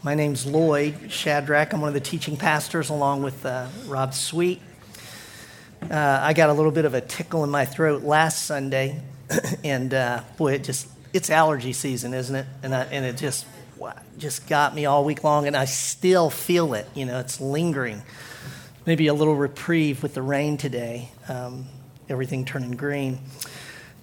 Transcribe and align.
My 0.00 0.14
name's 0.14 0.46
Lloyd 0.46 1.10
Shadrach. 1.10 1.72
I'm 1.72 1.80
one 1.80 1.88
of 1.88 1.94
the 1.94 2.00
teaching 2.00 2.36
pastors 2.36 2.88
along 2.88 3.24
with 3.24 3.44
uh, 3.44 3.66
Rob 3.86 4.14
Sweet. 4.14 4.60
Uh, 5.82 6.20
I 6.22 6.34
got 6.34 6.50
a 6.50 6.52
little 6.52 6.70
bit 6.70 6.84
of 6.84 6.94
a 6.94 7.00
tickle 7.00 7.42
in 7.42 7.50
my 7.50 7.64
throat 7.64 8.04
last 8.04 8.46
Sunday, 8.46 9.02
and 9.64 9.92
uh, 9.92 10.22
boy, 10.36 10.52
it 10.52 10.62
just, 10.62 10.86
it's 11.12 11.30
allergy 11.30 11.72
season, 11.72 12.14
isn't 12.14 12.34
it? 12.36 12.46
And, 12.62 12.76
I, 12.76 12.84
and 12.84 13.04
it 13.04 13.16
just, 13.16 13.44
just 14.18 14.46
got 14.46 14.72
me 14.72 14.86
all 14.86 15.04
week 15.04 15.24
long, 15.24 15.48
and 15.48 15.56
I 15.56 15.64
still 15.64 16.30
feel 16.30 16.74
it. 16.74 16.86
You 16.94 17.04
know, 17.04 17.18
it's 17.18 17.40
lingering. 17.40 18.02
Maybe 18.86 19.08
a 19.08 19.14
little 19.14 19.34
reprieve 19.34 20.04
with 20.04 20.14
the 20.14 20.22
rain 20.22 20.58
today, 20.58 21.08
um, 21.28 21.66
everything 22.08 22.44
turning 22.44 22.76
green. 22.76 23.18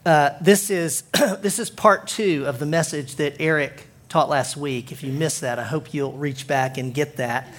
Uh, 0.06 0.32
this, 0.42 0.70
is, 0.70 1.04
this 1.40 1.58
is 1.58 1.70
part 1.70 2.08
two 2.08 2.44
of 2.48 2.60
the 2.60 2.66
message 2.66 3.16
that 3.16 3.38
Eric 3.40 3.85
taught 4.10 4.30
last 4.30 4.58
week. 4.58 4.92
If 4.92 5.04
you 5.04 5.12
missed 5.12 5.42
that, 5.42 5.60
I 5.60 5.64
hope 5.64 5.94
you'll 5.94 6.14
reach 6.14 6.48
back 6.48 6.78
and 6.78 6.94
get 6.94 7.18
that, 7.18 7.54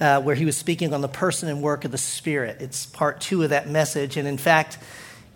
uh, 0.00 0.20
where 0.20 0.34
he 0.34 0.44
was 0.44 0.56
speaking 0.56 0.92
on 0.92 1.00
the 1.00 1.08
person 1.08 1.48
and 1.48 1.62
work 1.62 1.84
of 1.84 1.90
the 1.90 1.98
Spirit. 1.98 2.60
It's 2.60 2.86
part 2.86 3.20
two 3.20 3.42
of 3.42 3.50
that 3.50 3.68
message. 3.68 4.16
And 4.16 4.28
in 4.28 4.38
fact, 4.38 4.78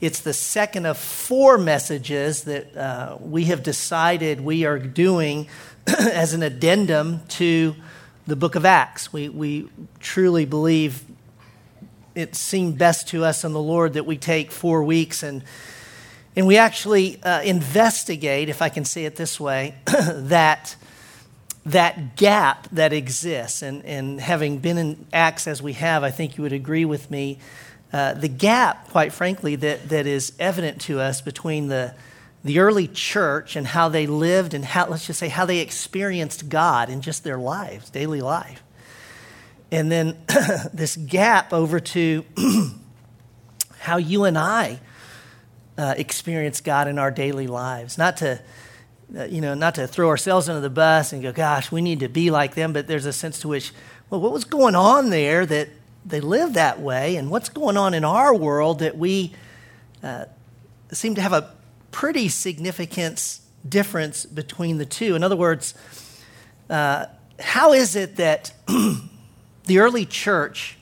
it's 0.01 0.21
the 0.21 0.33
second 0.33 0.87
of 0.87 0.97
four 0.97 1.59
messages 1.59 2.45
that 2.45 2.77
uh, 2.77 3.19
we 3.21 3.45
have 3.45 3.63
decided 3.63 4.41
we 4.41 4.65
are 4.65 4.79
doing 4.79 5.49
as 5.87 6.33
an 6.33 6.43
addendum 6.43 7.21
to 7.29 7.75
the 8.27 8.37
book 8.37 8.55
of 8.55 8.65
Acts. 8.65 9.13
We, 9.13 9.29
we 9.29 9.69
truly 9.99 10.45
believe 10.47 11.05
it 12.15 12.35
seemed 12.35 12.79
best 12.79 13.09
to 13.09 13.25
us 13.25 13.45
and 13.45 13.55
the 13.55 13.61
Lord 13.61 13.95
that 13.95 14.07
we 14.07 14.17
take 14.17 14.51
four 14.51 14.83
weeks 14.83 15.23
and 15.23 15.43
and 16.37 16.47
we 16.47 16.57
actually 16.57 17.23
uh, 17.23 17.43
investigate, 17.43 18.49
if 18.49 18.63
I 18.63 18.69
can 18.69 18.85
say 18.85 19.05
it 19.05 19.17
this 19.17 19.41
way, 19.41 19.75
that, 19.87 20.77
that 21.67 22.17
gap 22.17 22.69
that 22.71 22.93
exists. 22.93 23.63
And, 23.63 23.85
and 23.85 24.21
having 24.21 24.59
been 24.59 24.79
in 24.79 25.07
Acts 25.13 25.49
as 25.49 25.61
we 25.61 25.73
have, 25.75 26.05
I 26.05 26.11
think 26.11 26.37
you 26.37 26.43
would 26.43 26.53
agree 26.53 26.85
with 26.85 27.11
me. 27.11 27.39
Uh, 27.93 28.15
the 28.15 28.29
gap, 28.29 28.89
quite 28.91 29.13
frankly, 29.13 29.57
that, 29.57 29.89
that 29.89 30.07
is 30.07 30.33
evident 30.39 30.81
to 30.83 31.01
us 31.01 31.21
between 31.21 31.67
the, 31.67 31.95
the 32.45 32.61
early 32.61 32.87
church 32.87 33.57
and 33.57 33.67
how 33.67 33.89
they 33.89 34.07
lived 34.07 34.55
and 34.55 34.65
how, 34.65 34.87
let's 34.87 35.09
just 35.09 35.19
say, 35.19 35.29
how 35.29 35.45
they 35.45 35.59
experienced 35.59 36.49
God 36.49 36.89
in 36.89 37.01
just 37.01 37.25
their 37.25 37.39
lives, 37.39 37.91
daily 37.91 38.21
life. 38.21 38.63
And 39.73 39.91
then 39.91 40.17
this 40.73 40.97
gap 40.97 41.53
over 41.53 41.81
to 41.81 42.25
how 43.81 43.97
you 43.97 44.23
and 44.25 44.39
I 44.39 44.79
uh, 45.79 45.95
experience 45.97 46.61
God 46.61 46.89
in 46.89 46.99
our 46.99 47.11
daily 47.11 47.47
lives. 47.47 47.97
Not 47.97 48.17
to, 48.19 48.41
uh, 49.17 49.25
you 49.25 49.41
know, 49.41 49.55
not 49.55 49.75
to 49.77 49.87
throw 49.87 50.09
ourselves 50.09 50.49
under 50.49 50.61
the 50.61 50.71
bus 50.71 51.13
and 51.13 51.23
go, 51.23 51.33
gosh, 51.33 51.73
we 51.73 51.81
need 51.81 52.01
to 52.01 52.09
be 52.09 52.31
like 52.31 52.55
them, 52.55 52.73
but 52.73 52.87
there's 52.87 53.07
a 53.07 53.13
sense 53.13 53.41
to 53.41 53.49
which, 53.49 53.73
well, 54.09 54.21
what 54.21 54.33
was 54.33 54.45
going 54.45 54.75
on 54.75 55.11
there 55.11 55.47
that 55.47 55.69
they 56.05 56.21
live 56.21 56.55
that 56.55 56.81
way, 56.81 57.17
and 57.17 57.31
what's 57.31 57.49
going 57.49 57.77
on 57.77 57.95
in 57.95 58.05
our 58.05 58.35
world 58.35 58.79
that 58.79 58.97
we 58.97 59.33
uh, 60.03 60.25
seem 60.93 61.15
to 61.15 61.21
have 61.21 61.33
a 61.33 61.53
pretty 61.93 62.29
significant 62.29 63.41
difference 63.69 64.25
between 64.25 64.79
the 64.79 64.87
two. 64.87 65.15
In 65.15 65.23
other 65.23 65.37
words, 65.37 65.75
uh, 66.69 67.07
how 67.39 67.73
is 67.73 67.97
it 67.97 68.17
that 68.17 68.53
the 69.65 69.79
early 69.79 70.07
church, 70.07 70.79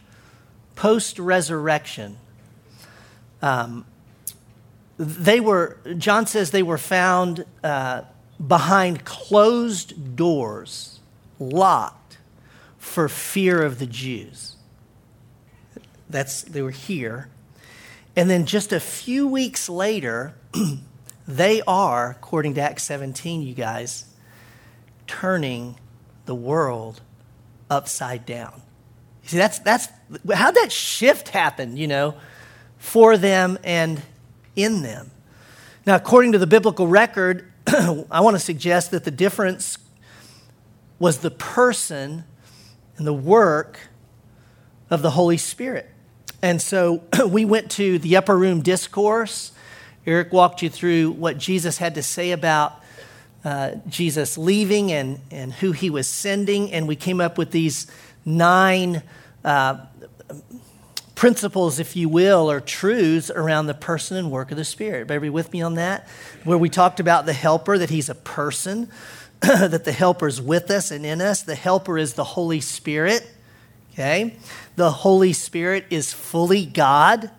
post 0.77 1.19
resurrection, 1.19 2.19
um, 3.43 3.85
they 4.99 5.39
were, 5.39 5.79
John 5.97 6.27
says 6.27 6.51
they 6.51 6.63
were 6.63 6.79
found 6.79 7.45
uh, 7.63 8.03
behind 8.45 9.05
closed 9.05 10.17
doors, 10.17 10.99
locked 11.39 12.19
for 12.79 13.09
fear 13.09 13.63
of 13.63 13.79
the 13.79 13.87
Jews. 13.87 14.57
That's, 16.11 16.43
they 16.43 16.63
were 16.63 16.73
here. 16.73 17.29
And 18.17 18.29
then 18.29 18.45
just 18.45 18.73
a 18.73 18.81
few 18.81 19.29
weeks 19.29 19.69
later, 19.69 20.35
they 21.29 21.63
are, 21.63 22.11
according 22.11 22.55
to 22.55 22.61
Acts 22.61 22.83
17, 22.85 23.43
you 23.43 23.55
guys, 23.55 24.07
turning 25.07 25.77
the 26.27 26.35
world 26.35 27.01
upside 27.71 28.27
down. 28.27 28.63
You 29.23 29.29
see, 29.29 29.39
that's, 29.39 29.61
that's 29.61 29.89
how'd 30.33 30.55
that 30.55 30.73
shift 30.73 31.29
happen, 31.29 31.77
you 31.77 31.87
know, 31.87 32.15
for 32.79 33.17
them 33.17 33.59
and 33.63 34.03
in 34.59 34.83
them. 34.83 35.11
Now, 35.87 35.95
according 35.95 36.33
to 36.33 36.39
the 36.39 36.47
biblical 36.47 36.89
record, 36.89 37.51
I 37.67 38.21
want 38.21 38.35
to 38.35 38.41
suggest 38.41 38.91
that 38.91 39.05
the 39.05 39.11
difference 39.11 39.79
was 40.99 41.19
the 41.19 41.31
person 41.31 42.25
and 42.97 43.07
the 43.07 43.15
work 43.15 43.79
of 44.91 45.01
the 45.03 45.11
Holy 45.11 45.37
Spirit. 45.37 45.89
And 46.43 46.61
so 46.61 47.05
we 47.29 47.45
went 47.45 47.71
to 47.73 47.99
the 48.01 48.17
upper 48.17 48.37
room 48.37 48.61
discourse. 48.61 49.53
Eric 50.07 50.33
walked 50.33 50.63
you 50.63 50.69
through 50.69 51.13
what 51.13 51.39
Jesus 51.39 51.79
had 51.79 51.95
to 51.95 52.03
say 52.03 52.33
about 52.33 52.83
uh, 53.45 53.77
Jesus 53.87 54.37
leaving 54.37 54.91
and, 54.91 55.21
and 55.31 55.53
who 55.53 55.71
he 55.71 55.89
was 55.89 56.09
sending. 56.09 56.73
And 56.73 56.89
we 56.89 56.97
came 56.97 57.21
up 57.21 57.39
with 57.39 57.53
these 57.53 57.87
nine 58.25 59.03
uh, 59.45 59.79
principles, 61.19 61.81
if 61.81 61.97
you 61.97 62.09
will, 62.09 62.49
or 62.49 62.61
truths 62.61 63.29
around 63.29 63.67
the 63.67 63.75
person 63.75 64.17
and 64.17 64.31
work 64.31 64.53
of 64.53 64.57
the 64.57 64.65
Spirit. 64.65 65.01
Everybody 65.01 65.31
with 65.31 65.53
me 65.53 65.61
on 65.61 65.75
that? 65.75 66.07
Where 66.45 66.57
we 66.57 66.69
talked 66.69 67.01
about 67.01 67.27
the 67.27 67.33
helper, 67.33 67.77
that 67.77 67.91
he's 67.91 68.09
a 68.09 68.15
person, 68.15 68.89
that 69.41 69.85
the 69.85 69.91
helper 69.91 70.29
is 70.29 70.41
with 70.41 70.71
us 70.71 70.93
and 70.93 71.05
in 71.05 71.21
us. 71.21 71.43
The 71.43 71.57
helper 71.57 71.99
is 71.99 72.15
the 72.15 72.23
Holy 72.23 72.61
Spirit. 72.61 73.29
Okay? 73.93 74.37
The 74.77 74.93
Holy 74.93 75.33
Spirit 75.33 75.87
is 75.91 76.13
fully 76.13 76.65
God. 76.65 77.33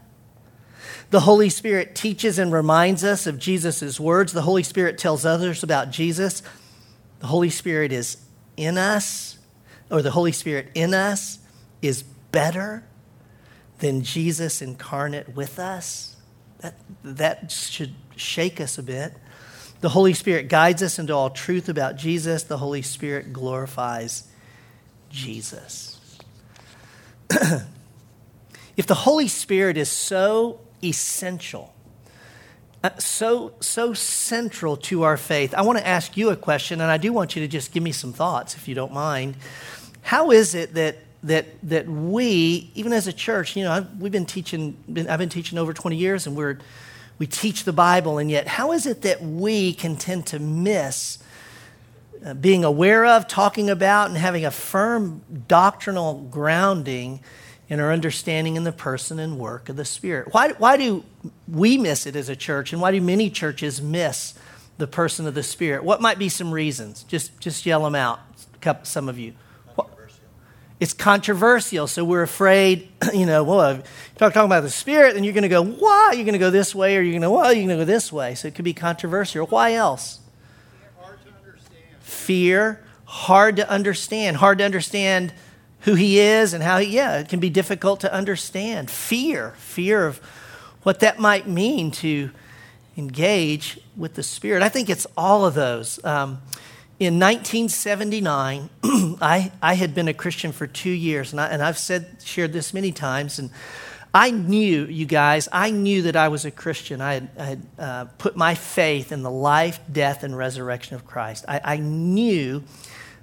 The 1.11 1.21
Holy 1.21 1.49
Spirit 1.49 1.95
teaches 1.95 2.37
and 2.37 2.51
reminds 2.51 3.05
us 3.05 3.27
of 3.27 3.39
Jesus' 3.39 3.97
words. 3.97 4.33
The 4.33 4.41
Holy 4.41 4.63
Spirit 4.63 4.97
tells 4.97 5.25
others 5.25 5.63
about 5.63 5.89
Jesus. 5.89 6.43
The 7.21 7.27
Holy 7.27 7.49
Spirit 7.49 7.93
is 7.93 8.17
in 8.57 8.77
us, 8.77 9.37
or 9.89 10.01
the 10.01 10.11
Holy 10.11 10.33
Spirit 10.33 10.69
in 10.75 10.93
us 10.93 11.39
is 11.81 12.03
better 12.03 12.83
than 13.79 14.03
Jesus 14.03 14.61
incarnate 14.61 15.35
with 15.35 15.59
us. 15.59 16.15
That, 16.59 16.75
that 17.03 17.51
should 17.51 17.95
shake 18.15 18.59
us 18.61 18.77
a 18.77 18.83
bit. 18.83 19.13
The 19.81 19.89
Holy 19.89 20.13
Spirit 20.13 20.49
guides 20.49 20.83
us 20.83 20.99
into 20.99 21.13
all 21.13 21.29
truth 21.29 21.69
about 21.69 21.95
Jesus. 21.95 22.43
The 22.43 22.57
Holy 22.57 22.81
Spirit 22.81 23.31
glorifies 23.31 24.27
Jesus. 25.09 26.19
if 28.77 28.85
the 28.85 28.95
Holy 28.95 29.29
Spirit 29.29 29.77
is 29.77 29.89
so 29.89 30.59
essential, 30.83 31.73
uh, 32.83 32.89
so 32.97 33.53
so 33.61 33.93
central 33.93 34.75
to 34.77 35.03
our 35.03 35.17
faith, 35.17 35.53
I 35.53 35.61
want 35.61 35.79
to 35.79 35.87
ask 35.87 36.17
you 36.17 36.29
a 36.29 36.35
question, 36.35 36.81
and 36.81 36.91
I 36.91 36.97
do 36.97 37.13
want 37.13 37.35
you 37.35 37.41
to 37.41 37.47
just 37.47 37.71
give 37.71 37.83
me 37.83 37.91
some 37.91 38.11
thoughts, 38.11 38.55
if 38.55 38.67
you 38.67 38.75
don't 38.75 38.93
mind. 38.93 39.35
How 40.01 40.31
is 40.31 40.55
it 40.55 40.73
that 40.73 40.97
that, 41.23 41.47
that 41.63 41.87
we, 41.87 42.71
even 42.75 42.93
as 42.93 43.07
a 43.07 43.13
church, 43.13 43.55
you 43.55 43.63
know, 43.63 43.71
I've, 43.71 44.01
we've 44.01 44.11
been 44.11 44.25
teaching, 44.25 44.77
been, 44.91 45.09
I've 45.09 45.19
been 45.19 45.29
teaching 45.29 45.57
over 45.57 45.73
20 45.73 45.95
years 45.95 46.25
and 46.25 46.35
we're, 46.35 46.59
we 47.17 47.27
teach 47.27 47.65
the 47.65 47.73
Bible, 47.73 48.17
and 48.17 48.31
yet 48.31 48.47
how 48.47 48.71
is 48.71 48.85
it 48.85 49.01
that 49.01 49.21
we 49.21 49.73
can 49.73 49.97
tend 49.97 50.25
to 50.27 50.39
miss 50.39 51.19
uh, 52.25 52.33
being 52.33 52.63
aware 52.63 53.05
of, 53.05 53.27
talking 53.27 53.69
about, 53.69 54.07
and 54.07 54.17
having 54.17 54.45
a 54.45 54.51
firm 54.51 55.21
doctrinal 55.47 56.27
grounding 56.31 57.19
in 57.67 57.81
our 57.81 57.91
understanding 57.91 58.55
in 58.55 58.63
the 58.63 58.71
person 58.71 59.19
and 59.19 59.37
work 59.37 59.67
of 59.67 59.75
the 59.75 59.83
Spirit? 59.83 60.33
Why, 60.33 60.53
why 60.53 60.77
do 60.77 61.03
we 61.45 61.77
miss 61.77 62.05
it 62.05 62.15
as 62.15 62.29
a 62.29 62.37
church, 62.37 62.71
and 62.71 62.81
why 62.81 62.91
do 62.91 63.01
many 63.01 63.29
churches 63.29 63.81
miss 63.81 64.33
the 64.77 64.87
person 64.87 65.27
of 65.27 65.33
the 65.33 65.43
Spirit? 65.43 65.83
What 65.83 65.99
might 65.99 66.19
be 66.19 66.29
some 66.29 66.53
reasons? 66.53 67.03
Just, 67.03 67.37
just 67.41 67.65
yell 67.65 67.83
them 67.83 67.95
out, 67.95 68.21
some 68.83 69.09
of 69.09 69.19
you 69.19 69.33
it's 70.79 70.93
controversial. 70.93 71.87
So 71.87 72.05
we're 72.05 72.21
afraid, 72.21 72.87
you 73.13 73.25
know, 73.25 73.43
well, 73.43 73.71
if 73.71 73.77
you 73.77 73.83
talk 74.17 74.33
talking 74.33 74.47
about 74.47 74.61
the 74.61 74.69
Spirit, 74.69 75.13
then 75.13 75.23
you're 75.23 75.33
going 75.33 75.43
to 75.43 75.49
go, 75.49 75.63
why? 75.63 76.13
You're 76.15 76.25
going 76.25 76.33
to 76.33 76.39
go 76.39 76.49
this 76.49 76.73
way, 76.73 76.97
or 76.97 77.01
you're 77.01 77.11
going 77.11 77.21
to, 77.21 77.29
well, 77.29 77.51
you're 77.53 77.65
going 77.65 77.77
to 77.77 77.83
go 77.83 77.85
this 77.85 78.11
way. 78.11 78.35
So 78.35 78.47
it 78.47 78.55
could 78.55 78.65
be 78.65 78.73
controversial. 78.73 79.45
Why 79.47 79.73
else? 79.73 80.19
Fear, 82.01 82.83
hard 83.05 83.57
to 83.57 83.69
understand. 83.69 84.37
Hard 84.37 84.59
to 84.59 84.65
understand 84.65 85.33
who 85.81 85.95
he 85.95 86.19
is 86.19 86.53
and 86.53 86.63
how 86.63 86.79
he, 86.79 86.87
yeah, 86.87 87.19
it 87.19 87.29
can 87.29 87.39
be 87.39 87.49
difficult 87.49 88.01
to 88.01 88.13
understand. 88.13 88.89
Fear, 88.89 89.51
fear 89.57 90.05
of 90.05 90.17
what 90.83 90.99
that 91.01 91.19
might 91.19 91.47
mean 91.47 91.91
to 91.91 92.31
engage 92.97 93.79
with 93.95 94.15
the 94.15 94.23
Spirit. 94.23 94.63
I 94.63 94.69
think 94.69 94.89
it's 94.89 95.07
all 95.17 95.45
of 95.45 95.53
those. 95.53 96.03
Um, 96.03 96.41
in 96.99 97.17
1979, 97.17 98.69
I, 99.21 99.51
I 99.61 99.73
had 99.75 99.95
been 99.95 100.09
a 100.09 100.13
Christian 100.13 100.51
for 100.51 100.67
two 100.67 100.89
years, 100.89 101.31
and, 101.31 101.39
I, 101.39 101.47
and 101.47 101.63
I've 101.63 101.77
said, 101.77 102.17
shared 102.23 102.51
this 102.51 102.73
many 102.73 102.91
times, 102.91 103.39
and 103.39 103.49
I 104.13 104.31
knew, 104.31 104.85
you 104.85 105.05
guys, 105.05 105.47
I 105.51 105.71
knew 105.71 106.01
that 106.03 106.15
I 106.15 106.27
was 106.27 106.43
a 106.43 106.51
Christian. 106.51 106.99
I 106.99 107.13
had, 107.13 107.29
I 107.37 107.43
had 107.45 107.61
uh, 107.77 108.05
put 108.17 108.35
my 108.35 108.55
faith 108.55 109.11
in 109.11 109.23
the 109.23 109.31
life, 109.31 109.79
death, 109.89 110.23
and 110.23 110.35
resurrection 110.35 110.95
of 110.95 111.05
Christ. 111.05 111.45
I, 111.47 111.61
I 111.63 111.77
knew 111.77 112.63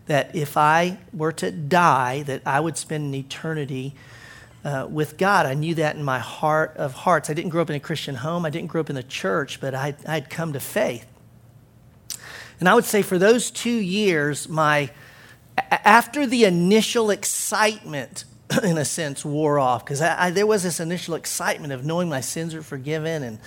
that 0.07 0.35
if 0.35 0.57
I 0.57 0.99
were 1.13 1.33
to 1.33 1.51
die, 1.51 2.23
that 2.23 2.43
I 2.47 2.61
would 2.61 2.79
spend 2.79 3.05
an 3.05 3.15
eternity 3.15 3.95
uh, 4.65 4.87
with 4.89 5.19
God. 5.19 5.45
I 5.45 5.55
knew 5.55 5.75
that 5.75 5.97
in 5.97 6.03
my 6.03 6.19
heart 6.19 6.77
of 6.77 6.93
hearts. 6.93 7.29
I 7.29 7.35
didn't 7.35 7.51
grow 7.51 7.63
up 7.63 7.71
in 7.71 7.77
a 7.77 7.81
Christian 7.81 8.15
home. 8.15 8.47
I 8.47 8.51
didn't 8.51 8.69
grow 8.69 8.81
up 8.81 8.89
in 8.89 8.97
the 8.97 9.03
church, 9.03 9.61
but 9.61 9.75
I, 9.75 9.95
I'd 10.07 10.31
come 10.31 10.53
to 10.55 10.61
faith. 10.61 11.07
And 12.61 12.69
I 12.69 12.75
would 12.75 12.85
say 12.85 13.03
for 13.03 13.19
those 13.19 13.51
two 13.51 13.71
years, 13.71 14.49
my 14.49 14.91
after 15.71 16.27
the 16.27 16.45
initial 16.45 17.11
excitement, 17.11 18.25
in 18.63 18.79
a 18.79 18.85
sense, 18.85 19.25
wore 19.25 19.59
off, 19.59 19.85
because 19.85 20.01
there 20.35 20.47
was 20.47 20.63
this 20.63 20.81
initial 20.81 21.15
excitement 21.15 21.73
of 21.73 21.85
knowing 21.85 22.09
my 22.09 22.21
sins 22.21 22.55
are 22.55 22.63
forgiven 22.63 23.23
and 23.23 23.39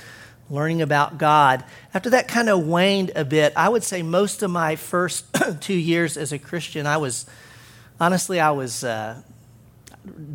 learning 0.50 0.81
about 0.81 1.17
God. 1.17 1.63
After 1.94 2.09
that 2.11 2.27
kind 2.27 2.50
of 2.50 2.65
waned 2.65 3.11
a 3.15 3.23
bit, 3.23 3.53
I 3.56 3.69
would 3.69 3.83
say 3.83 4.01
most 4.01 4.41
of 4.41 4.50
my 4.50 4.75
first 4.75 5.25
two 5.61 5.75
years 5.75 6.17
as 6.17 6.31
a 6.31 6.39
Christian, 6.39 6.88
I 6.88 6.97
was 6.97 7.25
honestly, 8.00 8.39
I 8.39 8.51
was 8.51 8.83
uh, 8.83 9.21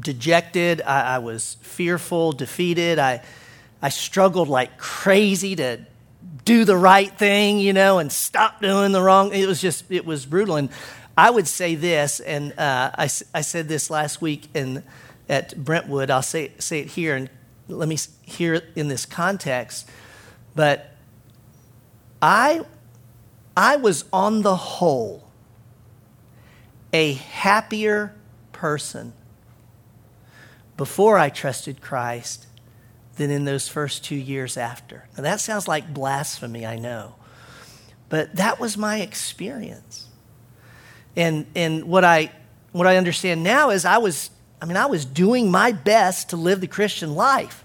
dejected. 0.00 0.82
I, 0.82 1.16
I, 1.16 1.18
was 1.18 1.56
fearful, 1.62 2.32
defeated. 2.32 2.98
I, 2.98 3.22
I 3.82 3.88
struggled 3.88 4.48
like 4.48 4.78
crazy 4.78 5.56
to 5.56 5.84
do 6.44 6.64
the 6.64 6.76
right 6.76 7.16
thing, 7.16 7.58
you 7.58 7.72
know, 7.72 7.98
and 7.98 8.10
stop 8.10 8.60
doing 8.60 8.92
the 8.92 9.02
wrong. 9.02 9.32
It 9.32 9.46
was 9.46 9.60
just, 9.60 9.84
it 9.90 10.04
was 10.04 10.26
brutal. 10.26 10.56
And 10.56 10.68
I 11.16 11.30
would 11.30 11.46
say 11.46 11.74
this, 11.74 12.20
and 12.20 12.52
uh, 12.58 12.90
I, 12.96 13.04
I 13.34 13.40
said 13.40 13.68
this 13.68 13.90
last 13.90 14.20
week 14.20 14.48
in, 14.54 14.82
at 15.28 15.56
Brentwood. 15.56 16.10
I'll 16.10 16.22
say, 16.22 16.52
say 16.58 16.80
it 16.80 16.88
here, 16.88 17.14
and 17.14 17.30
let 17.68 17.88
me 17.88 17.98
hear 18.22 18.54
it 18.54 18.64
in 18.74 18.88
this 18.88 19.06
context. 19.06 19.88
But 20.56 20.92
I, 22.20 22.64
I 23.56 23.76
was 23.76 24.04
on 24.12 24.42
the 24.42 24.56
whole 24.56 25.28
a 26.92 27.14
happier 27.14 28.14
person 28.52 29.12
before 30.76 31.18
I 31.18 31.28
trusted 31.28 31.80
Christ 31.80 32.46
than 33.16 33.30
in 33.30 33.44
those 33.44 33.68
first 33.68 34.04
two 34.04 34.16
years 34.16 34.56
after. 34.56 35.06
Now, 35.16 35.22
that 35.22 35.40
sounds 35.40 35.68
like 35.68 35.92
blasphemy, 35.92 36.66
I 36.66 36.76
know, 36.76 37.14
but 38.08 38.34
that 38.36 38.60
was 38.60 38.76
my 38.76 39.00
experience. 39.00 40.06
And, 41.16 41.46
and 41.54 41.84
what, 41.84 42.04
I, 42.04 42.32
what 42.72 42.86
I 42.86 42.96
understand 42.96 43.42
now 43.42 43.70
is 43.70 43.84
I 43.84 43.98
was, 43.98 44.30
I 44.60 44.66
mean, 44.66 44.76
I 44.76 44.86
was 44.86 45.04
doing 45.04 45.50
my 45.50 45.72
best 45.72 46.30
to 46.30 46.36
live 46.36 46.60
the 46.60 46.66
Christian 46.66 47.14
life. 47.14 47.64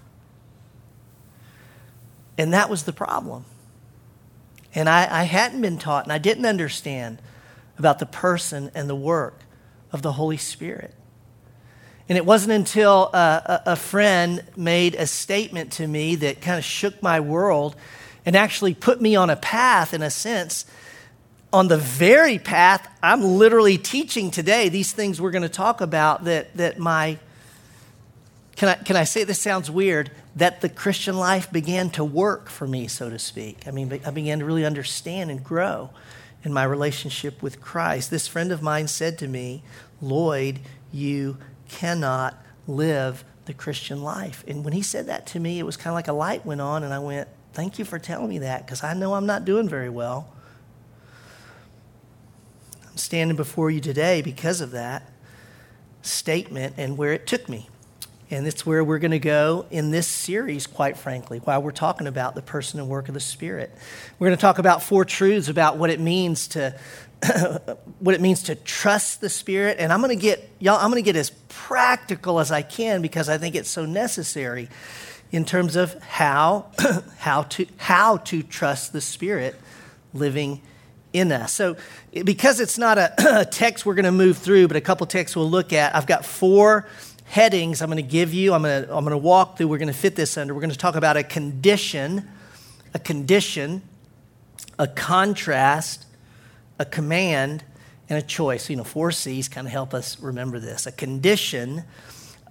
And 2.38 2.52
that 2.54 2.70
was 2.70 2.84
the 2.84 2.92
problem. 2.92 3.44
And 4.74 4.88
I, 4.88 5.20
I 5.20 5.24
hadn't 5.24 5.60
been 5.60 5.78
taught 5.78 6.04
and 6.04 6.12
I 6.12 6.18
didn't 6.18 6.46
understand 6.46 7.20
about 7.76 7.98
the 7.98 8.06
person 8.06 8.70
and 8.74 8.88
the 8.88 8.94
work 8.94 9.40
of 9.92 10.02
the 10.02 10.12
Holy 10.12 10.36
Spirit. 10.36 10.94
And 12.10 12.18
it 12.18 12.26
wasn't 12.26 12.52
until 12.52 13.08
uh, 13.14 13.40
a, 13.64 13.72
a 13.72 13.76
friend 13.76 14.44
made 14.56 14.94
a 14.96 15.06
statement 15.06 15.72
to 15.72 15.86
me 15.86 16.16
that 16.16 16.42
kind 16.42 16.58
of 16.58 16.64
shook 16.64 17.02
my 17.02 17.20
world 17.20 17.74
and 18.26 18.36
actually 18.36 18.74
put 18.74 19.00
me 19.00 19.16
on 19.16 19.30
a 19.30 19.36
path, 19.36 19.94
in 19.94 20.02
a 20.02 20.10
sense, 20.10 20.66
on 21.52 21.68
the 21.68 21.78
very 21.78 22.38
path 22.38 22.86
I'm 23.02 23.22
literally 23.22 23.78
teaching 23.78 24.30
today. 24.30 24.68
These 24.68 24.92
things 24.92 25.20
we're 25.20 25.30
going 25.30 25.42
to 25.42 25.48
talk 25.48 25.80
about 25.80 26.24
that, 26.24 26.54
that 26.58 26.78
my, 26.78 27.18
can 28.56 28.68
I, 28.68 28.74
can 28.74 28.96
I 28.96 29.04
say 29.04 29.24
this 29.24 29.40
sounds 29.40 29.70
weird? 29.70 30.10
that 30.36 30.60
the 30.60 30.68
Christian 30.68 31.16
life 31.16 31.50
began 31.50 31.90
to 31.90 32.04
work 32.04 32.48
for 32.48 32.66
me, 32.66 32.86
so 32.86 33.10
to 33.10 33.18
speak. 33.18 33.66
I 33.66 33.70
mean, 33.70 34.00
I 34.06 34.10
began 34.10 34.38
to 34.38 34.44
really 34.44 34.64
understand 34.64 35.30
and 35.30 35.42
grow 35.42 35.90
in 36.44 36.52
my 36.52 36.64
relationship 36.64 37.42
with 37.42 37.60
Christ. 37.60 38.10
This 38.10 38.28
friend 38.28 38.52
of 38.52 38.62
mine 38.62 38.88
said 38.88 39.18
to 39.18 39.28
me, 39.28 39.62
Lloyd, 40.00 40.60
you 40.92 41.38
cannot 41.70 42.36
live 42.66 43.24
the 43.46 43.54
Christian 43.54 44.02
life. 44.02 44.44
And 44.46 44.64
when 44.64 44.72
he 44.72 44.82
said 44.82 45.06
that 45.06 45.26
to 45.28 45.40
me, 45.40 45.58
it 45.58 45.64
was 45.64 45.76
kind 45.76 45.88
of 45.88 45.94
like 45.94 46.08
a 46.08 46.12
light 46.12 46.44
went 46.44 46.60
on, 46.60 46.82
and 46.82 46.92
I 46.92 46.98
went, 46.98 47.28
Thank 47.52 47.80
you 47.80 47.84
for 47.84 47.98
telling 47.98 48.28
me 48.28 48.38
that 48.38 48.64
because 48.64 48.84
I 48.84 48.94
know 48.94 49.14
I'm 49.14 49.26
not 49.26 49.44
doing 49.44 49.68
very 49.68 49.88
well. 49.88 50.32
I'm 52.88 52.96
standing 52.96 53.36
before 53.36 53.72
you 53.72 53.80
today 53.80 54.22
because 54.22 54.60
of 54.60 54.70
that 54.70 55.10
statement 56.02 56.74
and 56.76 56.96
where 56.96 57.12
it 57.12 57.26
took 57.26 57.48
me. 57.48 57.68
And 58.30 58.46
it's 58.46 58.64
where 58.64 58.84
we're 58.84 59.00
going 59.00 59.10
to 59.10 59.18
go 59.18 59.66
in 59.72 59.90
this 59.90 60.06
series, 60.06 60.68
quite 60.68 60.96
frankly, 60.96 61.38
while 61.40 61.60
we're 61.60 61.72
talking 61.72 62.06
about 62.06 62.36
the 62.36 62.42
person 62.42 62.78
and 62.78 62.88
work 62.88 63.08
of 63.08 63.14
the 63.14 63.20
Spirit. 63.20 63.76
We're 64.20 64.28
going 64.28 64.36
to 64.36 64.40
talk 64.40 64.58
about 64.58 64.84
four 64.84 65.04
truths 65.04 65.48
about 65.48 65.76
what 65.76 65.90
it 65.90 65.98
means 65.98 66.46
to 66.48 66.78
what 67.98 68.14
it 68.14 68.20
means 68.20 68.44
to 68.44 68.54
trust 68.54 69.20
the 69.20 69.28
Spirit. 69.28 69.76
And 69.78 69.92
I'm 69.92 70.00
going 70.00 70.16
to 70.16 70.22
get 70.22 70.50
y'all, 70.58 70.76
I'm 70.76 70.90
going 70.90 71.02
to 71.02 71.06
get 71.06 71.16
as 71.16 71.30
practical 71.48 72.40
as 72.40 72.50
I 72.50 72.62
can 72.62 73.02
because 73.02 73.28
I 73.28 73.38
think 73.38 73.54
it's 73.54 73.70
so 73.70 73.84
necessary 73.84 74.68
in 75.32 75.44
terms 75.44 75.76
of 75.76 75.94
how 76.02 76.66
how 77.18 77.42
to 77.42 77.66
how 77.76 78.18
to 78.18 78.42
trust 78.42 78.92
the 78.92 79.00
Spirit 79.00 79.54
living 80.12 80.62
in 81.12 81.32
us. 81.32 81.52
So, 81.52 81.76
because 82.12 82.60
it's 82.60 82.78
not 82.78 82.98
a, 82.98 83.12
a 83.40 83.44
text 83.44 83.84
we're 83.84 83.94
going 83.94 84.04
to 84.04 84.12
move 84.12 84.38
through, 84.38 84.68
but 84.68 84.76
a 84.76 84.80
couple 84.80 85.06
texts 85.06 85.36
we'll 85.36 85.50
look 85.50 85.72
at, 85.72 85.94
I've 85.94 86.06
got 86.06 86.24
four 86.24 86.88
headings 87.30 87.80
I'm 87.80 87.88
going 87.88 87.96
to 88.04 88.10
give 88.10 88.34
you. 88.34 88.52
I'm 88.52 88.62
going 88.62 88.84
to, 88.84 88.94
I'm 88.94 89.04
going 89.04 89.12
to 89.12 89.18
walk 89.18 89.56
through. 89.56 89.68
We're 89.68 89.78
going 89.78 89.88
to 89.88 89.94
fit 89.94 90.16
this 90.16 90.36
under. 90.36 90.52
We're 90.52 90.60
going 90.60 90.70
to 90.70 90.78
talk 90.78 90.96
about 90.96 91.16
a 91.16 91.22
condition, 91.22 92.28
a 92.92 92.98
condition, 92.98 93.82
a 94.78 94.88
contrast, 94.88 96.06
a 96.80 96.84
command, 96.86 97.62
and 98.08 98.18
a 98.18 98.22
choice. 98.22 98.68
You 98.68 98.76
know, 98.76 98.84
four 98.84 99.12
C's 99.12 99.48
kind 99.48 99.66
of 99.66 99.72
help 99.72 99.94
us 99.94 100.18
remember 100.18 100.58
this 100.58 100.86
a 100.86 100.92
condition, 100.92 101.84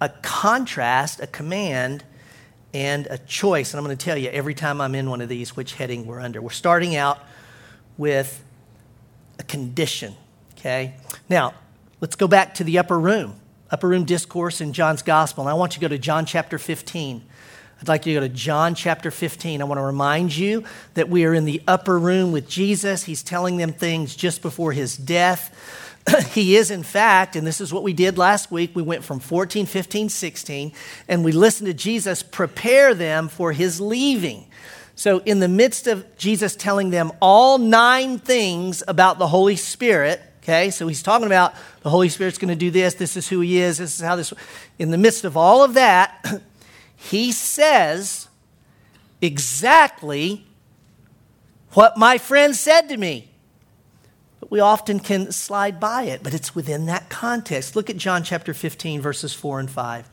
a 0.00 0.08
contrast, 0.08 1.20
a 1.20 1.26
command, 1.26 2.04
and 2.72 3.06
a 3.08 3.18
choice. 3.18 3.74
And 3.74 3.78
I'm 3.78 3.84
going 3.84 3.96
to 3.96 4.02
tell 4.02 4.16
you 4.16 4.30
every 4.30 4.54
time 4.54 4.80
I'm 4.80 4.94
in 4.94 5.10
one 5.10 5.20
of 5.20 5.28
these 5.28 5.54
which 5.54 5.74
heading 5.74 6.06
we're 6.06 6.20
under. 6.20 6.40
We're 6.40 6.50
starting 6.50 6.96
out 6.96 7.18
with 7.98 8.42
a 9.38 9.42
condition, 9.42 10.14
okay? 10.52 10.94
Now, 11.28 11.52
let's 12.00 12.16
go 12.16 12.28
back 12.28 12.54
to 12.54 12.64
the 12.64 12.78
upper 12.78 12.98
room 12.98 13.36
upper 13.70 13.88
room 13.88 14.04
discourse 14.04 14.60
in 14.60 14.72
John's 14.72 15.02
gospel. 15.02 15.44
And 15.44 15.50
I 15.50 15.54
want 15.54 15.74
you 15.74 15.80
to 15.80 15.80
go 15.80 15.88
to 15.88 15.98
John 15.98 16.26
chapter 16.26 16.58
15. 16.58 17.24
I'd 17.80 17.88
like 17.88 18.04
you 18.04 18.12
to 18.12 18.20
go 18.20 18.28
to 18.28 18.34
John 18.34 18.74
chapter 18.74 19.10
15. 19.10 19.62
I 19.62 19.64
want 19.64 19.78
to 19.78 19.82
remind 19.82 20.36
you 20.36 20.64
that 20.94 21.08
we 21.08 21.24
are 21.24 21.32
in 21.32 21.46
the 21.46 21.62
upper 21.66 21.98
room 21.98 22.30
with 22.30 22.46
Jesus. 22.46 23.04
He's 23.04 23.22
telling 23.22 23.56
them 23.56 23.72
things 23.72 24.14
just 24.14 24.42
before 24.42 24.72
his 24.72 24.98
death. 24.98 25.96
he 26.34 26.56
is, 26.56 26.70
in 26.70 26.82
fact, 26.82 27.36
and 27.36 27.46
this 27.46 27.58
is 27.58 27.72
what 27.72 27.82
we 27.82 27.94
did 27.94 28.18
last 28.18 28.50
week. 28.50 28.72
We 28.74 28.82
went 28.82 29.02
from 29.02 29.18
14, 29.18 29.64
15, 29.64 30.10
16, 30.10 30.72
and 31.08 31.24
we 31.24 31.32
listened 31.32 31.68
to 31.68 31.74
Jesus 31.74 32.22
prepare 32.22 32.92
them 32.92 33.28
for 33.28 33.52
his 33.52 33.80
leaving. 33.80 34.46
So, 34.94 35.20
in 35.20 35.40
the 35.40 35.48
midst 35.48 35.86
of 35.86 36.04
Jesus 36.18 36.54
telling 36.54 36.90
them 36.90 37.12
all 37.22 37.56
nine 37.56 38.18
things 38.18 38.82
about 38.86 39.18
the 39.18 39.28
Holy 39.28 39.56
Spirit, 39.56 40.20
Okay, 40.42 40.70
so 40.70 40.88
he's 40.88 41.02
talking 41.02 41.26
about 41.26 41.54
the 41.82 41.90
Holy 41.90 42.08
Spirit's 42.08 42.38
going 42.38 42.48
to 42.48 42.56
do 42.56 42.70
this, 42.70 42.94
this 42.94 43.14
is 43.14 43.28
who 43.28 43.40
he 43.40 43.58
is, 43.58 43.76
this 43.76 43.96
is 43.96 44.00
how 44.04 44.16
this. 44.16 44.32
In 44.78 44.90
the 44.90 44.96
midst 44.96 45.24
of 45.24 45.36
all 45.36 45.62
of 45.62 45.74
that, 45.74 46.24
he 47.00 47.32
says 47.32 48.28
exactly 49.20 50.46
what 51.72 51.96
my 51.96 52.18
friend 52.18 52.54
said 52.54 52.88
to 52.88 52.96
me. 52.96 53.28
But 54.40 54.50
we 54.50 54.60
often 54.60 55.00
can 55.00 55.32
slide 55.32 55.80
by 55.80 56.04
it, 56.04 56.22
but 56.22 56.34
it's 56.34 56.54
within 56.54 56.86
that 56.86 57.08
context. 57.08 57.76
Look 57.76 57.90
at 57.90 57.96
John 57.96 58.22
chapter 58.22 58.54
15, 58.54 59.00
verses 59.00 59.34
4 59.34 59.60
and 59.60 59.70
5. 59.70 60.08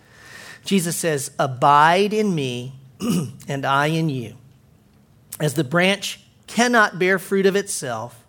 Jesus 0.65 0.98
says, 0.98 1.32
Abide 1.39 2.13
in 2.13 2.34
me, 2.34 2.74
and 3.48 3.65
I 3.65 3.88
in 3.88 4.10
you. 4.10 4.36
As 5.39 5.53
the 5.53 5.63
branch 5.63 6.22
cannot 6.48 7.00
bear 7.00 7.20
fruit 7.20 7.46
of 7.46 7.56
itself, 7.56 8.24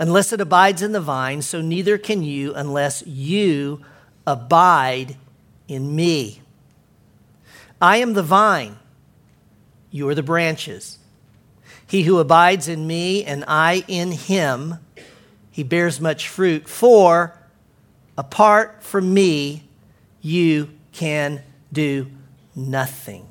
Unless 0.00 0.32
it 0.32 0.40
abides 0.40 0.80
in 0.80 0.92
the 0.92 1.00
vine, 1.00 1.42
so 1.42 1.60
neither 1.60 1.98
can 1.98 2.22
you 2.22 2.54
unless 2.54 3.06
you 3.06 3.84
abide 4.26 5.14
in 5.68 5.94
me. 5.94 6.40
I 7.80 7.98
am 7.98 8.12
the 8.12 8.22
vine, 8.22 8.76
you 9.90 10.08
are 10.08 10.14
the 10.14 10.22
branches. 10.22 10.98
He 11.86 12.02
who 12.02 12.18
abides 12.18 12.68
in 12.68 12.86
me 12.86 13.24
and 13.24 13.44
I 13.48 13.84
in 13.88 14.12
him, 14.12 14.76
he 15.50 15.64
bears 15.64 16.00
much 16.00 16.28
fruit. 16.28 16.68
For 16.68 17.36
apart 18.16 18.82
from 18.82 19.12
me, 19.12 19.64
you 20.20 20.70
can 20.92 21.42
do 21.72 22.06
nothing. 22.54 23.26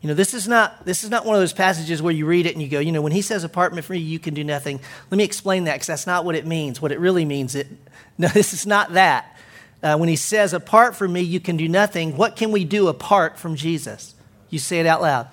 You 0.00 0.08
know, 0.08 0.14
this 0.14 0.34
is 0.34 0.48
not 0.48 0.84
this 0.84 1.04
is 1.04 1.10
not 1.10 1.24
one 1.24 1.36
of 1.36 1.40
those 1.40 1.52
passages 1.52 2.02
where 2.02 2.12
you 2.12 2.26
read 2.26 2.46
it 2.46 2.54
and 2.54 2.62
you 2.62 2.68
go, 2.68 2.80
you 2.80 2.92
know, 2.92 3.02
when 3.02 3.12
he 3.12 3.22
says 3.22 3.44
apartment 3.44 3.84
for 3.84 3.92
me, 3.92 4.00
you 4.00 4.18
can 4.18 4.34
do 4.34 4.44
nothing. 4.44 4.80
Let 5.10 5.16
me 5.16 5.24
explain 5.24 5.64
that 5.64 5.74
because 5.74 5.86
that's 5.86 6.06
not 6.06 6.24
what 6.24 6.34
it 6.34 6.46
means. 6.46 6.82
What 6.82 6.92
it 6.92 6.98
really 6.98 7.24
means, 7.24 7.54
it 7.54 7.68
no, 8.18 8.28
this 8.28 8.52
is 8.52 8.66
not 8.66 8.92
that. 8.94 9.36
Uh, 9.82 9.96
when 9.96 10.08
he 10.08 10.16
says 10.16 10.52
apart 10.52 10.94
from 10.94 11.12
me, 11.12 11.20
you 11.20 11.40
can 11.40 11.56
do 11.56 11.68
nothing. 11.68 12.16
What 12.16 12.36
can 12.36 12.52
we 12.52 12.64
do 12.64 12.88
apart 12.88 13.38
from 13.38 13.56
Jesus? 13.56 14.14
You 14.48 14.58
say 14.58 14.78
it 14.80 14.86
out 14.86 15.02
loud. 15.02 15.28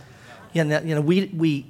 You 0.54 0.64
know, 0.64 0.82
you 0.82 0.96
know 0.96 1.02
we 1.02 1.26
we 1.26 1.66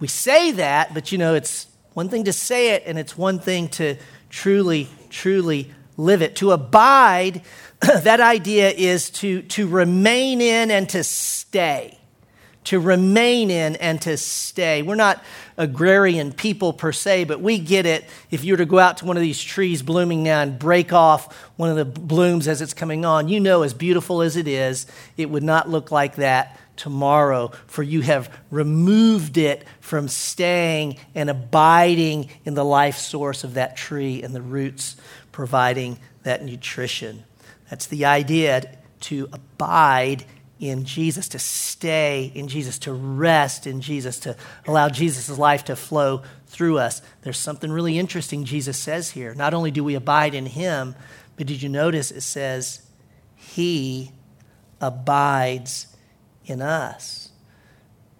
we 0.00 0.08
say 0.08 0.52
that, 0.52 0.94
but 0.94 1.12
you 1.12 1.18
know, 1.18 1.34
it's 1.34 1.66
one 1.94 2.08
thing 2.08 2.24
to 2.24 2.32
say 2.32 2.74
it 2.74 2.82
and 2.86 2.98
it's 2.98 3.16
one 3.16 3.38
thing 3.38 3.68
to 3.68 3.96
truly, 4.28 4.88
truly 5.10 5.72
live 5.96 6.22
it. 6.22 6.36
To 6.36 6.50
abide, 6.50 7.42
that 7.80 8.20
idea 8.20 8.70
is 8.70 9.10
to, 9.10 9.42
to 9.42 9.66
remain 9.66 10.40
in 10.40 10.70
and 10.70 10.88
to 10.90 11.04
stay. 11.04 11.98
To 12.64 12.80
remain 12.80 13.50
in 13.50 13.76
and 13.76 14.00
to 14.02 14.16
stay. 14.16 14.82
We're 14.82 14.94
not 14.96 15.22
agrarian 15.56 16.32
people 16.32 16.72
per 16.72 16.92
se, 16.92 17.24
but 17.24 17.40
we 17.40 17.58
get 17.58 17.86
it. 17.86 18.04
If 18.30 18.44
you 18.44 18.54
were 18.54 18.58
to 18.58 18.66
go 18.66 18.78
out 18.78 18.98
to 18.98 19.04
one 19.04 19.16
of 19.16 19.22
these 19.22 19.42
trees 19.42 19.82
blooming 19.82 20.22
now 20.22 20.40
and 20.40 20.58
break 20.58 20.92
off 20.92 21.34
one 21.56 21.70
of 21.70 21.76
the 21.76 21.84
blooms 21.84 22.48
as 22.48 22.60
it's 22.60 22.74
coming 22.74 23.04
on, 23.04 23.28
you 23.28 23.40
know, 23.40 23.62
as 23.62 23.74
beautiful 23.74 24.22
as 24.22 24.36
it 24.36 24.48
is, 24.48 24.86
it 25.16 25.30
would 25.30 25.42
not 25.42 25.68
look 25.68 25.90
like 25.90 26.16
that 26.16 26.58
tomorrow, 26.76 27.52
for 27.66 27.82
you 27.82 28.00
have 28.00 28.36
removed 28.50 29.38
it 29.38 29.64
from 29.80 30.08
staying 30.08 30.96
and 31.14 31.30
abiding 31.30 32.28
in 32.44 32.54
the 32.54 32.64
life 32.64 32.98
source 32.98 33.44
of 33.44 33.54
that 33.54 33.76
tree 33.76 34.22
and 34.22 34.34
the 34.34 34.42
roots 34.42 34.96
providing 35.30 35.98
that 36.24 36.42
nutrition. 36.44 37.24
That's 37.70 37.86
the 37.86 38.04
idea 38.06 38.76
to 39.02 39.28
abide 39.32 40.24
in 40.68 40.84
Jesus, 40.84 41.28
to 41.28 41.38
stay 41.38 42.32
in 42.34 42.48
Jesus, 42.48 42.78
to 42.80 42.92
rest 42.92 43.66
in 43.66 43.80
Jesus, 43.80 44.18
to 44.20 44.36
allow 44.66 44.88
Jesus' 44.88 45.38
life 45.38 45.64
to 45.64 45.76
flow 45.76 46.22
through 46.46 46.78
us. 46.78 47.02
There's 47.22 47.38
something 47.38 47.70
really 47.70 47.98
interesting 47.98 48.44
Jesus 48.44 48.78
says 48.78 49.10
here. 49.10 49.34
Not 49.34 49.54
only 49.54 49.70
do 49.70 49.84
we 49.84 49.94
abide 49.94 50.34
in 50.34 50.46
him, 50.46 50.94
but 51.36 51.46
did 51.46 51.62
you 51.62 51.68
notice 51.68 52.10
it 52.10 52.22
says, 52.22 52.82
He 53.36 54.12
abides 54.80 55.88
in 56.46 56.62
us. 56.62 57.30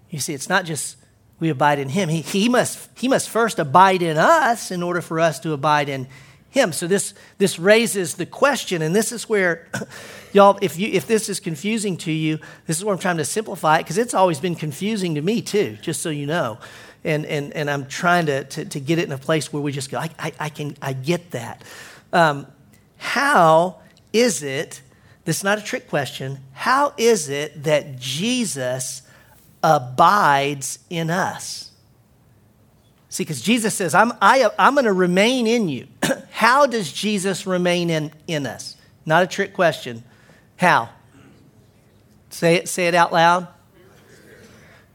You 0.09 0.19
see, 0.19 0.33
it's 0.33 0.49
not 0.49 0.65
just 0.65 0.97
we 1.39 1.49
abide 1.49 1.79
in 1.79 1.89
him. 1.89 2.09
He, 2.09 2.21
he, 2.21 2.49
must, 2.49 2.89
he 2.97 3.07
must 3.07 3.29
first 3.29 3.59
abide 3.59 4.01
in 4.01 4.17
us 4.17 4.71
in 4.71 4.81
order 4.81 5.01
for 5.01 5.19
us 5.19 5.39
to 5.41 5.53
abide 5.53 5.89
in 5.89 6.07
him. 6.55 6.71
So 6.73 6.87
this, 6.87 7.13
this 7.37 7.59
raises 7.59 8.15
the 8.15 8.25
question, 8.25 8.81
and 8.81 8.95
this 8.95 9.11
is 9.11 9.29
where, 9.29 9.67
y'all, 10.33 10.57
if, 10.61 10.79
you, 10.79 10.89
if 10.91 11.05
this 11.05 11.29
is 11.29 11.39
confusing 11.39 11.97
to 11.97 12.11
you, 12.11 12.39
this 12.65 12.77
is 12.77 12.83
where 12.83 12.93
I'm 12.93 12.99
trying 12.99 13.17
to 13.17 13.25
simplify 13.25 13.77
it, 13.77 13.83
because 13.83 13.97
it's 13.97 14.13
always 14.13 14.39
been 14.39 14.55
confusing 14.55 15.15
to 15.15 15.21
me 15.21 15.41
too, 15.41 15.77
just 15.81 16.01
so 16.01 16.09
you 16.09 16.25
know. 16.25 16.57
And, 17.03 17.25
and, 17.25 17.53
and 17.53 17.69
I'm 17.69 17.85
trying 17.85 18.25
to, 18.25 18.45
to, 18.45 18.65
to 18.65 18.79
get 18.79 18.97
it 18.97 19.05
in 19.05 19.11
a 19.11 19.17
place 19.17 19.53
where 19.53 19.61
we 19.61 19.71
just 19.71 19.91
go, 19.91 19.99
I, 19.99 20.09
I, 20.17 20.33
I 20.39 20.49
can, 20.49 20.75
I 20.81 20.93
get 20.93 21.31
that. 21.31 21.63
Um, 22.11 22.47
how 22.97 23.77
is 24.11 24.41
it 24.41 24.81
this 25.25 25.37
is 25.37 25.43
not 25.43 25.57
a 25.57 25.61
trick 25.61 25.89
question. 25.89 26.39
How 26.53 26.93
is 26.97 27.29
it 27.29 27.63
that 27.63 27.99
Jesus 27.99 29.01
abides 29.63 30.79
in 30.89 31.09
us? 31.09 31.64
See, 33.15 33.23
because 33.23 33.39
Jesus 33.39 33.73
says, 33.73 33.95
I'm, 33.95 34.11
I'm 34.19 34.73
going 34.73 34.83
to 34.83 34.91
remain 34.91 35.47
in 35.47 35.69
you. 35.69 35.87
How 36.31 36.65
does 36.65 36.91
Jesus 36.91 37.47
remain 37.47 37.89
in, 37.89 38.11
in 38.27 38.45
us? 38.45 38.75
Not 39.05 39.23
a 39.23 39.27
trick 39.27 39.53
question. 39.53 40.03
How? 40.57 40.89
Say 42.29 42.55
it, 42.55 42.67
say 42.67 42.89
it 42.89 42.93
out 42.93 43.13
loud. 43.13 43.47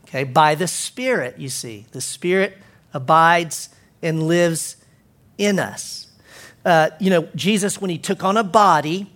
Okay, 0.03 0.25
by 0.25 0.55
the 0.55 0.69
Spirit, 0.69 1.39
you 1.39 1.49
see. 1.49 1.87
The 1.93 2.03
Spirit 2.03 2.59
abides 2.93 3.71
and 4.03 4.25
lives 4.25 4.77
in 5.39 5.59
us. 5.59 6.09
Uh, 6.63 6.91
you 7.01 7.09
know, 7.09 7.27
Jesus, 7.35 7.81
when 7.81 7.89
he 7.89 7.97
took 7.97 8.23
on 8.23 8.37
a 8.37 8.45
body, 8.45 9.11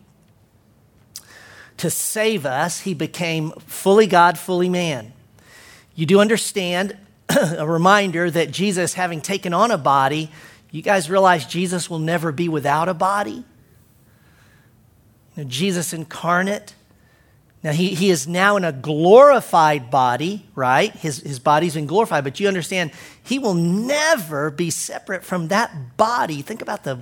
to 1.76 1.90
save 1.90 2.46
us, 2.46 2.80
he 2.80 2.94
became 2.94 3.50
fully 3.66 4.06
God, 4.06 4.38
fully 4.38 4.70
man. 4.70 5.12
You 5.94 6.06
do 6.06 6.20
understand 6.20 6.96
a 7.58 7.66
reminder 7.66 8.30
that 8.30 8.50
Jesus, 8.50 8.94
having 8.94 9.20
taken 9.20 9.52
on 9.52 9.70
a 9.70 9.78
body, 9.78 10.30
you 10.70 10.82
guys 10.82 11.08
realize 11.08 11.46
Jesus 11.46 11.88
will 11.88 11.98
never 11.98 12.32
be 12.32 12.48
without 12.48 12.88
a 12.88 12.94
body? 12.94 13.44
You 15.36 15.44
know, 15.44 15.44
Jesus 15.44 15.92
incarnate. 15.92 16.74
Now, 17.62 17.72
he, 17.72 17.94
he 17.94 18.10
is 18.10 18.28
now 18.28 18.56
in 18.56 18.64
a 18.64 18.72
glorified 18.72 19.90
body, 19.90 20.44
right? 20.54 20.92
His, 20.92 21.18
his 21.18 21.38
body's 21.38 21.74
been 21.74 21.86
glorified, 21.86 22.22
but 22.22 22.38
you 22.38 22.46
understand 22.46 22.90
he 23.22 23.38
will 23.38 23.54
never 23.54 24.50
be 24.50 24.68
separate 24.68 25.24
from 25.24 25.48
that 25.48 25.96
body. 25.96 26.42
Think 26.42 26.60
about 26.60 26.84
the, 26.84 27.00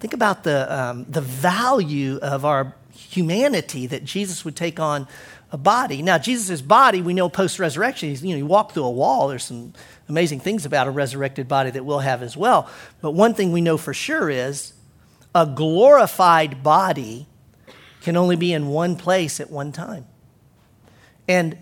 think 0.00 0.14
about 0.14 0.44
the, 0.44 0.74
um, 0.74 1.04
the 1.08 1.20
value 1.20 2.18
of 2.22 2.46
our 2.46 2.74
humanity 2.92 3.86
that 3.86 4.04
Jesus 4.04 4.44
would 4.44 4.56
take 4.56 4.80
on 4.80 5.06
a 5.50 5.58
body. 5.58 6.02
Now, 6.02 6.18
Jesus' 6.18 6.60
body, 6.60 7.00
we 7.00 7.14
know 7.14 7.28
post 7.28 7.58
resurrection, 7.58 8.10
you 8.10 8.30
know, 8.30 8.36
he 8.36 8.42
walked 8.42 8.72
through 8.72 8.84
a 8.84 8.90
wall. 8.90 9.28
There's 9.28 9.44
some 9.44 9.72
amazing 10.08 10.40
things 10.40 10.66
about 10.66 10.86
a 10.86 10.90
resurrected 10.90 11.48
body 11.48 11.70
that 11.70 11.84
we'll 11.84 12.00
have 12.00 12.22
as 12.22 12.36
well. 12.36 12.68
But 13.00 13.12
one 13.12 13.34
thing 13.34 13.52
we 13.52 13.60
know 13.60 13.78
for 13.78 13.94
sure 13.94 14.28
is 14.28 14.74
a 15.34 15.46
glorified 15.46 16.62
body 16.62 17.26
can 18.02 18.16
only 18.16 18.36
be 18.36 18.52
in 18.52 18.68
one 18.68 18.96
place 18.96 19.40
at 19.40 19.50
one 19.50 19.72
time. 19.72 20.06
And 21.26 21.56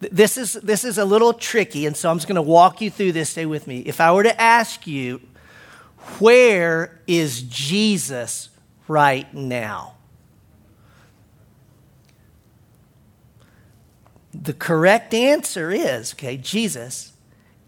this 0.00 0.36
is, 0.36 0.54
this 0.54 0.84
is 0.84 0.98
a 0.98 1.04
little 1.04 1.32
tricky, 1.32 1.86
and 1.86 1.96
so 1.96 2.10
I'm 2.10 2.16
just 2.16 2.26
going 2.26 2.36
to 2.36 2.42
walk 2.42 2.80
you 2.80 2.90
through 2.90 3.12
this. 3.12 3.30
Stay 3.30 3.46
with 3.46 3.66
me. 3.66 3.80
If 3.80 4.00
I 4.00 4.12
were 4.12 4.24
to 4.24 4.40
ask 4.40 4.86
you, 4.86 5.20
where 6.18 7.00
is 7.06 7.42
Jesus 7.42 8.48
right 8.88 9.32
now? 9.32 9.94
The 14.34 14.54
correct 14.54 15.12
answer 15.14 15.70
is 15.70 16.14
okay, 16.14 16.36
Jesus, 16.36 17.12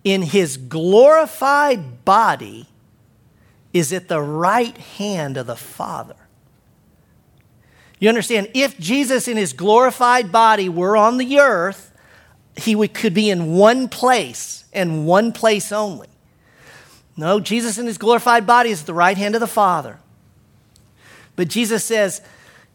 in 0.02 0.22
his 0.22 0.56
glorified 0.56 2.04
body, 2.04 2.68
is 3.72 3.92
at 3.92 4.08
the 4.08 4.22
right 4.22 4.76
hand 4.76 5.36
of 5.36 5.46
the 5.46 5.56
Father. 5.56 6.16
You 7.98 8.08
understand? 8.08 8.50
If 8.54 8.78
Jesus 8.78 9.28
in 9.28 9.36
his 9.36 9.52
glorified 9.52 10.30
body 10.30 10.68
were 10.68 10.96
on 10.96 11.16
the 11.16 11.38
earth, 11.40 11.92
he 12.56 12.74
would, 12.74 12.94
could 12.94 13.14
be 13.14 13.30
in 13.30 13.54
one 13.54 13.88
place 13.88 14.64
and 14.72 15.06
one 15.06 15.32
place 15.32 15.72
only. 15.72 16.08
No, 17.16 17.40
Jesus 17.40 17.78
in 17.78 17.86
his 17.86 17.98
glorified 17.98 18.46
body 18.46 18.70
is 18.70 18.80
at 18.80 18.86
the 18.86 18.94
right 18.94 19.16
hand 19.16 19.34
of 19.34 19.40
the 19.40 19.46
Father. 19.46 19.98
But 21.36 21.48
Jesus 21.48 21.84
says, 21.84 22.20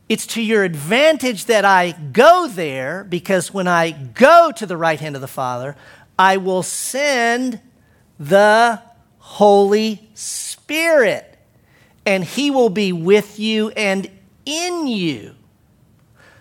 it's 0.10 0.25
to 0.25 0.42
your 0.42 0.63
advantage 0.63 1.46
that 1.46 1.63
I 1.63 1.92
go 1.92 2.48
there 2.48 3.04
because 3.04 3.54
when 3.54 3.68
I 3.68 3.92
go 3.92 4.51
to 4.56 4.66
the 4.66 4.75
right 4.75 5.00
hand 5.00 5.16
of 5.16 5.22
the 5.22 5.28
Father, 5.28 5.75
I 6.18 6.38
will 6.38 6.63
send 6.63 7.62
the 8.20 8.82
Holy 9.20 10.10
Spirit, 10.16 11.38
and 12.08 12.24
He 12.24 12.50
will 12.50 12.70
be 12.70 12.92
with 12.92 13.39
you 13.39 13.70
and 13.70 14.10
in 14.46 14.88
you. 14.88 15.36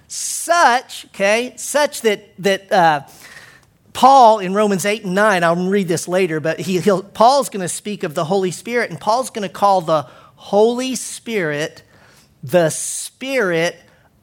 Such, 0.09 1.05
okay, 1.07 1.53
such 1.57 2.01
that, 2.01 2.31
that 2.39 2.73
uh, 2.73 3.03
Paul 3.93 4.39
in 4.39 4.55
Romans 4.55 4.87
8 4.87 5.05
and 5.05 5.15
9, 5.15 5.45
I'll 5.45 5.69
read 5.69 5.87
this 5.87 6.09
later, 6.09 6.41
but 6.41 6.59
he, 6.59 6.81
Paul's 7.13 7.51
going 7.51 7.61
to 7.61 7.69
speak 7.69 8.03
of 8.03 8.15
the 8.15 8.25
Holy 8.25 8.51
Spirit, 8.51 8.91
and 8.91 8.99
Paul's 8.99 9.29
going 9.29 9.47
to 9.47 9.53
call 9.53 9.83
the 9.83 10.03
Holy 10.37 10.95
Spirit 10.95 11.83
the 12.42 12.71
Spirit 12.71 13.76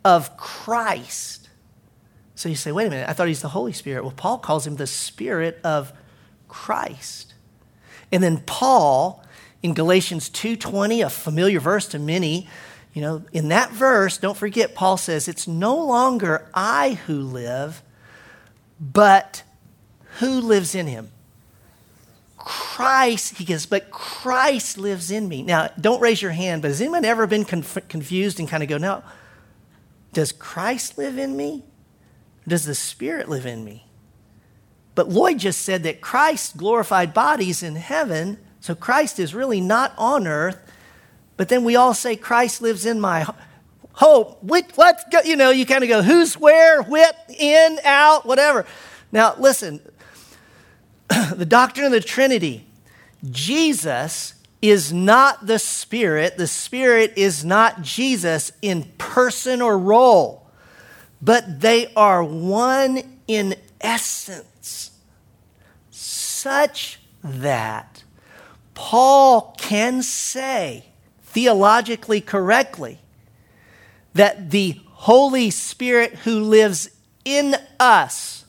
of 0.03 0.37
Christ. 0.37 1.49
So 2.35 2.49
you 2.49 2.55
say, 2.55 2.71
wait 2.71 2.87
a 2.87 2.89
minute, 2.89 3.09
I 3.09 3.13
thought 3.13 3.27
he's 3.27 3.41
the 3.41 3.49
Holy 3.49 3.73
Spirit. 3.73 4.03
Well, 4.03 4.13
Paul 4.15 4.37
calls 4.37 4.67
him 4.67 4.75
the 4.75 4.87
Spirit 4.87 5.59
of 5.63 5.93
Christ. 6.47 7.33
And 8.11 8.21
then 8.21 8.37
Paul 8.45 9.23
in 9.63 9.73
Galatians 9.73 10.29
2:20, 10.29 11.03
a 11.03 11.09
familiar 11.09 11.59
verse 11.59 11.87
to 11.87 11.97
many, 11.97 12.47
you 12.93 13.01
know, 13.01 13.23
in 13.33 13.47
that 13.49 13.71
verse, 13.71 14.17
don't 14.17 14.37
forget 14.37 14.75
Paul 14.75 14.95
says 14.95 15.27
it's 15.27 15.47
no 15.47 15.75
longer 15.75 16.47
I 16.53 16.99
who 17.07 17.19
live, 17.19 17.81
but 18.79 19.41
who 20.19 20.39
lives 20.39 20.75
in 20.75 20.85
him? 20.85 21.09
Christ, 22.75 23.37
he 23.37 23.45
goes, 23.45 23.65
but 23.65 23.89
Christ 23.89 24.77
lives 24.77 25.09
in 25.09 25.29
me. 25.29 25.43
Now, 25.43 25.69
don't 25.79 26.01
raise 26.01 26.21
your 26.21 26.31
hand, 26.31 26.61
but 26.61 26.67
has 26.67 26.81
anyone 26.81 27.05
ever 27.05 27.25
been 27.25 27.45
conf- 27.45 27.87
confused 27.87 28.37
and 28.37 28.49
kind 28.49 28.61
of 28.61 28.67
go, 28.67 28.77
no, 28.77 29.01
does 30.11 30.33
Christ 30.33 30.97
live 30.97 31.17
in 31.17 31.37
me? 31.37 31.63
Does 32.45 32.65
the 32.65 32.75
Spirit 32.75 33.29
live 33.29 33.45
in 33.45 33.63
me? 33.63 33.87
But 34.93 35.07
Lloyd 35.07 35.39
just 35.39 35.61
said 35.61 35.83
that 35.83 36.01
Christ 36.01 36.57
glorified 36.57 37.13
bodies 37.13 37.63
in 37.63 37.77
heaven, 37.77 38.39
so 38.59 38.75
Christ 38.75 39.21
is 39.21 39.33
really 39.33 39.61
not 39.61 39.93
on 39.97 40.27
earth. 40.27 40.59
But 41.37 41.47
then 41.47 41.63
we 41.63 41.77
all 41.77 41.93
say 41.93 42.17
Christ 42.17 42.61
lives 42.61 42.85
in 42.85 42.99
my 42.99 43.25
hope. 43.93 44.43
What, 44.43 44.75
you 45.23 45.37
know, 45.37 45.49
you 45.49 45.65
kind 45.65 45.85
of 45.85 45.87
go, 45.87 46.01
who's 46.01 46.37
where, 46.37 46.83
whip, 46.83 47.15
in, 47.39 47.79
out, 47.85 48.25
whatever. 48.25 48.65
Now, 49.13 49.33
listen, 49.39 49.79
the 51.35 51.45
doctrine 51.45 51.85
of 51.85 51.91
the 51.93 52.01
Trinity, 52.01 52.64
Jesus 53.31 54.33
is 54.61 54.91
not 54.91 55.45
the 55.45 55.59
Spirit, 55.59 56.37
the 56.37 56.47
Spirit 56.47 57.13
is 57.15 57.45
not 57.45 57.81
Jesus 57.81 58.51
in 58.61 58.83
person 58.97 59.61
or 59.61 59.77
role, 59.77 60.47
but 61.21 61.61
they 61.61 61.91
are 61.95 62.23
one 62.23 63.01
in 63.27 63.55
essence, 63.81 64.91
such 65.91 66.99
that 67.23 68.03
Paul 68.73 69.55
can 69.57 70.01
say, 70.01 70.85
theologically 71.23 72.21
correctly 72.21 72.99
that 74.13 74.51
the 74.51 74.79
Holy 74.85 75.49
Spirit 75.49 76.15
who 76.19 76.39
lives 76.39 76.89
in 77.25 77.55
us 77.79 78.44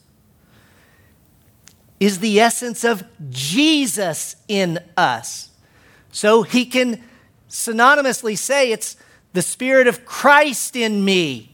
is 1.99 2.19
the 2.19 2.39
essence 2.39 2.83
of 2.83 3.03
Jesus 3.29 4.35
in 4.47 4.79
us. 4.95 5.49
So 6.11 6.43
he 6.43 6.65
can 6.65 7.03
synonymously 7.49 8.37
say 8.37 8.71
it's 8.71 8.97
the 9.33 9.41
Spirit 9.41 9.87
of 9.87 10.05
Christ 10.05 10.75
in 10.75 11.03
me. 11.03 11.53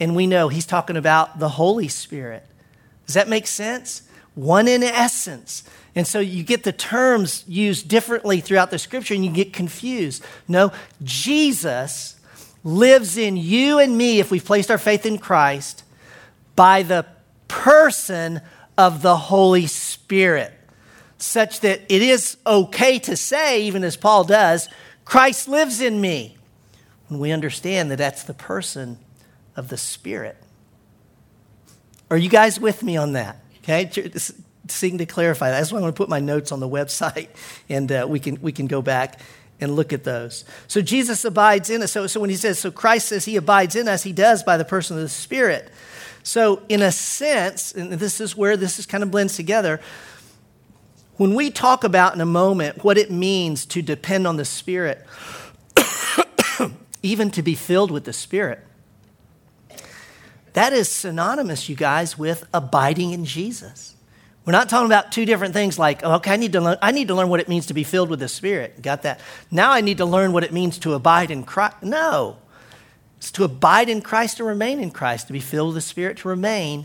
And 0.00 0.16
we 0.16 0.26
know 0.26 0.48
he's 0.48 0.66
talking 0.66 0.96
about 0.96 1.38
the 1.38 1.50
Holy 1.50 1.88
Spirit. 1.88 2.46
Does 3.06 3.14
that 3.14 3.28
make 3.28 3.46
sense? 3.46 4.02
One 4.34 4.66
in 4.66 4.82
essence. 4.82 5.62
And 5.94 6.06
so 6.06 6.18
you 6.18 6.42
get 6.42 6.64
the 6.64 6.72
terms 6.72 7.44
used 7.46 7.88
differently 7.88 8.40
throughout 8.40 8.70
the 8.70 8.78
scripture 8.78 9.14
and 9.14 9.24
you 9.24 9.30
get 9.30 9.52
confused. 9.52 10.24
No, 10.48 10.72
Jesus 11.02 12.16
lives 12.64 13.16
in 13.16 13.36
you 13.36 13.78
and 13.78 13.96
me 13.96 14.18
if 14.18 14.30
we've 14.30 14.44
placed 14.44 14.70
our 14.70 14.78
faith 14.78 15.06
in 15.06 15.18
Christ 15.18 15.84
by 16.56 16.82
the 16.82 17.06
person 17.46 18.40
of 18.76 19.02
the 19.02 19.16
Holy 19.16 19.66
Spirit, 19.66 20.52
such 21.18 21.60
that 21.60 21.80
it 21.88 22.02
is 22.02 22.36
okay 22.46 22.98
to 23.00 23.16
say, 23.16 23.62
even 23.62 23.84
as 23.84 23.96
Paul 23.96 24.24
does, 24.24 24.68
Christ 25.04 25.48
lives 25.48 25.80
in 25.80 26.00
me. 26.00 26.36
When 27.08 27.20
we 27.20 27.32
understand 27.32 27.90
that 27.90 27.98
that's 27.98 28.22
the 28.22 28.34
person 28.34 28.98
of 29.56 29.68
the 29.68 29.76
Spirit. 29.76 30.36
Are 32.10 32.16
you 32.16 32.28
guys 32.28 32.58
with 32.58 32.82
me 32.82 32.96
on 32.96 33.12
that? 33.12 33.38
Okay, 33.58 33.90
seeking 34.68 34.98
to 34.98 35.06
clarify 35.06 35.50
that. 35.50 35.58
That's 35.58 35.72
why 35.72 35.78
I 35.78 35.82
want 35.82 35.94
to 35.94 35.98
put 35.98 36.08
my 36.08 36.20
notes 36.20 36.52
on 36.52 36.60
the 36.60 36.68
website, 36.68 37.28
and 37.68 37.90
uh, 37.90 38.06
we 38.08 38.20
can 38.20 38.40
we 38.40 38.52
can 38.52 38.66
go 38.66 38.82
back 38.82 39.20
and 39.60 39.76
look 39.76 39.92
at 39.92 40.04
those. 40.04 40.44
So 40.66 40.80
Jesus 40.80 41.24
abides 41.24 41.70
in 41.70 41.82
us. 41.82 41.92
So, 41.92 42.06
so 42.06 42.20
when 42.20 42.30
he 42.30 42.36
says, 42.36 42.58
so 42.58 42.70
Christ 42.70 43.08
says 43.08 43.24
he 43.24 43.36
abides 43.36 43.76
in 43.76 43.86
us, 43.86 44.02
he 44.02 44.12
does 44.12 44.42
by 44.42 44.56
the 44.56 44.64
person 44.64 44.96
of 44.96 45.02
the 45.02 45.08
Spirit. 45.08 45.70
So 46.24 46.62
in 46.70 46.80
a 46.82 46.90
sense, 46.90 47.72
and 47.72 47.92
this 47.92 48.18
is 48.20 48.34
where 48.34 48.56
this 48.56 48.78
is 48.78 48.86
kind 48.86 49.04
of 49.04 49.10
blends 49.10 49.36
together. 49.36 49.78
When 51.16 51.34
we 51.34 51.50
talk 51.50 51.84
about 51.84 52.14
in 52.14 52.20
a 52.20 52.26
moment 52.26 52.82
what 52.82 52.98
it 52.98 53.10
means 53.10 53.66
to 53.66 53.82
depend 53.82 54.26
on 54.26 54.36
the 54.36 54.44
Spirit, 54.44 55.04
even 57.02 57.30
to 57.30 57.42
be 57.42 57.54
filled 57.54 57.90
with 57.90 58.04
the 58.04 58.12
Spirit, 58.12 58.66
that 60.54 60.72
is 60.72 60.88
synonymous, 60.88 61.68
you 61.68 61.76
guys, 61.76 62.18
with 62.18 62.48
abiding 62.54 63.12
in 63.12 63.26
Jesus. 63.26 63.94
We're 64.46 64.52
not 64.52 64.68
talking 64.70 64.86
about 64.86 65.12
two 65.12 65.26
different 65.26 65.52
things 65.52 65.78
like, 65.78 66.00
oh, 66.04 66.14
okay, 66.14 66.32
I 66.32 66.36
need 66.36 66.52
to 66.52 66.60
learn, 66.60 66.78
I 66.80 66.90
need 66.90 67.08
to 67.08 67.14
learn 67.14 67.28
what 67.28 67.40
it 67.40 67.48
means 67.48 67.66
to 67.66 67.74
be 67.74 67.84
filled 67.84 68.08
with 68.08 68.20
the 68.20 68.28
Spirit. 68.28 68.80
Got 68.80 69.02
that? 69.02 69.20
Now 69.50 69.72
I 69.72 69.82
need 69.82 69.98
to 69.98 70.06
learn 70.06 70.32
what 70.32 70.42
it 70.42 70.52
means 70.52 70.78
to 70.80 70.94
abide 70.94 71.30
in 71.30 71.44
Christ. 71.44 71.82
No. 71.82 72.38
It's 73.24 73.30
to 73.32 73.44
abide 73.44 73.88
in 73.88 74.02
Christ 74.02 74.36
to 74.36 74.44
remain 74.44 74.78
in 74.80 74.90
Christ, 74.90 75.28
to 75.28 75.32
be 75.32 75.40
filled 75.40 75.68
with 75.68 75.76
the 75.76 75.80
Spirit, 75.80 76.18
to 76.18 76.28
remain 76.28 76.84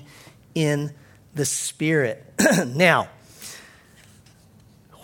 in 0.56 0.94
the 1.36 1.44
Spirit. 1.44 2.34
now, 2.66 3.10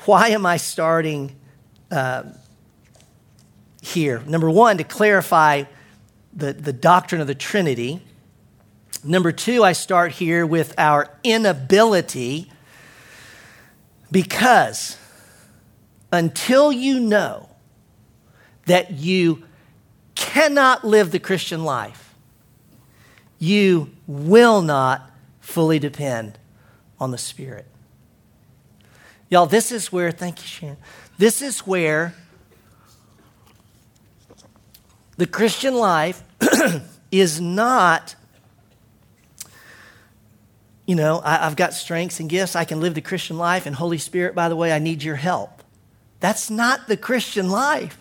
why 0.06 0.30
am 0.30 0.46
I 0.46 0.56
starting 0.56 1.36
uh, 1.92 2.24
here? 3.82 4.22
Number 4.26 4.50
one, 4.50 4.78
to 4.78 4.86
clarify 4.86 5.66
the, 6.34 6.54
the 6.54 6.72
doctrine 6.72 7.20
of 7.20 7.28
the 7.28 7.36
Trinity. 7.36 8.02
Number 9.04 9.34
two, 9.34 9.62
I 9.62 9.74
start 9.74 10.14
here 10.14 10.46
with 10.46 10.74
our 10.78 11.10
inability 11.22 12.50
because 14.10 14.98
until 16.14 16.72
you 16.72 17.02
know 17.02 17.50
that 18.68 18.92
you 18.92 19.44
cannot 20.26 20.84
live 20.84 21.12
the 21.12 21.20
Christian 21.20 21.64
life, 21.64 22.16
you 23.38 23.92
will 24.08 24.62
not 24.62 25.12
fully 25.40 25.78
depend 25.78 26.40
on 27.00 27.12
the 27.12 27.18
Spirit. 27.18 27.68
Y'all, 29.30 29.46
this 29.46 29.72
is 29.72 29.92
where, 29.92 30.12
thank 30.12 30.42
you, 30.42 30.48
Sharon. 30.48 30.78
This 31.20 31.42
is 31.42 31.60
where 31.60 32.16
the 35.18 35.28
Christian 35.28 35.76
life 35.76 36.24
is 37.12 37.40
not 37.40 38.16
you 40.86 40.94
know, 40.94 41.20
I, 41.24 41.38
have 41.38 41.56
got 41.56 41.74
strengths 41.74 42.20
and 42.20 42.30
gifts. 42.30 42.56
I 42.56 42.64
can 42.64 42.80
live 42.80 42.94
the 42.94 43.02
Christian 43.02 43.40
life. 43.40 43.66
And 43.66 43.76
Holy 43.76 43.98
Spirit, 43.98 44.36
by 44.36 44.50
the 44.50 44.56
way, 44.56 44.72
I 44.72 44.78
need 44.78 45.02
your 45.02 45.16
help. 45.16 45.64
That's 46.20 46.52
not 46.52 46.88
the 46.88 46.96
Christian 46.96 47.50
life. 47.50 47.98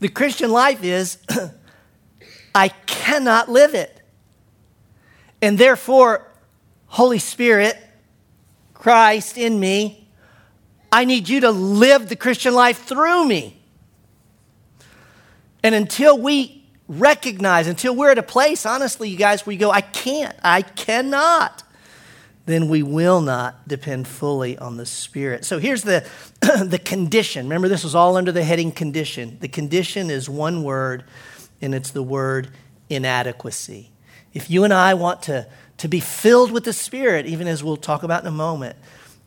The 0.00 0.08
Christian 0.08 0.50
life 0.50 0.82
is 0.82 1.18
I 2.54 2.68
cannot 2.68 3.48
live 3.48 3.74
it. 3.74 4.00
And 5.42 5.58
therefore, 5.58 6.26
Holy 6.86 7.18
Spirit, 7.18 7.76
Christ 8.74 9.36
in 9.36 9.58
me, 9.58 10.08
I 10.90 11.04
need 11.04 11.28
you 11.28 11.40
to 11.40 11.50
live 11.50 12.08
the 12.08 12.16
Christian 12.16 12.54
life 12.54 12.84
through 12.84 13.26
me. 13.26 13.58
And 15.62 15.74
until 15.74 16.18
we 16.18 16.64
recognize, 16.88 17.66
until 17.66 17.94
we're 17.94 18.10
at 18.10 18.18
a 18.18 18.22
place, 18.22 18.64
honestly, 18.64 19.08
you 19.08 19.16
guys, 19.16 19.44
where 19.44 19.52
you 19.52 19.58
go, 19.58 19.70
I 19.70 19.80
can't, 19.80 20.36
I 20.42 20.62
cannot, 20.62 21.62
then 22.46 22.68
we 22.68 22.82
will 22.82 23.20
not 23.20 23.66
depend 23.68 24.06
fully 24.06 24.56
on 24.56 24.76
the 24.76 24.86
Spirit. 24.86 25.44
So 25.44 25.58
here's 25.58 25.82
the, 25.82 26.08
the 26.40 26.80
condition. 26.82 27.46
Remember, 27.46 27.68
this 27.68 27.84
was 27.84 27.94
all 27.94 28.16
under 28.16 28.32
the 28.32 28.44
heading 28.44 28.70
condition. 28.70 29.36
The 29.40 29.48
condition 29.48 30.10
is 30.10 30.28
one 30.28 30.62
word, 30.62 31.04
and 31.60 31.74
it's 31.74 31.90
the 31.90 32.04
word 32.04 32.48
inadequacy. 32.88 33.90
If 34.32 34.48
you 34.48 34.62
and 34.62 34.72
I 34.72 34.94
want 34.94 35.22
to, 35.24 35.48
to 35.78 35.88
be 35.88 35.98
filled 35.98 36.52
with 36.52 36.64
the 36.64 36.72
Spirit, 36.72 37.26
even 37.26 37.48
as 37.48 37.64
we'll 37.64 37.76
talk 37.76 38.04
about 38.04 38.22
in 38.22 38.28
a 38.28 38.32
moment, 38.32 38.76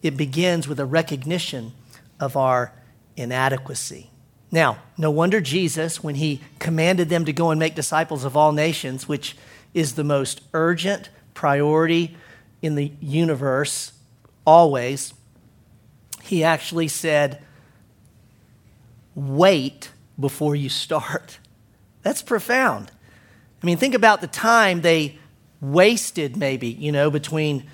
it 0.01 0.15
begins 0.15 0.67
with 0.67 0.79
a 0.79 0.85
recognition 0.85 1.73
of 2.21 2.37
our 2.37 2.71
inadequacy. 3.17 4.09
Now, 4.49 4.79
no 4.97 5.11
wonder 5.11 5.41
Jesus, 5.41 6.01
when 6.01 6.15
he 6.15 6.41
commanded 6.57 7.09
them 7.09 7.25
to 7.25 7.33
go 7.33 7.51
and 7.51 7.59
make 7.59 7.75
disciples 7.75 8.23
of 8.23 8.37
all 8.37 8.53
nations, 8.53 9.07
which 9.09 9.35
is 9.73 9.95
the 9.95 10.05
most 10.05 10.41
urgent 10.53 11.09
priority 11.33 12.15
in 12.61 12.75
the 12.75 12.91
universe 12.99 13.93
always, 14.45 15.13
he 16.23 16.43
actually 16.43 16.87
said, 16.87 17.41
Wait 19.15 19.91
before 20.19 20.55
you 20.55 20.69
start. 20.69 21.39
That's 22.03 22.21
profound. 22.21 22.91
I 23.61 23.65
mean, 23.65 23.77
think 23.77 23.93
about 23.93 24.21
the 24.21 24.27
time 24.27 24.81
they 24.81 25.17
wasted, 25.59 26.37
maybe, 26.37 26.67
you 26.67 26.91
know, 26.91 27.11
between, 27.11 27.65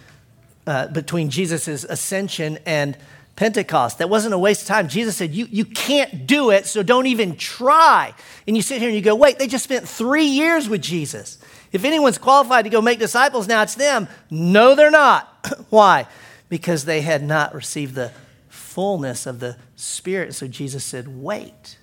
uh, 0.66 0.88
between 0.88 1.30
Jesus' 1.30 1.84
ascension 1.84 2.58
and 2.66 2.98
Pentecost. 3.36 4.00
That 4.00 4.10
wasn't 4.10 4.34
a 4.34 4.38
waste 4.38 4.64
of 4.64 4.68
time. 4.68 4.88
Jesus 4.88 5.16
said, 5.16 5.36
you, 5.36 5.48
you 5.52 5.66
can't 5.66 6.26
do 6.26 6.50
it, 6.50 6.66
so 6.66 6.82
don't 6.82 7.06
even 7.06 7.36
try. 7.36 8.14
And 8.48 8.56
you 8.56 8.64
sit 8.64 8.80
here 8.80 8.90
and 8.90 8.96
you 8.96 9.04
go, 9.04 9.14
wait, 9.14 9.38
they 9.38 9.48
just 9.48 9.64
spent 9.64 9.88
three 9.88 10.26
years 10.26 10.68
with 10.68 10.82
Jesus. 10.82 11.38
If 11.76 11.86
anyone's 11.86 12.18
qualified 12.18 12.64
to 12.64 12.70
go 12.70 12.82
make 12.82 13.00
disciples, 13.00 13.48
now 13.48 13.62
it's 13.62 13.76
them. 13.76 14.08
No, 14.30 14.76
they're 14.76 14.92
not. 14.92 15.48
Why? 15.70 16.08
Because 16.50 16.86
they 16.86 17.02
had 17.02 17.24
not 17.24 17.54
received 17.54 17.96
the 17.96 18.12
fullness 18.48 19.26
of 19.26 19.40
the 19.40 19.58
Spirit. 19.76 20.34
So 20.34 20.48
Jesus 20.48 20.84
said, 20.84 21.08
wait. 21.08 21.78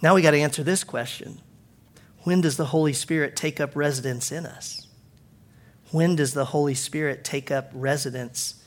Now 0.00 0.14
we 0.14 0.22
got 0.22 0.32
to 0.32 0.40
answer 0.40 0.62
this 0.62 0.84
question 0.84 1.40
When 2.22 2.40
does 2.40 2.56
the 2.56 2.66
Holy 2.66 2.92
Spirit 2.92 3.36
take 3.36 3.60
up 3.60 3.76
residence 3.76 4.32
in 4.32 4.46
us? 4.46 4.86
When 5.90 6.16
does 6.16 6.32
the 6.34 6.46
Holy 6.46 6.74
Spirit 6.74 7.24
take 7.24 7.50
up 7.50 7.70
residence 7.74 8.62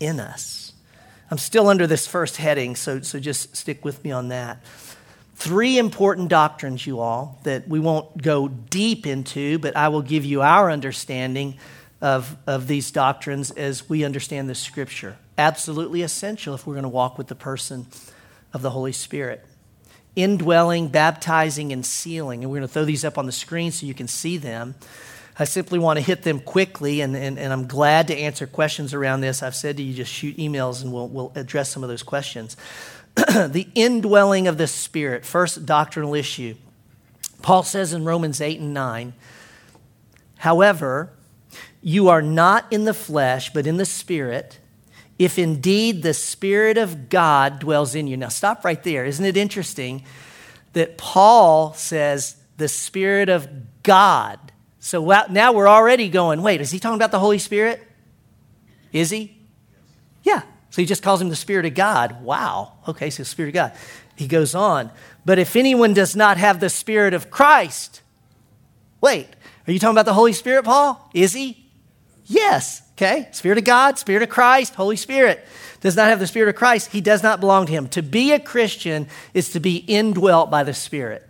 in 0.00 0.20
us. 0.20 0.72
I'm 1.30 1.38
still 1.38 1.68
under 1.68 1.86
this 1.86 2.06
first 2.06 2.36
heading, 2.36 2.76
so, 2.76 3.00
so 3.00 3.18
just 3.18 3.56
stick 3.56 3.84
with 3.84 4.04
me 4.04 4.12
on 4.12 4.28
that. 4.28 4.62
Three 5.36 5.76
important 5.76 6.30
doctrines, 6.30 6.86
you 6.86 6.98
all, 6.98 7.38
that 7.44 7.68
we 7.68 7.78
won't 7.78 8.20
go 8.20 8.48
deep 8.48 9.06
into, 9.06 9.58
but 9.58 9.76
I 9.76 9.88
will 9.88 10.00
give 10.00 10.24
you 10.24 10.40
our 10.40 10.70
understanding 10.70 11.58
of, 12.00 12.36
of 12.46 12.66
these 12.66 12.90
doctrines 12.90 13.50
as 13.50 13.86
we 13.86 14.02
understand 14.02 14.48
the 14.48 14.54
scripture. 14.54 15.16
Absolutely 15.36 16.00
essential 16.00 16.54
if 16.54 16.66
we're 16.66 16.72
going 16.74 16.84
to 16.84 16.88
walk 16.88 17.18
with 17.18 17.26
the 17.26 17.34
person 17.34 17.86
of 18.54 18.62
the 18.62 18.70
Holy 18.70 18.92
Spirit. 18.92 19.44
Indwelling, 20.16 20.88
baptizing, 20.88 21.70
and 21.70 21.84
sealing. 21.84 22.42
And 22.42 22.50
we're 22.50 22.60
going 22.60 22.68
to 22.68 22.72
throw 22.72 22.86
these 22.86 23.04
up 23.04 23.18
on 23.18 23.26
the 23.26 23.32
screen 23.32 23.72
so 23.72 23.84
you 23.84 23.92
can 23.94 24.08
see 24.08 24.38
them. 24.38 24.74
I 25.38 25.44
simply 25.44 25.78
want 25.78 25.98
to 25.98 26.02
hit 26.02 26.22
them 26.22 26.40
quickly, 26.40 27.02
and, 27.02 27.14
and, 27.14 27.38
and 27.38 27.52
I'm 27.52 27.66
glad 27.66 28.08
to 28.08 28.16
answer 28.16 28.46
questions 28.46 28.94
around 28.94 29.20
this. 29.20 29.42
I've 29.42 29.54
said 29.54 29.76
to 29.76 29.82
you, 29.82 29.92
just 29.92 30.10
shoot 30.10 30.38
emails 30.38 30.82
and 30.82 30.94
we'll, 30.94 31.08
we'll 31.08 31.32
address 31.34 31.68
some 31.68 31.82
of 31.82 31.90
those 31.90 32.02
questions. 32.02 32.56
the 33.48 33.68
indwelling 33.74 34.46
of 34.46 34.58
the 34.58 34.66
Spirit, 34.66 35.24
first 35.24 35.64
doctrinal 35.64 36.14
issue. 36.14 36.54
Paul 37.40 37.62
says 37.62 37.92
in 37.92 38.04
Romans 38.04 38.40
8 38.40 38.60
and 38.60 38.74
9, 38.74 39.14
however, 40.38 41.10
you 41.82 42.08
are 42.08 42.22
not 42.22 42.66
in 42.70 42.84
the 42.84 42.94
flesh, 42.94 43.52
but 43.52 43.66
in 43.66 43.76
the 43.76 43.84
Spirit, 43.86 44.58
if 45.18 45.38
indeed 45.38 46.02
the 46.02 46.12
Spirit 46.12 46.76
of 46.76 47.08
God 47.08 47.58
dwells 47.58 47.94
in 47.94 48.06
you. 48.06 48.16
Now, 48.16 48.28
stop 48.28 48.64
right 48.64 48.82
there. 48.82 49.04
Isn't 49.04 49.24
it 49.24 49.36
interesting 49.36 50.04
that 50.74 50.98
Paul 50.98 51.72
says 51.72 52.36
the 52.58 52.68
Spirit 52.68 53.28
of 53.28 53.48
God? 53.82 54.38
So 54.80 55.04
now 55.30 55.52
we're 55.52 55.68
already 55.68 56.08
going, 56.08 56.42
wait, 56.42 56.60
is 56.60 56.70
he 56.70 56.78
talking 56.78 56.96
about 56.96 57.12
the 57.12 57.18
Holy 57.18 57.38
Spirit? 57.38 57.82
Is 58.92 59.10
he? 59.10 59.38
Yeah. 60.22 60.42
So 60.76 60.82
he 60.82 60.86
just 60.86 61.02
calls 61.02 61.22
him 61.22 61.30
the 61.30 61.36
Spirit 61.36 61.64
of 61.64 61.72
God. 61.72 62.22
Wow. 62.22 62.74
Okay, 62.86 63.08
so 63.08 63.22
Spirit 63.22 63.48
of 63.48 63.54
God. 63.54 63.72
He 64.14 64.26
goes 64.26 64.54
on, 64.54 64.90
but 65.24 65.38
if 65.38 65.56
anyone 65.56 65.94
does 65.94 66.14
not 66.14 66.36
have 66.36 66.60
the 66.60 66.68
Spirit 66.68 67.14
of 67.14 67.30
Christ, 67.30 68.02
wait, 69.00 69.26
are 69.66 69.72
you 69.72 69.78
talking 69.78 69.94
about 69.94 70.04
the 70.04 70.12
Holy 70.12 70.34
Spirit, 70.34 70.66
Paul? 70.66 71.10
Is 71.14 71.32
he? 71.32 71.64
Yes. 72.26 72.82
Okay. 72.92 73.26
Spirit 73.32 73.56
of 73.56 73.64
God, 73.64 73.98
Spirit 73.98 74.22
of 74.22 74.28
Christ, 74.28 74.74
Holy 74.74 74.96
Spirit. 74.96 75.42
Does 75.80 75.96
not 75.96 76.08
have 76.08 76.18
the 76.18 76.26
Spirit 76.26 76.50
of 76.50 76.56
Christ, 76.56 76.92
he 76.92 77.00
does 77.00 77.22
not 77.22 77.40
belong 77.40 77.64
to 77.64 77.72
him. 77.72 77.88
To 77.88 78.02
be 78.02 78.32
a 78.32 78.38
Christian 78.38 79.08
is 79.32 79.52
to 79.52 79.60
be 79.60 79.76
indwelt 79.76 80.50
by 80.50 80.62
the 80.62 80.74
Spirit. 80.74 81.26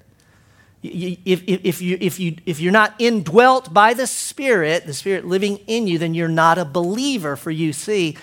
If, 0.82 1.20
if, 1.24 1.60
if, 1.64 1.80
you, 1.80 1.98
if, 2.00 2.18
you, 2.18 2.36
if 2.46 2.58
you're 2.58 2.72
not 2.72 2.96
indwelt 2.98 3.72
by 3.72 3.94
the 3.94 4.08
Spirit, 4.08 4.86
the 4.86 4.92
Spirit 4.92 5.24
living 5.24 5.58
in 5.68 5.86
you, 5.86 5.98
then 5.98 6.14
you're 6.14 6.26
not 6.26 6.58
a 6.58 6.64
believer. 6.64 7.36
For 7.36 7.52
you 7.52 7.72
see, 7.72 8.16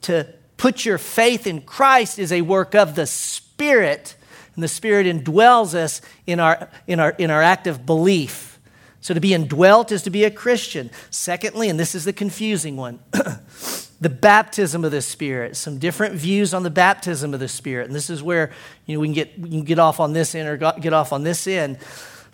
to 0.00 0.26
put 0.64 0.86
your 0.86 0.96
faith 0.96 1.46
in 1.46 1.60
Christ 1.60 2.18
is 2.18 2.32
a 2.32 2.40
work 2.40 2.74
of 2.74 2.94
the 2.94 3.04
Spirit, 3.04 4.16
and 4.54 4.64
the 4.64 4.68
Spirit 4.68 5.06
indwells 5.06 5.74
us 5.74 6.00
in 6.26 6.40
our, 6.40 6.70
in 6.86 6.98
our, 7.00 7.10
in 7.10 7.30
our 7.30 7.42
act 7.42 7.66
of 7.66 7.84
belief. 7.84 8.58
So 9.02 9.12
to 9.12 9.20
be 9.20 9.34
indwelt 9.34 9.92
is 9.92 10.04
to 10.04 10.10
be 10.10 10.24
a 10.24 10.30
Christian. 10.30 10.90
Secondly, 11.10 11.68
and 11.68 11.78
this 11.78 11.94
is 11.94 12.06
the 12.06 12.14
confusing 12.14 12.78
one, 12.78 12.98
the 14.00 14.08
baptism 14.08 14.86
of 14.86 14.90
the 14.90 15.02
Spirit. 15.02 15.54
Some 15.56 15.78
different 15.78 16.14
views 16.14 16.54
on 16.54 16.62
the 16.62 16.70
baptism 16.70 17.34
of 17.34 17.40
the 17.40 17.48
Spirit. 17.48 17.88
And 17.88 17.94
this 17.94 18.08
is 18.08 18.22
where 18.22 18.50
you 18.86 18.94
know, 18.94 19.00
we, 19.00 19.08
can 19.08 19.14
get, 19.14 19.38
we 19.38 19.50
can 19.50 19.64
get 19.64 19.78
off 19.78 20.00
on 20.00 20.14
this 20.14 20.34
end 20.34 20.48
or 20.48 20.56
get 20.80 20.94
off 20.94 21.12
on 21.12 21.24
this 21.24 21.46
end. 21.46 21.76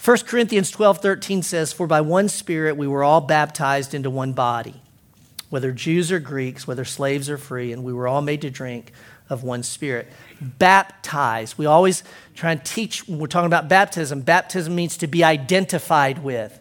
1 0.05 0.19
Corinthians 0.19 0.71
12 0.71 0.99
13 0.99 1.43
says, 1.43 1.73
For 1.73 1.89
by 1.89 2.01
one 2.01 2.29
Spirit 2.29 2.77
we 2.77 2.87
were 2.87 3.03
all 3.03 3.23
baptized 3.23 3.93
into 3.93 4.09
one 4.09 4.35
body, 4.35 4.81
whether 5.51 5.73
Jews 5.73 6.11
or 6.11 6.19
Greeks, 6.19 6.67
whether 6.67 6.85
slaves 6.85 7.29
or 7.29 7.37
free, 7.37 7.73
and 7.73 7.85
we 7.85 7.93
were 7.93 8.09
all 8.09 8.23
made 8.23 8.41
to 8.43 8.51
drink 8.51 8.93
of 9.29 9.45
one 9.45 9.63
Spirit. 9.63 10.09
Baptized. 10.41 11.59
We 11.59 11.67
always 11.67 12.03
try 12.35 12.53
and 12.53 12.65
teach 12.65 13.07
when 13.07 13.19
we're 13.19 13.27
talking 13.27 13.47
about 13.47 13.69
baptism. 13.69 14.23
Baptism 14.23 14.75
means 14.75 14.97
to 14.97 15.07
be 15.07 15.23
identified 15.23 16.25
with 16.25 16.61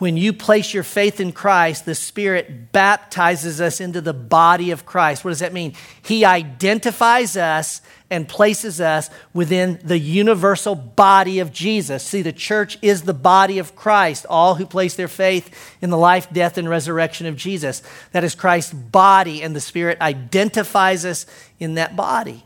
when 0.00 0.16
you 0.16 0.32
place 0.32 0.72
your 0.72 0.82
faith 0.82 1.20
in 1.20 1.30
Christ, 1.30 1.84
the 1.84 1.94
Spirit 1.94 2.72
baptizes 2.72 3.60
us 3.60 3.82
into 3.82 4.00
the 4.00 4.14
body 4.14 4.70
of 4.70 4.86
Christ. 4.86 5.24
What 5.24 5.30
does 5.30 5.40
that 5.40 5.52
mean? 5.52 5.74
He 6.02 6.24
identifies 6.24 7.36
us 7.36 7.82
and 8.10 8.28
places 8.28 8.80
us 8.80 9.08
within 9.32 9.78
the 9.84 9.98
universal 9.98 10.74
body 10.74 11.38
of 11.38 11.52
Jesus. 11.52 12.02
See, 12.02 12.22
the 12.22 12.32
church 12.32 12.76
is 12.82 13.02
the 13.02 13.14
body 13.14 13.58
of 13.58 13.76
Christ, 13.76 14.26
all 14.28 14.56
who 14.56 14.66
place 14.66 14.94
their 14.94 15.08
faith 15.08 15.76
in 15.80 15.90
the 15.90 15.96
life, 15.96 16.28
death, 16.32 16.58
and 16.58 16.68
resurrection 16.68 17.26
of 17.26 17.36
Jesus. 17.36 17.82
That 18.12 18.24
is 18.24 18.34
Christ's 18.34 18.74
body, 18.74 19.42
and 19.42 19.54
the 19.54 19.60
Spirit 19.60 20.00
identifies 20.00 21.04
us 21.04 21.24
in 21.60 21.74
that 21.74 21.94
body. 21.94 22.44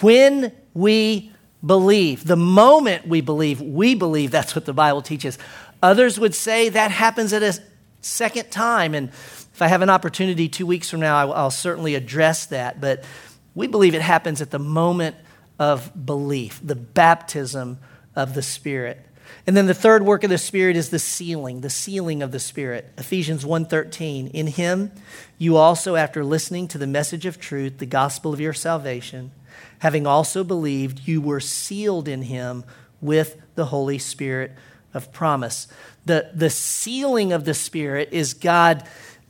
When 0.00 0.52
we 0.74 1.32
believe, 1.64 2.26
the 2.26 2.36
moment 2.36 3.06
we 3.06 3.20
believe, 3.20 3.60
we 3.60 3.94
believe, 3.94 4.30
that's 4.30 4.54
what 4.54 4.66
the 4.66 4.72
Bible 4.72 5.02
teaches. 5.02 5.38
Others 5.82 6.20
would 6.20 6.34
say 6.34 6.68
that 6.68 6.90
happens 6.90 7.32
at 7.32 7.42
a 7.42 7.58
second 8.00 8.50
time. 8.50 8.94
And 8.94 9.08
if 9.08 9.62
I 9.62 9.68
have 9.68 9.82
an 9.82 9.90
opportunity 9.90 10.48
two 10.48 10.66
weeks 10.66 10.90
from 10.90 11.00
now, 11.00 11.32
I'll, 11.32 11.50
certainly 11.50 11.94
address 11.94 12.46
that. 12.46 12.80
But 12.80 13.04
we 13.54 13.66
believe 13.66 13.94
it 13.94 14.02
happens 14.02 14.40
at 14.40 14.50
the 14.50 14.58
moment 14.58 15.16
of 15.58 16.06
belief, 16.06 16.60
the 16.62 16.74
baptism 16.74 17.78
of 18.16 18.34
the 18.34 18.42
Spirit. 18.42 19.06
And 19.46 19.56
then 19.56 19.66
the 19.66 19.74
third 19.74 20.04
work 20.04 20.24
of 20.24 20.30
the 20.30 20.38
Spirit 20.38 20.76
is 20.76 20.90
the 20.90 20.98
sealing, 20.98 21.60
the 21.60 21.70
sealing 21.70 22.22
of 22.22 22.32
the 22.32 22.38
Spirit. 22.38 22.92
Ephesians 22.96 23.44
1:13. 23.44 24.28
In 24.28 24.46
him 24.46 24.92
you 25.38 25.56
also 25.56 25.96
after 25.96 26.24
listening 26.24 26.68
to 26.68 26.78
the 26.78 26.86
message 26.86 27.26
of 27.26 27.40
truth, 27.40 27.78
the 27.78 27.86
gospel 27.86 28.32
of 28.32 28.40
your 28.40 28.52
salvation, 28.52 29.32
having 29.80 30.06
also 30.06 30.44
believed, 30.44 31.06
you 31.06 31.20
were 31.20 31.40
sealed 31.40 32.08
in 32.08 32.22
him 32.22 32.64
with 33.00 33.36
the 33.54 33.66
Holy 33.66 33.98
Spirit 33.98 34.52
of 34.94 35.12
promise. 35.12 35.66
The, 36.04 36.30
the 36.34 36.50
sealing 36.50 37.32
of 37.32 37.44
the 37.44 37.54
Spirit 37.54 38.10
is 38.12 38.34
God 38.34 38.84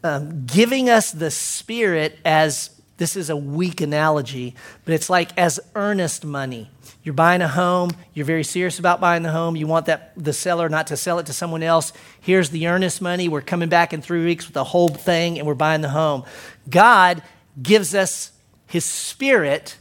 um, 0.05 0.45
giving 0.47 0.91
us 0.91 1.13
the 1.13 1.31
Spirit 1.31 2.19
as 2.25 2.71
this 3.03 3.17
is 3.17 3.31
a 3.31 3.37
weak 3.37 3.81
analogy, 3.81 4.55
but 4.85 4.95
it's 4.95 5.11
like 5.11 5.37
as 5.37 5.59
earnest 5.75 6.25
money. 6.25 6.71
You're 7.03 7.15
buying 7.15 7.43
a 7.43 7.49
home, 7.49 7.91
you're 8.15 8.25
very 8.25 8.45
serious 8.45 8.79
about 8.79 9.01
buying 9.01 9.25
the 9.25 9.33
home, 9.33 9.57
you 9.57 9.67
want 9.67 9.87
that 9.87 10.13
the 10.17 10.33
seller 10.33 10.69
not 10.69 10.87
to 10.87 10.97
sell 10.97 11.19
it 11.19 11.27
to 11.27 11.33
someone 11.33 11.65
else. 11.65 11.93
Here's 12.21 12.51
the 12.51 12.69
earnest 12.69 13.03
money. 13.03 13.29
We're 13.29 13.41
coming 13.41 13.69
back 13.69 13.93
in 13.93 14.03
3 14.03 14.25
weeks 14.25 14.47
with 14.47 14.55
the 14.55 14.63
whole 14.63 14.89
thing 14.89 15.37
and 15.37 15.49
we're 15.49 15.55
buying 15.55 15.81
the 15.81 15.89
home. 15.89 16.23
God 16.71 17.25
gives 17.61 17.93
us 17.93 18.31
his 18.69 18.85
spirit 18.85 19.79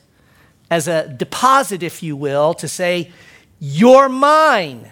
as 0.71 0.88
a 0.88 1.07
deposit 1.07 1.84
if 1.84 2.01
you 2.01 2.15
will 2.15 2.55
to 2.55 2.67
say 2.67 3.12
you're 3.60 4.10
mine. 4.10 4.91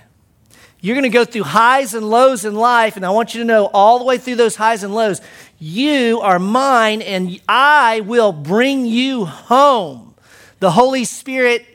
You're 0.81 0.95
going 0.95 1.03
to 1.03 1.09
go 1.09 1.25
through 1.25 1.43
highs 1.43 1.95
and 1.95 2.09
lows 2.09 2.45
in 2.45 2.55
life, 2.55 2.95
and 2.95 3.05
I 3.05 3.09
want 3.09 3.33
you 3.33 3.41
to 3.41 3.45
know 3.45 3.65
all 3.65 3.99
the 3.99 4.05
way 4.05 4.17
through 4.17 4.35
those 4.35 4.55
highs 4.55 4.81
and 4.81 4.95
lows, 4.95 5.19
you 5.59 6.21
are 6.21 6.39
mine, 6.39 7.01
and 7.01 7.39
I 7.47 8.01
will 8.01 8.31
bring 8.31 8.85
you 8.85 9.25
home. 9.25 10.15
The 10.59 10.71
Holy 10.71 11.05
Spirit 11.05 11.65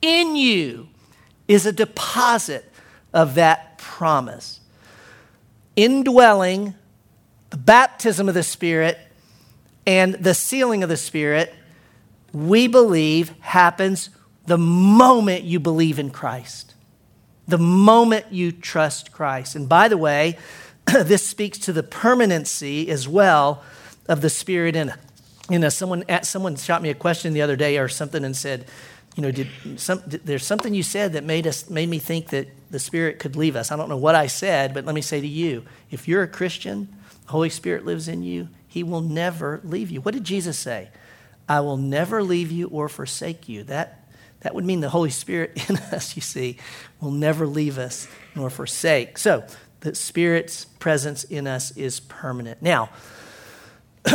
in 0.00 0.36
you 0.36 0.88
is 1.48 1.66
a 1.66 1.72
deposit 1.72 2.64
of 3.12 3.34
that 3.34 3.78
promise. 3.78 4.60
Indwelling, 5.76 6.74
the 7.50 7.56
baptism 7.56 8.28
of 8.28 8.34
the 8.34 8.42
Spirit, 8.42 8.98
and 9.86 10.14
the 10.14 10.34
sealing 10.34 10.82
of 10.82 10.88
the 10.88 10.96
Spirit, 10.96 11.52
we 12.32 12.68
believe 12.68 13.34
happens 13.40 14.10
the 14.46 14.58
moment 14.58 15.44
you 15.44 15.60
believe 15.60 15.98
in 15.98 16.10
Christ 16.10 16.72
the 17.46 17.58
moment 17.58 18.26
you 18.30 18.52
trust 18.52 19.12
Christ. 19.12 19.56
And 19.56 19.68
by 19.68 19.88
the 19.88 19.98
way, 19.98 20.38
this 21.04 21.26
speaks 21.26 21.58
to 21.58 21.72
the 21.72 21.82
permanency 21.82 22.90
as 22.90 23.08
well 23.08 23.62
of 24.08 24.20
the 24.20 24.30
Spirit 24.30 24.76
in, 24.76 24.92
in 25.50 25.64
us. 25.64 25.76
Someone, 25.76 26.04
someone 26.22 26.56
shot 26.56 26.82
me 26.82 26.90
a 26.90 26.94
question 26.94 27.32
the 27.32 27.42
other 27.42 27.56
day 27.56 27.78
or 27.78 27.88
something 27.88 28.24
and 28.24 28.36
said, 28.36 28.66
you 29.16 29.22
know, 29.22 29.30
did 29.30 29.48
some, 29.76 30.02
did, 30.08 30.26
there's 30.26 30.44
something 30.44 30.74
you 30.74 30.82
said 30.82 31.12
that 31.12 31.24
made, 31.24 31.46
us, 31.46 31.70
made 31.70 31.88
me 31.88 31.98
think 31.98 32.28
that 32.28 32.48
the 32.70 32.78
Spirit 32.78 33.18
could 33.18 33.36
leave 33.36 33.56
us. 33.56 33.70
I 33.70 33.76
don't 33.76 33.88
know 33.88 33.96
what 33.96 34.14
I 34.14 34.26
said, 34.26 34.74
but 34.74 34.84
let 34.84 34.94
me 34.94 35.02
say 35.02 35.20
to 35.20 35.26
you 35.26 35.64
if 35.90 36.08
you're 36.08 36.22
a 36.22 36.28
Christian, 36.28 36.88
the 37.26 37.32
Holy 37.32 37.50
Spirit 37.50 37.84
lives 37.84 38.08
in 38.08 38.22
you, 38.22 38.48
He 38.66 38.82
will 38.82 39.02
never 39.02 39.60
leave 39.64 39.90
you. 39.90 40.00
What 40.00 40.14
did 40.14 40.24
Jesus 40.24 40.58
say? 40.58 40.90
I 41.48 41.60
will 41.60 41.76
never 41.76 42.22
leave 42.22 42.50
you 42.50 42.68
or 42.68 42.88
forsake 42.88 43.48
you. 43.48 43.64
That 43.64 44.02
that 44.40 44.54
would 44.54 44.64
mean 44.64 44.80
the 44.80 44.88
Holy 44.88 45.10
Spirit 45.10 45.52
in 45.70 45.76
us, 45.76 46.16
you 46.16 46.22
see, 46.22 46.58
will 47.00 47.10
never 47.10 47.46
leave 47.46 47.78
us 47.78 48.08
nor 48.34 48.50
forsake. 48.50 49.18
So, 49.18 49.44
the 49.82 49.94
Spirit's 49.94 50.64
presence 50.64 51.24
in 51.24 51.46
us 51.46 51.76
is 51.76 52.00
permanent. 52.00 52.62
Now, 52.62 52.90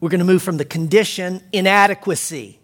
we're 0.00 0.08
going 0.08 0.18
to 0.18 0.24
move 0.24 0.42
from 0.42 0.56
the 0.56 0.64
condition 0.64 1.42
inadequacy. 1.52 2.58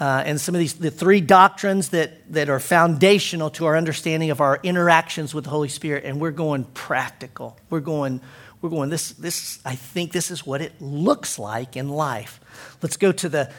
Uh, 0.00 0.24
and 0.26 0.40
some 0.40 0.54
of 0.54 0.58
these, 0.58 0.74
the 0.74 0.90
three 0.90 1.20
doctrines 1.20 1.90
that, 1.90 2.32
that 2.32 2.48
are 2.48 2.58
foundational 2.58 3.50
to 3.50 3.66
our 3.66 3.76
understanding 3.76 4.30
of 4.30 4.40
our 4.40 4.58
interactions 4.62 5.34
with 5.34 5.44
the 5.44 5.50
Holy 5.50 5.68
Spirit, 5.68 6.04
and 6.04 6.20
we're 6.20 6.32
going 6.32 6.64
practical. 6.64 7.56
We're 7.70 7.80
going 7.80 8.20
we're 8.64 8.70
going, 8.70 8.88
this, 8.88 9.10
this, 9.10 9.58
I 9.66 9.74
think 9.74 10.12
this 10.12 10.30
is 10.30 10.46
what 10.46 10.62
it 10.62 10.80
looks 10.80 11.38
like 11.38 11.76
in 11.76 11.90
life. 11.90 12.40
Let's 12.80 12.96
go 12.96 13.12
to 13.12 13.28
the 13.28 13.52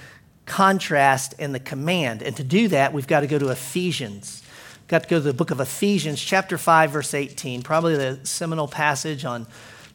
contrast 0.47 1.35
and 1.37 1.53
the 1.53 1.59
command. 1.59 2.23
And 2.23 2.35
to 2.37 2.43
do 2.43 2.69
that, 2.69 2.91
we've 2.91 3.05
got 3.05 3.19
to 3.19 3.27
go 3.27 3.37
to 3.37 3.49
Ephesians. 3.49 4.41
Got 4.87 5.03
to 5.03 5.09
go 5.09 5.17
to 5.17 5.21
the 5.21 5.33
book 5.33 5.51
of 5.51 5.59
Ephesians, 5.59 6.21
chapter 6.21 6.57
5, 6.57 6.91
verse 6.91 7.13
18, 7.13 7.63
probably 7.63 7.95
the 7.95 8.19
seminal 8.23 8.67
passage 8.67 9.25
on 9.25 9.47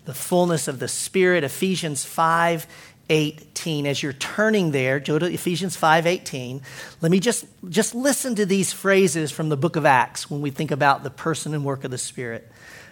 the 0.04 0.14
fullness 0.14 0.66
of 0.68 0.78
the 0.78 0.88
Spirit, 0.88 1.44
Ephesians 1.44 2.04
5, 2.04 2.66
18 3.12 3.86
as 3.86 4.04
you're 4.04 4.12
turning 4.12 4.70
there 4.70 5.00
go 5.00 5.18
to 5.18 5.26
ephesians 5.26 5.76
5.18 5.76 6.62
let 7.00 7.10
me 7.10 7.18
just 7.18 7.44
just 7.68 7.92
listen 7.92 8.36
to 8.36 8.46
these 8.46 8.72
phrases 8.72 9.32
from 9.32 9.48
the 9.48 9.56
book 9.56 9.74
of 9.74 9.84
acts 9.84 10.30
when 10.30 10.40
we 10.40 10.50
think 10.50 10.70
about 10.70 11.02
the 11.02 11.10
person 11.10 11.52
and 11.52 11.64
work 11.64 11.82
of 11.82 11.90
the 11.90 11.98
spirit. 11.98 12.48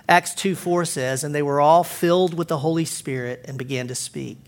Acts 0.09 0.35
2 0.35 0.55
4 0.55 0.85
says, 0.87 1.23
And 1.23 1.35
they 1.35 1.43
were 1.43 1.61
all 1.61 1.85
filled 1.85 2.35
with 2.35 2.49
the 2.49 2.59
Holy 2.59 2.87
Spirit 2.87 3.45
and 3.47 3.59
began 3.59 3.89
to 3.89 3.95
speak. 3.95 4.39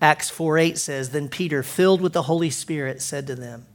Acts 0.00 0.28
4 0.28 0.58
8 0.58 0.78
says, 0.78 1.10
Then 1.10 1.28
Peter, 1.28 1.62
filled 1.62 2.02
with 2.02 2.12
the 2.12 2.22
Holy 2.22 2.50
Spirit, 2.50 3.00
said 3.00 3.26
to 3.28 3.34
them, 3.34 3.66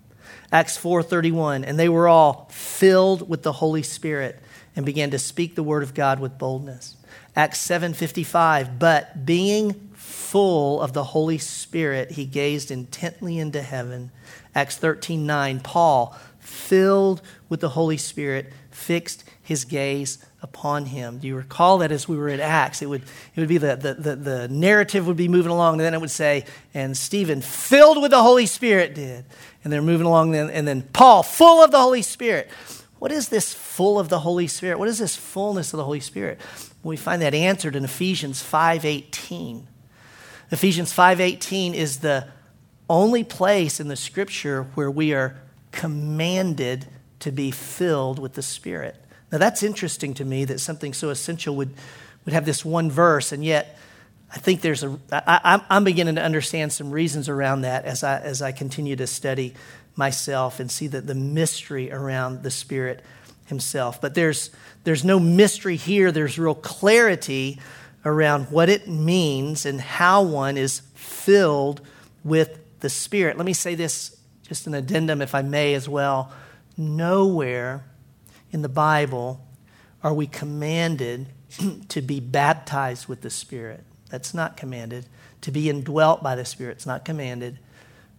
Acts 0.51 0.77
4:31 0.77 1.63
and 1.63 1.77
they 1.77 1.89
were 1.89 2.07
all 2.07 2.47
filled 2.51 3.29
with 3.29 3.43
the 3.43 3.53
Holy 3.53 3.83
Spirit 3.83 4.39
and 4.75 4.85
began 4.85 5.11
to 5.11 5.19
speak 5.19 5.55
the 5.55 5.63
word 5.63 5.83
of 5.83 5.93
God 5.93 6.19
with 6.19 6.37
boldness. 6.37 6.95
Acts 7.35 7.59
7:55, 7.59 8.79
but 8.79 9.25
being 9.25 9.89
full 9.93 10.81
of 10.81 10.93
the 10.93 11.05
Holy 11.05 11.37
Spirit, 11.37 12.11
he 12.11 12.25
gazed 12.25 12.71
intently 12.71 13.37
into 13.37 13.61
heaven. 13.61 14.11
Acts 14.55 14.77
13:9, 14.77 15.59
Paul, 15.59 16.15
filled 16.39 17.21
with 17.47 17.59
the 17.59 17.69
Holy 17.69 17.97
Spirit, 17.97 18.51
fixed 18.71 19.23
his 19.49 19.65
gaze 19.65 20.19
upon 20.43 20.85
him. 20.85 21.17
Do 21.17 21.27
you 21.27 21.35
recall 21.35 21.79
that 21.79 21.91
as 21.91 22.07
we 22.07 22.15
were 22.15 22.29
in 22.29 22.39
Acts? 22.39 22.83
It 22.83 22.85
would, 22.85 23.01
it 23.01 23.39
would 23.39 23.49
be 23.49 23.57
the, 23.57 23.75
the, 23.75 23.95
the, 23.95 24.15
the 24.15 24.47
narrative 24.47 25.07
would 25.07 25.17
be 25.17 25.27
moving 25.27 25.51
along, 25.51 25.73
and 25.73 25.81
then 25.81 25.95
it 25.95 25.99
would 25.99 26.11
say, 26.11 26.45
and 26.75 26.95
Stephen, 26.95 27.41
filled 27.41 27.99
with 27.99 28.11
the 28.11 28.21
Holy 28.21 28.45
Spirit, 28.45 28.93
did. 28.93 29.25
And 29.63 29.73
they're 29.73 29.81
moving 29.81 30.05
along, 30.05 30.33
then, 30.33 30.51
and 30.51 30.67
then 30.67 30.83
Paul, 30.93 31.23
full 31.23 31.63
of 31.63 31.71
the 31.71 31.79
Holy 31.79 32.03
Spirit. 32.03 32.47
What 32.99 33.11
is 33.11 33.29
this 33.29 33.51
full 33.51 33.97
of 33.97 34.09
the 34.09 34.19
Holy 34.19 34.45
Spirit? 34.45 34.77
What 34.77 34.87
is 34.87 34.99
this 34.99 35.15
fullness 35.15 35.73
of 35.73 35.77
the 35.77 35.83
Holy 35.83 35.99
Spirit? 35.99 36.39
We 36.83 36.95
find 36.95 37.19
that 37.23 37.33
answered 37.33 37.75
in 37.75 37.83
Ephesians 37.83 38.43
5.18. 38.43 39.63
Ephesians 40.51 40.93
5.18 40.93 41.73
is 41.73 42.01
the 42.01 42.27
only 42.87 43.23
place 43.23 43.79
in 43.79 43.87
the 43.87 43.95
scripture 43.95 44.67
where 44.75 44.91
we 44.91 45.11
are 45.11 45.37
commanded 45.71 46.85
to 47.21 47.31
be 47.31 47.49
filled 47.49 48.19
with 48.19 48.33
the 48.33 48.43
Spirit. 48.43 48.95
Now, 49.31 49.37
that's 49.37 49.63
interesting 49.63 50.13
to 50.15 50.25
me 50.25 50.45
that 50.45 50.59
something 50.59 50.93
so 50.93 51.09
essential 51.09 51.55
would, 51.55 51.73
would 52.25 52.33
have 52.33 52.45
this 52.45 52.65
one 52.65 52.89
verse, 52.89 53.31
and 53.31 53.43
yet 53.43 53.77
I 54.31 54.37
think 54.37 54.61
there's 54.61 54.83
a, 54.83 54.99
I, 55.11 55.61
I'm 55.69 55.83
beginning 55.83 56.15
to 56.15 56.21
understand 56.21 56.71
some 56.71 56.91
reasons 56.91 57.29
around 57.29 57.61
that 57.61 57.85
as 57.85 58.03
I, 58.03 58.19
as 58.19 58.41
I 58.41 58.51
continue 58.51 58.95
to 58.95 59.07
study 59.07 59.55
myself 59.95 60.59
and 60.59 60.69
see 60.71 60.87
that 60.87 61.07
the 61.07 61.15
mystery 61.15 61.91
around 61.91 62.43
the 62.43 62.51
Spirit 62.51 63.03
Himself. 63.47 63.99
But 63.99 64.13
there's, 64.13 64.51
there's 64.83 65.03
no 65.03 65.19
mystery 65.19 65.75
here, 65.75 66.11
there's 66.11 66.37
real 66.37 66.55
clarity 66.55 67.59
around 68.05 68.45
what 68.51 68.69
it 68.69 68.87
means 68.87 69.65
and 69.65 69.81
how 69.81 70.21
one 70.21 70.57
is 70.57 70.81
filled 70.93 71.81
with 72.23 72.59
the 72.81 72.89
Spirit. 72.89 73.35
Let 73.35 73.45
me 73.45 73.53
say 73.53 73.75
this, 73.75 74.15
just 74.43 74.67
an 74.67 74.75
addendum, 74.75 75.21
if 75.21 75.33
I 75.33 75.41
may, 75.41 75.73
as 75.73 75.89
well. 75.89 76.31
Nowhere 76.77 77.83
in 78.51 78.61
the 78.61 78.69
Bible 78.69 79.45
are 80.03 80.13
we 80.13 80.27
commanded 80.27 81.27
to 81.89 82.01
be 82.01 82.19
baptized 82.19 83.07
with 83.07 83.21
the 83.21 83.29
Spirit. 83.29 83.83
That's 84.09 84.33
not 84.33 84.57
commanded. 84.57 85.05
To 85.41 85.51
be 85.51 85.69
indwelt 85.69 86.21
by 86.21 86.35
the 86.35 86.45
Spirit, 86.45 86.73
it's 86.73 86.85
not 86.85 87.05
commanded. 87.05 87.59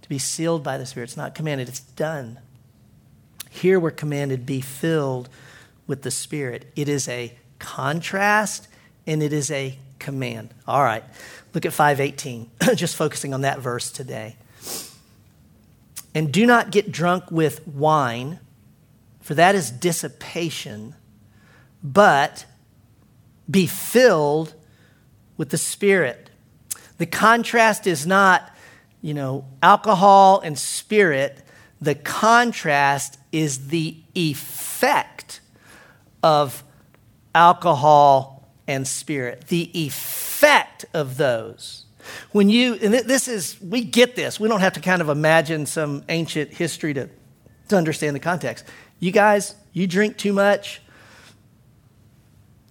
To 0.03 0.09
be 0.09 0.19
sealed 0.19 0.63
by 0.63 0.79
the 0.79 0.87
Spirit, 0.87 1.11
it's 1.11 1.17
not 1.17 1.35
commanded. 1.35 1.69
It's 1.69 1.81
done. 1.81 2.39
Here 3.51 3.81
we're 3.81 3.91
commanded 3.91 4.47
be 4.47 4.61
filled 4.61 5.29
with 5.87 6.03
the 6.03 6.11
Spirit. 6.11 6.71
It 6.77 6.89
is 6.89 7.09
a 7.09 7.37
contrast 7.59 8.69
and 9.07 9.23
it 9.23 9.33
is 9.33 9.51
a 9.51 9.77
command. 9.99 10.55
All 10.67 10.83
right. 10.83 11.05
Look 11.53 11.67
at 11.67 11.73
518. 11.73 12.51
Just 12.75 12.97
focusing 12.97 13.35
on 13.35 13.41
that 13.43 13.59
verse 13.59 13.91
today. 13.91 14.37
And 16.15 16.33
do 16.33 16.47
not 16.47 16.71
get 16.71 16.91
drunk 16.91 17.31
with 17.31 17.67
wine 17.67 18.39
for 19.31 19.35
that 19.35 19.55
is 19.55 19.71
dissipation, 19.71 20.97
but 21.85 22.47
be 23.49 23.65
filled 23.65 24.55
with 25.37 25.51
the 25.51 25.57
Spirit. 25.57 26.31
The 26.99 27.07
contrast 27.07 27.87
is 27.87 28.09
not, 28.09 28.53
you 29.01 29.15
know, 29.15 29.45
alcohol 29.63 30.41
and 30.41 30.59
spirit. 30.59 31.45
The 31.81 31.95
contrast 31.95 33.21
is 33.31 33.69
the 33.69 33.99
effect 34.17 35.41
of 36.25 36.65
alcohol 37.33 38.53
and 38.67 38.85
spirit. 38.85 39.47
The 39.47 39.71
effect 39.87 40.87
of 40.93 41.19
those. 41.19 41.87
When 42.33 42.49
you, 42.49 42.75
and 42.83 42.93
this 42.93 43.29
is, 43.29 43.57
we 43.63 43.85
get 43.85 44.17
this. 44.17 44.41
We 44.41 44.49
don't 44.49 44.59
have 44.59 44.73
to 44.73 44.81
kind 44.81 45.01
of 45.01 45.09
imagine 45.09 45.67
some 45.67 46.03
ancient 46.09 46.53
history 46.53 46.95
to, 46.95 47.09
to 47.69 47.77
understand 47.77 48.17
the 48.17 48.21
context. 48.21 48.65
You 49.01 49.11
guys, 49.11 49.55
you 49.73 49.87
drink 49.87 50.17
too 50.19 50.33
much, 50.33 50.81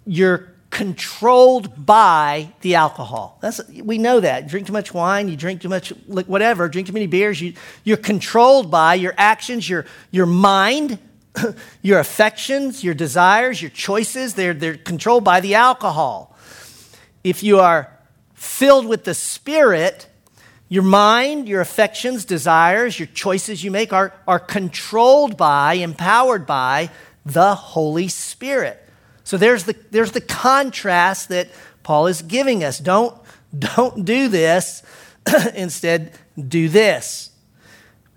you're 0.05 0.53
controlled 0.69 1.85
by 1.85 2.53
the 2.61 2.75
alcohol. 2.75 3.39
That's, 3.41 3.67
we 3.67 3.97
know 3.97 4.19
that. 4.19 4.43
You 4.43 4.49
drink 4.49 4.67
too 4.67 4.73
much 4.73 4.93
wine, 4.93 5.27
you 5.27 5.35
drink 5.35 5.61
too 5.61 5.69
much, 5.69 5.89
whatever, 6.07 6.69
drink 6.69 6.87
too 6.87 6.93
many 6.93 7.07
beers, 7.07 7.41
you, 7.41 7.53
you're 7.83 7.97
controlled 7.97 8.69
by 8.69 8.93
your 8.93 9.13
actions, 9.17 9.67
your, 9.67 9.85
your 10.11 10.27
mind, 10.27 10.99
your 11.81 11.99
affections, 11.99 12.83
your 12.83 12.93
desires, 12.93 13.61
your 13.61 13.71
choices. 13.71 14.35
They're, 14.35 14.53
they're 14.53 14.77
controlled 14.77 15.23
by 15.23 15.39
the 15.39 15.55
alcohol. 15.55 16.37
If 17.23 17.43
you 17.43 17.59
are 17.59 17.91
filled 18.33 18.85
with 18.85 19.03
the 19.03 19.13
Spirit, 19.13 20.07
your 20.69 20.83
mind, 20.83 21.49
your 21.49 21.61
affections, 21.61 22.25
desires, 22.25 22.99
your 22.99 23.07
choices 23.07 23.63
you 23.63 23.71
make 23.71 23.91
are, 23.91 24.13
are 24.27 24.39
controlled 24.39 25.35
by, 25.35 25.73
empowered 25.73 26.45
by 26.45 26.91
the 27.25 27.55
Holy 27.55 28.07
Spirit. 28.07 28.81
So 29.23 29.37
there's 29.37 29.63
the, 29.63 29.75
there's 29.89 30.11
the 30.11 30.21
contrast 30.21 31.29
that 31.29 31.49
Paul 31.81 32.07
is 32.07 32.21
giving 32.21 32.63
us. 32.63 32.77
Don't, 32.77 33.15
don't 33.57 34.05
do 34.05 34.27
this, 34.27 34.83
instead, 35.55 36.13
do 36.47 36.69
this. 36.69 37.31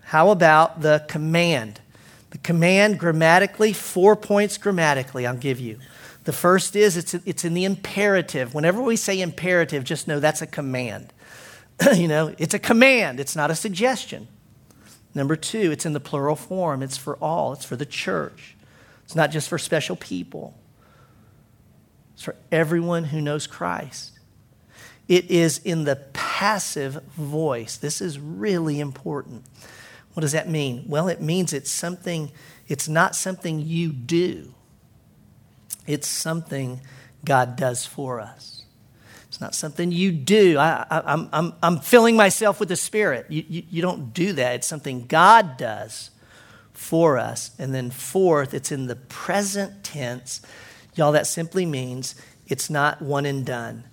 How 0.03 0.29
about 0.29 0.81
the 0.81 1.03
command? 1.07 1.81
The 2.29 2.37
command 2.37 2.99
grammatically, 2.99 3.73
four 3.73 4.15
points 4.15 4.57
grammatically, 4.57 5.25
I'll 5.25 5.35
give 5.35 5.59
you. 5.59 5.79
The 6.25 6.33
first 6.33 6.75
is 6.75 6.97
it's, 6.97 7.13
it's 7.13 7.43
in 7.43 7.55
the 7.55 7.65
imperative. 7.65 8.53
Whenever 8.53 8.81
we 8.81 8.95
say 8.95 9.19
imperative, 9.19 9.83
just 9.83 10.07
know 10.07 10.19
that's 10.19 10.41
a 10.41 10.47
command. 10.47 11.11
you 11.95 12.07
know, 12.07 12.33
it's 12.37 12.53
a 12.53 12.59
command, 12.59 13.19
it's 13.19 13.35
not 13.35 13.51
a 13.51 13.55
suggestion. 13.55 14.27
Number 15.15 15.35
two, 15.35 15.71
it's 15.71 15.85
in 15.85 15.93
the 15.93 15.99
plural 15.99 16.35
form. 16.35 16.81
It's 16.81 16.97
for 16.97 17.15
all, 17.17 17.53
it's 17.53 17.65
for 17.65 17.75
the 17.75 17.85
church. 17.85 18.55
It's 19.05 19.15
not 19.15 19.31
just 19.31 19.49
for 19.49 19.57
special 19.57 19.95
people, 19.95 20.57
it's 22.13 22.23
for 22.23 22.35
everyone 22.51 23.05
who 23.05 23.21
knows 23.21 23.47
Christ. 23.47 24.11
It 25.09 25.29
is 25.29 25.57
in 25.59 25.83
the 25.83 25.97
passive 26.13 27.03
voice. 27.17 27.75
This 27.75 27.99
is 27.99 28.17
really 28.17 28.79
important. 28.79 29.43
What 30.13 30.21
does 30.21 30.31
that 30.31 30.47
mean? 30.47 30.85
Well, 30.87 31.09
it 31.09 31.21
means 31.21 31.51
it's 31.51 31.69
something, 31.69 32.31
it's 32.67 32.87
not 32.87 33.15
something 33.15 33.59
you 33.59 33.91
do, 33.91 34.53
it's 35.85 36.07
something 36.07 36.79
God 37.25 37.55
does 37.57 37.85
for 37.85 38.19
us. 38.19 38.62
It's 39.33 39.41
not 39.41 39.55
something 39.55 39.91
you 39.91 40.11
do. 40.11 40.59
I, 40.59 40.85
am 40.91 41.27
I'm, 41.33 41.53
I'm, 41.63 41.79
filling 41.79 42.15
myself 42.15 42.59
with 42.59 42.69
the 42.69 42.75
Spirit. 42.75 43.25
You, 43.29 43.43
you, 43.49 43.63
you 43.67 43.81
don't 43.81 44.13
do 44.13 44.31
that. 44.33 44.53
It's 44.53 44.67
something 44.67 45.07
God 45.07 45.57
does 45.57 46.11
for 46.71 47.17
us. 47.17 47.49
And 47.57 47.73
then, 47.73 47.89
fourth, 47.89 48.53
it's 48.53 48.71
in 48.71 48.85
the 48.85 48.95
present 48.95 49.83
tense. 49.83 50.39
Y'all, 50.93 51.11
that 51.13 51.25
simply 51.25 51.65
means 51.65 52.13
it's 52.47 52.69
not 52.69 53.01
one 53.01 53.25
and 53.25 53.43
done. 53.43 53.85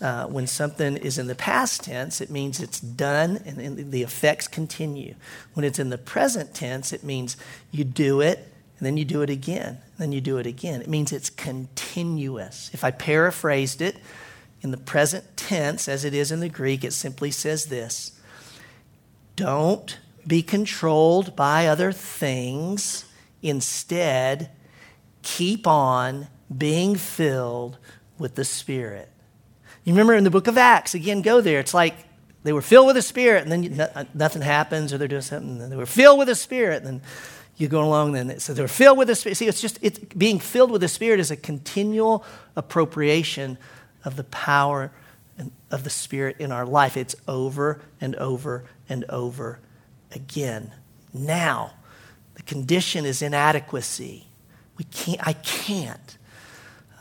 Uh, 0.00 0.26
when 0.26 0.46
something 0.46 0.96
is 0.96 1.18
in 1.18 1.26
the 1.26 1.34
past 1.34 1.82
tense, 1.82 2.20
it 2.20 2.30
means 2.30 2.60
it's 2.60 2.78
done 2.78 3.42
and, 3.44 3.58
and 3.58 3.90
the 3.90 4.04
effects 4.04 4.46
continue. 4.46 5.16
When 5.54 5.64
it's 5.64 5.80
in 5.80 5.90
the 5.90 5.98
present 5.98 6.54
tense, 6.54 6.92
it 6.92 7.02
means 7.02 7.36
you 7.72 7.82
do 7.82 8.20
it 8.20 8.38
and 8.78 8.86
then 8.86 8.96
you 8.96 9.04
do 9.04 9.22
it 9.22 9.30
again, 9.30 9.66
and 9.66 9.98
then 9.98 10.12
you 10.12 10.20
do 10.20 10.36
it 10.36 10.46
again. 10.46 10.80
It 10.80 10.88
means 10.88 11.10
it's 11.10 11.30
continuous. 11.30 12.70
If 12.72 12.84
I 12.84 12.92
paraphrased 12.92 13.80
it, 13.80 13.96
in 14.66 14.72
the 14.72 14.76
present 14.76 15.36
tense, 15.36 15.88
as 15.88 16.04
it 16.04 16.12
is 16.12 16.32
in 16.32 16.40
the 16.40 16.48
Greek, 16.48 16.82
it 16.82 16.92
simply 16.92 17.30
says 17.30 17.66
this 17.66 18.18
Don't 19.36 19.98
be 20.26 20.42
controlled 20.42 21.36
by 21.36 21.68
other 21.68 21.92
things. 21.92 23.04
Instead, 23.42 24.50
keep 25.22 25.68
on 25.68 26.26
being 26.56 26.96
filled 26.96 27.78
with 28.18 28.34
the 28.34 28.44
Spirit. 28.44 29.08
You 29.84 29.92
remember 29.92 30.14
in 30.14 30.24
the 30.24 30.30
book 30.30 30.48
of 30.48 30.58
Acts, 30.58 30.94
again, 30.94 31.22
go 31.22 31.40
there. 31.40 31.60
It's 31.60 31.74
like 31.74 31.94
they 32.42 32.52
were 32.52 32.62
filled 32.62 32.88
with 32.88 32.96
the 32.96 33.02
Spirit, 33.02 33.44
and 33.44 33.52
then 33.52 33.62
you, 33.62 33.80
uh, 33.80 34.04
nothing 34.14 34.42
happens, 34.42 34.92
or 34.92 34.98
they're 34.98 35.06
doing 35.06 35.22
something, 35.22 35.62
and 35.62 35.70
they 35.70 35.76
were 35.76 35.86
filled 35.86 36.18
with 36.18 36.26
the 36.26 36.34
Spirit, 36.34 36.82
and 36.82 36.86
then 36.86 37.02
you 37.56 37.68
go 37.68 37.84
along, 37.84 38.12
then 38.12 38.40
so 38.40 38.52
they're 38.52 38.66
filled 38.66 38.98
with 38.98 39.06
the 39.06 39.14
Spirit. 39.14 39.36
See, 39.36 39.46
it's 39.46 39.60
just 39.60 39.78
it's, 39.80 40.00
being 40.00 40.40
filled 40.40 40.72
with 40.72 40.80
the 40.80 40.88
Spirit 40.88 41.20
is 41.20 41.30
a 41.30 41.36
continual 41.36 42.24
appropriation 42.56 43.58
of 44.06 44.16
the 44.16 44.24
power 44.24 44.92
of 45.70 45.84
the 45.84 45.90
Spirit 45.90 46.36
in 46.38 46.52
our 46.52 46.64
life. 46.64 46.96
It's 46.96 47.16
over 47.28 47.82
and 48.00 48.14
over 48.16 48.64
and 48.88 49.04
over 49.10 49.58
again. 50.14 50.72
Now, 51.12 51.72
the 52.34 52.42
condition 52.42 53.04
is 53.04 53.20
inadequacy. 53.20 54.26
We 54.78 54.84
can't, 54.84 55.26
I 55.26 55.32
can't. 55.34 56.18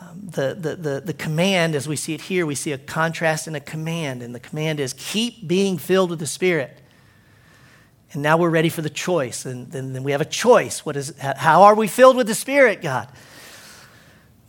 Um, 0.01 0.21
the, 0.31 0.57
the, 0.59 0.75
the, 0.75 1.01
the 1.01 1.13
command, 1.13 1.75
as 1.75 1.87
we 1.87 1.95
see 1.95 2.13
it 2.13 2.21
here, 2.21 2.45
we 2.45 2.55
see 2.55 2.71
a 2.71 2.77
contrast 2.77 3.47
and 3.47 3.55
a 3.55 3.59
command. 3.59 4.21
And 4.21 4.33
the 4.33 4.39
command 4.39 4.79
is 4.79 4.93
keep 4.93 5.47
being 5.47 5.77
filled 5.77 6.09
with 6.09 6.19
the 6.19 6.27
Spirit. 6.27 6.81
And 8.11 8.23
now 8.23 8.37
we're 8.37 8.49
ready 8.49 8.69
for 8.69 8.81
the 8.81 8.89
choice. 8.89 9.45
And 9.45 9.71
then, 9.71 9.93
then 9.93 10.03
we 10.03 10.11
have 10.11 10.21
a 10.21 10.25
choice. 10.25 10.85
What 10.85 10.95
is, 10.95 11.13
how 11.19 11.63
are 11.63 11.75
we 11.75 11.87
filled 11.87 12.17
with 12.17 12.27
the 12.27 12.35
Spirit, 12.35 12.81
God? 12.81 13.09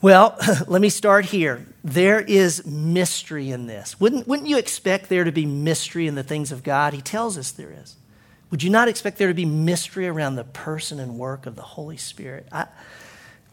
Well, 0.00 0.38
let 0.66 0.80
me 0.80 0.88
start 0.88 1.26
here. 1.26 1.66
There 1.86 2.20
is 2.20 2.66
mystery 2.66 3.52
in 3.52 3.68
this. 3.68 4.00
Wouldn't, 4.00 4.26
wouldn't 4.26 4.48
you 4.48 4.58
expect 4.58 5.08
there 5.08 5.22
to 5.22 5.30
be 5.30 5.46
mystery 5.46 6.08
in 6.08 6.16
the 6.16 6.24
things 6.24 6.50
of 6.50 6.64
God? 6.64 6.92
He 6.92 7.00
tells 7.00 7.38
us 7.38 7.52
there 7.52 7.70
is. 7.70 7.94
Would 8.50 8.64
you 8.64 8.70
not 8.70 8.88
expect 8.88 9.18
there 9.18 9.28
to 9.28 9.34
be 9.34 9.44
mystery 9.44 10.08
around 10.08 10.34
the 10.34 10.42
person 10.42 10.98
and 10.98 11.16
work 11.16 11.46
of 11.46 11.54
the 11.54 11.62
Holy 11.62 11.96
Spirit? 11.96 12.48
I, 12.50 12.66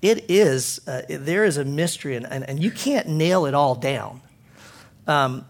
it 0.01 0.31
is, 0.31 0.81
uh, 0.87 1.03
there 1.07 1.45
is 1.45 1.57
a 1.57 1.65
mystery, 1.65 2.15
and, 2.15 2.25
and, 2.25 2.43
and, 2.49 2.61
you 2.61 2.71
can't 2.71 3.07
nail 3.07 3.45
it 3.45 3.53
all 3.53 3.75
down. 3.75 4.21
Um, 5.05 5.45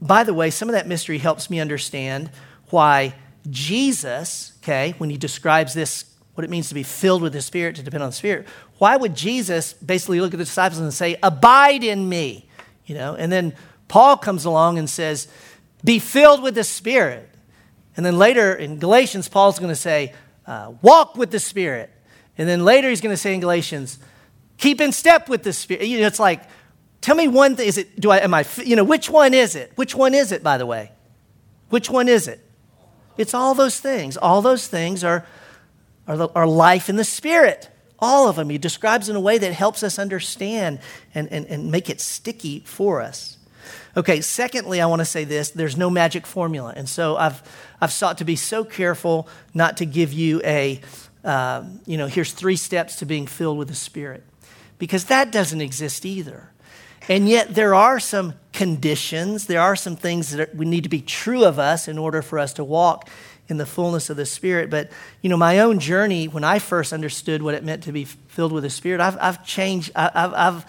by 0.00 0.24
the 0.24 0.32
way, 0.32 0.48
some 0.48 0.70
of 0.70 0.72
that 0.72 0.88
mystery 0.88 1.18
helps 1.18 1.50
me 1.50 1.60
understand 1.60 2.30
why 2.70 3.14
Jesus, 3.50 4.54
okay, 4.62 4.94
when 4.96 5.10
he 5.10 5.18
describes 5.18 5.74
this, 5.74 6.06
what 6.34 6.44
it 6.44 6.50
means 6.50 6.68
to 6.68 6.74
be 6.74 6.82
filled 6.82 7.22
with 7.22 7.32
the 7.32 7.40
Spirit, 7.40 7.76
to 7.76 7.82
depend 7.82 8.02
on 8.02 8.10
the 8.10 8.16
Spirit, 8.16 8.46
why 8.78 8.96
would 8.96 9.14
Jesus 9.14 9.72
basically 9.74 10.20
look 10.20 10.34
at 10.34 10.38
the 10.38 10.44
disciples 10.44 10.80
and 10.80 10.92
say, 10.92 11.16
Abide 11.22 11.84
in 11.84 12.08
me? 12.08 12.48
You 12.86 12.96
know, 12.96 13.14
and 13.14 13.30
then 13.32 13.54
Paul 13.88 14.16
comes 14.16 14.44
along 14.44 14.78
and 14.78 14.90
says, 14.90 15.28
Be 15.84 15.98
filled 15.98 16.42
with 16.42 16.54
the 16.54 16.64
Spirit. 16.64 17.30
And 17.96 18.04
then 18.04 18.18
later 18.18 18.52
in 18.52 18.78
Galatians, 18.78 19.28
Paul's 19.28 19.58
going 19.58 19.70
to 19.70 19.76
say, 19.76 20.12
uh, 20.46 20.72
Walk 20.82 21.16
with 21.16 21.30
the 21.30 21.40
Spirit. 21.40 21.90
And 22.36 22.48
then 22.48 22.64
later 22.64 22.88
he's 22.88 23.00
going 23.00 23.12
to 23.12 23.20
say 23.20 23.34
in 23.34 23.40
Galatians, 23.40 23.98
Keep 24.58 24.80
in 24.80 24.92
step 24.92 25.28
with 25.28 25.44
the 25.44 25.52
Spirit. 25.52 25.86
You 25.86 26.00
know, 26.00 26.06
it's 26.06 26.20
like, 26.20 26.42
tell 27.00 27.14
me 27.14 27.28
one 27.28 27.54
thing. 27.54 27.68
Is 27.68 27.78
it, 27.78 28.00
do 28.00 28.10
I, 28.10 28.18
am 28.18 28.34
I, 28.34 28.44
you 28.64 28.74
know, 28.74 28.84
which 28.84 29.08
one 29.08 29.34
is 29.34 29.54
it? 29.54 29.72
Which 29.76 29.94
one 29.94 30.14
is 30.14 30.32
it, 30.32 30.42
by 30.42 30.58
the 30.58 30.66
way? 30.66 30.90
Which 31.70 31.88
one 31.90 32.08
is 32.08 32.26
it? 32.26 32.40
It's 33.16 33.34
all 33.34 33.54
those 33.54 33.78
things. 33.78 34.16
All 34.16 34.42
those 34.42 34.66
things 34.66 35.04
are, 35.04 35.24
are, 36.06 36.30
are 36.34 36.46
life 36.46 36.88
in 36.88 36.96
the 36.96 37.04
Spirit. 37.04 37.70
All 37.98 38.28
of 38.28 38.36
them. 38.36 38.50
He 38.50 38.58
describes 38.58 39.08
in 39.08 39.16
a 39.16 39.20
way 39.20 39.38
that 39.38 39.52
helps 39.52 39.82
us 39.82 39.98
understand 39.98 40.80
and, 41.14 41.30
and, 41.32 41.46
and 41.46 41.70
make 41.70 41.88
it 41.88 42.00
sticky 42.00 42.60
for 42.60 43.00
us. 43.00 43.38
Okay, 43.96 44.20
secondly, 44.20 44.80
I 44.80 44.86
want 44.86 45.00
to 45.00 45.06
say 45.06 45.24
this 45.24 45.50
there's 45.50 45.76
no 45.76 45.88
magic 45.88 46.26
formula. 46.26 46.72
And 46.76 46.88
so 46.88 47.16
I've, 47.16 47.42
I've 47.80 47.92
sought 47.92 48.18
to 48.18 48.24
be 48.24 48.36
so 48.36 48.64
careful 48.64 49.28
not 49.54 49.76
to 49.78 49.86
give 49.86 50.12
you 50.12 50.42
a, 50.44 50.80
uh, 51.24 51.64
you 51.86 51.96
know, 51.96 52.06
here's 52.06 52.32
three 52.32 52.56
steps 52.56 52.96
to 52.96 53.06
being 53.06 53.26
filled 53.26 53.56
with 53.56 53.68
the 53.68 53.74
Spirit, 53.74 54.24
because 54.78 55.04
that 55.06 55.30
doesn't 55.30 55.60
exist 55.60 56.04
either. 56.04 56.50
And 57.08 57.28
yet, 57.28 57.54
there 57.54 57.74
are 57.74 58.00
some 58.00 58.34
conditions, 58.52 59.46
there 59.46 59.60
are 59.60 59.76
some 59.76 59.94
things 59.94 60.30
that 60.32 60.54
we 60.54 60.64
need 60.64 60.84
to 60.84 60.88
be 60.88 61.02
true 61.02 61.44
of 61.44 61.58
us 61.58 61.86
in 61.86 61.98
order 61.98 62.22
for 62.22 62.38
us 62.38 62.54
to 62.54 62.64
walk 62.64 63.08
in 63.48 63.56
the 63.56 63.66
fullness 63.66 64.10
of 64.10 64.16
the 64.16 64.26
Spirit. 64.26 64.70
But, 64.70 64.90
you 65.20 65.28
know, 65.28 65.36
my 65.36 65.58
own 65.58 65.78
journey, 65.78 66.28
when 66.28 66.44
I 66.44 66.58
first 66.58 66.92
understood 66.92 67.42
what 67.42 67.54
it 67.54 67.64
meant 67.64 67.82
to 67.84 67.92
be 67.92 68.04
filled 68.04 68.52
with 68.52 68.62
the 68.62 68.70
Spirit, 68.70 69.00
I've, 69.00 69.18
I've 69.20 69.44
changed, 69.44 69.92
I've, 69.94 70.32
I've, 70.34 70.64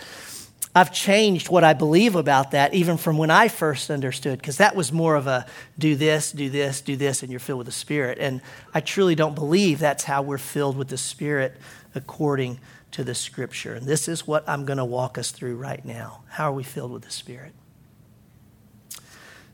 I've 0.75 0.93
changed 0.93 1.47
what 1.47 1.63
I 1.63 1.73
believe 1.73 2.15
about 2.15 2.51
that, 2.51 2.73
even 2.73 2.97
from 2.97 3.17
when 3.17 3.31
I 3.31 3.47
first 3.47 3.89
understood, 3.89 4.39
because 4.39 4.57
that 4.57 4.75
was 4.75 4.91
more 4.91 5.15
of 5.15 5.25
a 5.25 5.45
do 5.79 5.95
this, 5.95 6.33
do 6.33 6.49
this, 6.49 6.81
do 6.81 6.97
this, 6.97 7.23
and 7.23 7.31
you're 7.31 7.39
filled 7.39 7.59
with 7.59 7.67
the 7.67 7.71
Spirit. 7.71 8.17
And 8.19 8.41
I 8.73 8.81
truly 8.81 9.15
don't 9.15 9.35
believe 9.35 9.79
that's 9.79 10.03
how 10.03 10.21
we're 10.21 10.37
filled 10.37 10.75
with 10.75 10.89
the 10.89 10.97
Spirit 10.97 11.55
according 11.95 12.59
to 12.91 13.05
the 13.05 13.15
Scripture. 13.15 13.73
And 13.73 13.85
this 13.85 14.09
is 14.09 14.27
what 14.27 14.47
I'm 14.49 14.65
going 14.65 14.77
to 14.77 14.85
walk 14.85 15.17
us 15.17 15.31
through 15.31 15.55
right 15.55 15.83
now. 15.85 16.23
How 16.27 16.49
are 16.51 16.53
we 16.53 16.63
filled 16.63 16.91
with 16.91 17.03
the 17.03 17.11
Spirit? 17.11 17.53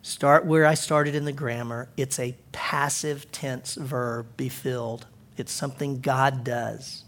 Start 0.02 0.46
where 0.46 0.66
I 0.66 0.74
started 0.74 1.14
in 1.14 1.26
the 1.26 1.32
grammar. 1.32 1.90
It's 1.96 2.20
a 2.20 2.36
passive 2.52 3.32
tense 3.32 3.76
verb, 3.76 4.28
be 4.36 4.50
filled. 4.50 5.06
It's 5.38 5.52
something 5.52 6.00
God 6.00 6.44
does. 6.44 7.04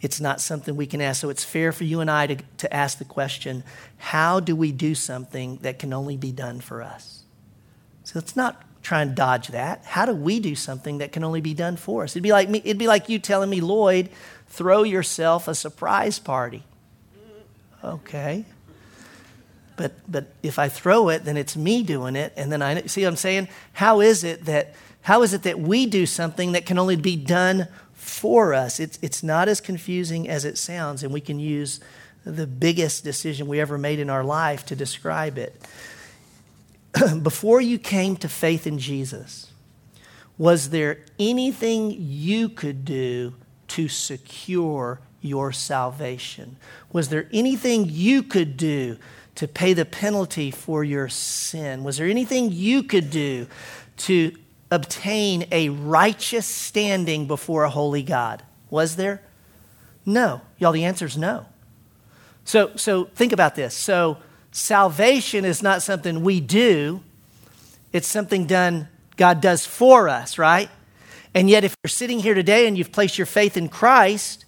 It's 0.00 0.20
not 0.20 0.40
something 0.40 0.76
we 0.76 0.86
can 0.86 1.00
ask. 1.00 1.20
So 1.20 1.30
it's 1.30 1.44
fair 1.44 1.72
for 1.72 1.84
you 1.84 2.00
and 2.00 2.10
I 2.10 2.26
to, 2.26 2.36
to 2.58 2.72
ask 2.74 2.98
the 2.98 3.04
question 3.04 3.64
how 3.98 4.40
do 4.40 4.54
we 4.54 4.72
do 4.72 4.94
something 4.94 5.58
that 5.62 5.78
can 5.78 5.92
only 5.92 6.16
be 6.16 6.32
done 6.32 6.60
for 6.60 6.82
us? 6.82 7.22
So 8.04 8.12
let's 8.16 8.36
not 8.36 8.62
try 8.82 9.02
and 9.02 9.14
dodge 9.14 9.48
that. 9.48 9.84
How 9.84 10.06
do 10.06 10.12
we 10.12 10.38
do 10.38 10.54
something 10.54 10.98
that 10.98 11.12
can 11.12 11.24
only 11.24 11.40
be 11.40 11.54
done 11.54 11.76
for 11.76 12.04
us? 12.04 12.12
It'd 12.12 12.22
be 12.22 12.32
like, 12.32 12.48
me, 12.48 12.60
it'd 12.64 12.78
be 12.78 12.86
like 12.86 13.08
you 13.08 13.18
telling 13.18 13.50
me, 13.50 13.60
Lloyd, 13.60 14.10
throw 14.48 14.82
yourself 14.82 15.48
a 15.48 15.54
surprise 15.54 16.18
party. 16.18 16.64
Okay. 17.82 18.44
But, 19.76 19.92
but 20.10 20.26
if 20.42 20.58
I 20.58 20.68
throw 20.68 21.08
it, 21.10 21.24
then 21.24 21.36
it's 21.36 21.56
me 21.56 21.82
doing 21.82 22.16
it. 22.16 22.32
And 22.36 22.50
then 22.50 22.62
I 22.62 22.82
see 22.86 23.02
what 23.02 23.08
I'm 23.08 23.16
saying? 23.16 23.48
How 23.74 24.00
is 24.00 24.24
it 24.24 24.46
that, 24.46 24.74
how 25.02 25.22
is 25.22 25.34
it 25.34 25.42
that 25.42 25.60
we 25.60 25.86
do 25.86 26.06
something 26.06 26.52
that 26.52 26.66
can 26.66 26.78
only 26.78 26.96
be 26.96 27.16
done 27.16 27.68
for 27.94 28.54
us? 28.54 28.80
It's, 28.80 28.98
it's 29.02 29.22
not 29.22 29.48
as 29.48 29.60
confusing 29.60 30.28
as 30.28 30.44
it 30.44 30.56
sounds, 30.56 31.02
and 31.02 31.12
we 31.12 31.20
can 31.20 31.38
use 31.38 31.80
the 32.24 32.46
biggest 32.46 33.04
decision 33.04 33.46
we 33.46 33.60
ever 33.60 33.78
made 33.78 34.00
in 34.00 34.10
our 34.10 34.24
life 34.24 34.66
to 34.66 34.76
describe 34.76 35.38
it. 35.38 35.60
Before 37.22 37.60
you 37.60 37.78
came 37.78 38.16
to 38.16 38.28
faith 38.28 38.66
in 38.66 38.78
Jesus, 38.78 39.52
was 40.38 40.70
there 40.70 40.98
anything 41.18 41.94
you 41.96 42.48
could 42.48 42.84
do 42.84 43.34
to 43.68 43.88
secure 43.88 45.00
your 45.20 45.52
salvation? 45.52 46.56
Was 46.92 47.08
there 47.08 47.28
anything 47.32 47.86
you 47.88 48.22
could 48.22 48.56
do 48.56 48.98
to 49.36 49.46
pay 49.46 49.72
the 49.72 49.84
penalty 49.84 50.50
for 50.50 50.82
your 50.82 51.08
sin? 51.08 51.84
Was 51.84 51.98
there 51.98 52.08
anything 52.08 52.52
you 52.52 52.82
could 52.82 53.10
do 53.10 53.46
to 53.98 54.36
obtain 54.70 55.46
a 55.52 55.68
righteous 55.68 56.46
standing 56.46 57.26
before 57.26 57.64
a 57.64 57.70
holy 57.70 58.02
God? 58.02 58.42
Was 58.70 58.96
there? 58.96 59.22
No. 60.04 60.40
Y'all, 60.58 60.72
the 60.72 60.84
answer 60.84 61.06
is 61.06 61.16
no. 61.16 61.46
So, 62.44 62.72
so 62.76 63.04
think 63.04 63.32
about 63.32 63.54
this. 63.54 63.74
So, 63.74 64.18
salvation 64.52 65.44
is 65.44 65.62
not 65.62 65.82
something 65.82 66.22
we 66.22 66.40
do, 66.40 67.02
it's 67.92 68.08
something 68.08 68.46
done, 68.46 68.88
God 69.16 69.40
does 69.40 69.66
for 69.66 70.08
us, 70.08 70.38
right? 70.38 70.70
And 71.34 71.50
yet, 71.50 71.64
if 71.64 71.74
you're 71.82 71.88
sitting 71.88 72.18
here 72.20 72.34
today 72.34 72.66
and 72.66 72.78
you've 72.78 72.92
placed 72.92 73.18
your 73.18 73.26
faith 73.26 73.56
in 73.56 73.68
Christ, 73.68 74.44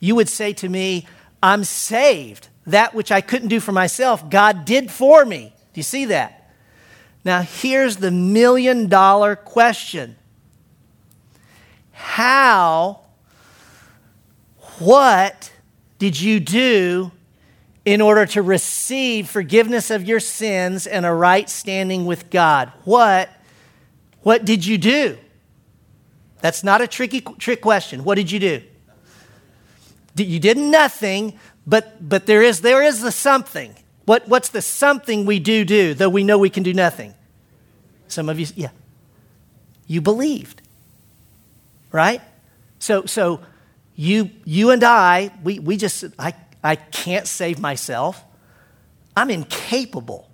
you 0.00 0.14
would 0.16 0.28
say 0.28 0.52
to 0.54 0.68
me, 0.68 1.06
I'm 1.42 1.62
saved 1.64 2.48
that 2.66 2.94
which 2.94 3.10
I 3.10 3.20
couldn't 3.20 3.48
do 3.48 3.60
for 3.60 3.72
myself, 3.72 4.28
God 4.30 4.64
did 4.64 4.90
for 4.90 5.24
me. 5.24 5.52
Do 5.72 5.78
you 5.78 5.82
see 5.82 6.06
that? 6.06 6.50
Now, 7.24 7.42
here's 7.42 7.96
the 7.96 8.10
million 8.10 8.88
dollar 8.88 9.36
question 9.36 10.16
How, 11.92 13.00
what 14.78 15.52
did 15.98 16.20
you 16.20 16.40
do 16.40 17.12
in 17.84 18.00
order 18.00 18.26
to 18.26 18.42
receive 18.42 19.28
forgiveness 19.28 19.90
of 19.90 20.04
your 20.04 20.20
sins 20.20 20.86
and 20.86 21.04
a 21.04 21.12
right 21.12 21.48
standing 21.48 22.06
with 22.06 22.30
God? 22.30 22.72
What, 22.84 23.28
what 24.22 24.44
did 24.44 24.64
you 24.64 24.78
do? 24.78 25.18
That's 26.40 26.64
not 26.64 26.80
a 26.80 26.88
tricky 26.88 27.20
trick 27.20 27.60
question. 27.60 28.04
What 28.04 28.16
did 28.16 28.30
you 28.30 28.40
do? 28.40 28.62
You 30.16 30.40
did 30.40 30.58
nothing, 30.58 31.38
but, 31.66 32.08
but 32.08 32.26
there, 32.26 32.42
is, 32.42 32.60
there 32.60 32.82
is 32.82 33.00
the 33.02 33.12
something. 33.12 33.74
What, 34.04 34.26
what's 34.28 34.48
the 34.48 34.62
something 34.62 35.26
we 35.26 35.38
do 35.38 35.64
do, 35.64 35.94
though 35.94 36.08
we 36.08 36.24
know 36.24 36.38
we 36.38 36.50
can 36.50 36.62
do 36.62 36.74
nothing? 36.74 37.14
Some 38.08 38.28
of 38.28 38.38
you, 38.38 38.46
yeah. 38.54 38.70
You 39.86 40.00
believed, 40.00 40.62
right? 41.90 42.20
So, 42.78 43.06
so 43.06 43.40
you, 43.94 44.30
you 44.44 44.70
and 44.70 44.82
I, 44.82 45.30
we, 45.42 45.58
we 45.58 45.76
just, 45.76 46.04
I, 46.18 46.34
I 46.62 46.76
can't 46.76 47.26
save 47.26 47.58
myself. 47.58 48.22
I'm 49.16 49.30
incapable. 49.30 50.30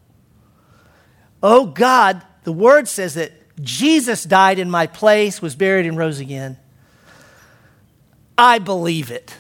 Oh 1.43 1.67
God, 1.67 2.23
the 2.45 2.53
word 2.53 2.89
says 2.89 3.15
that 3.15 3.33
Jesus 3.61 4.25
died 4.25 4.59
in 4.59 4.71
my 4.71 4.87
place, 4.87 5.43
was 5.43 5.55
buried, 5.55 5.87
and 5.87 5.97
rose 5.97 6.21
again. 6.21 6.57
I 8.37 8.59
believe 8.61 9.11
it. 9.11 9.35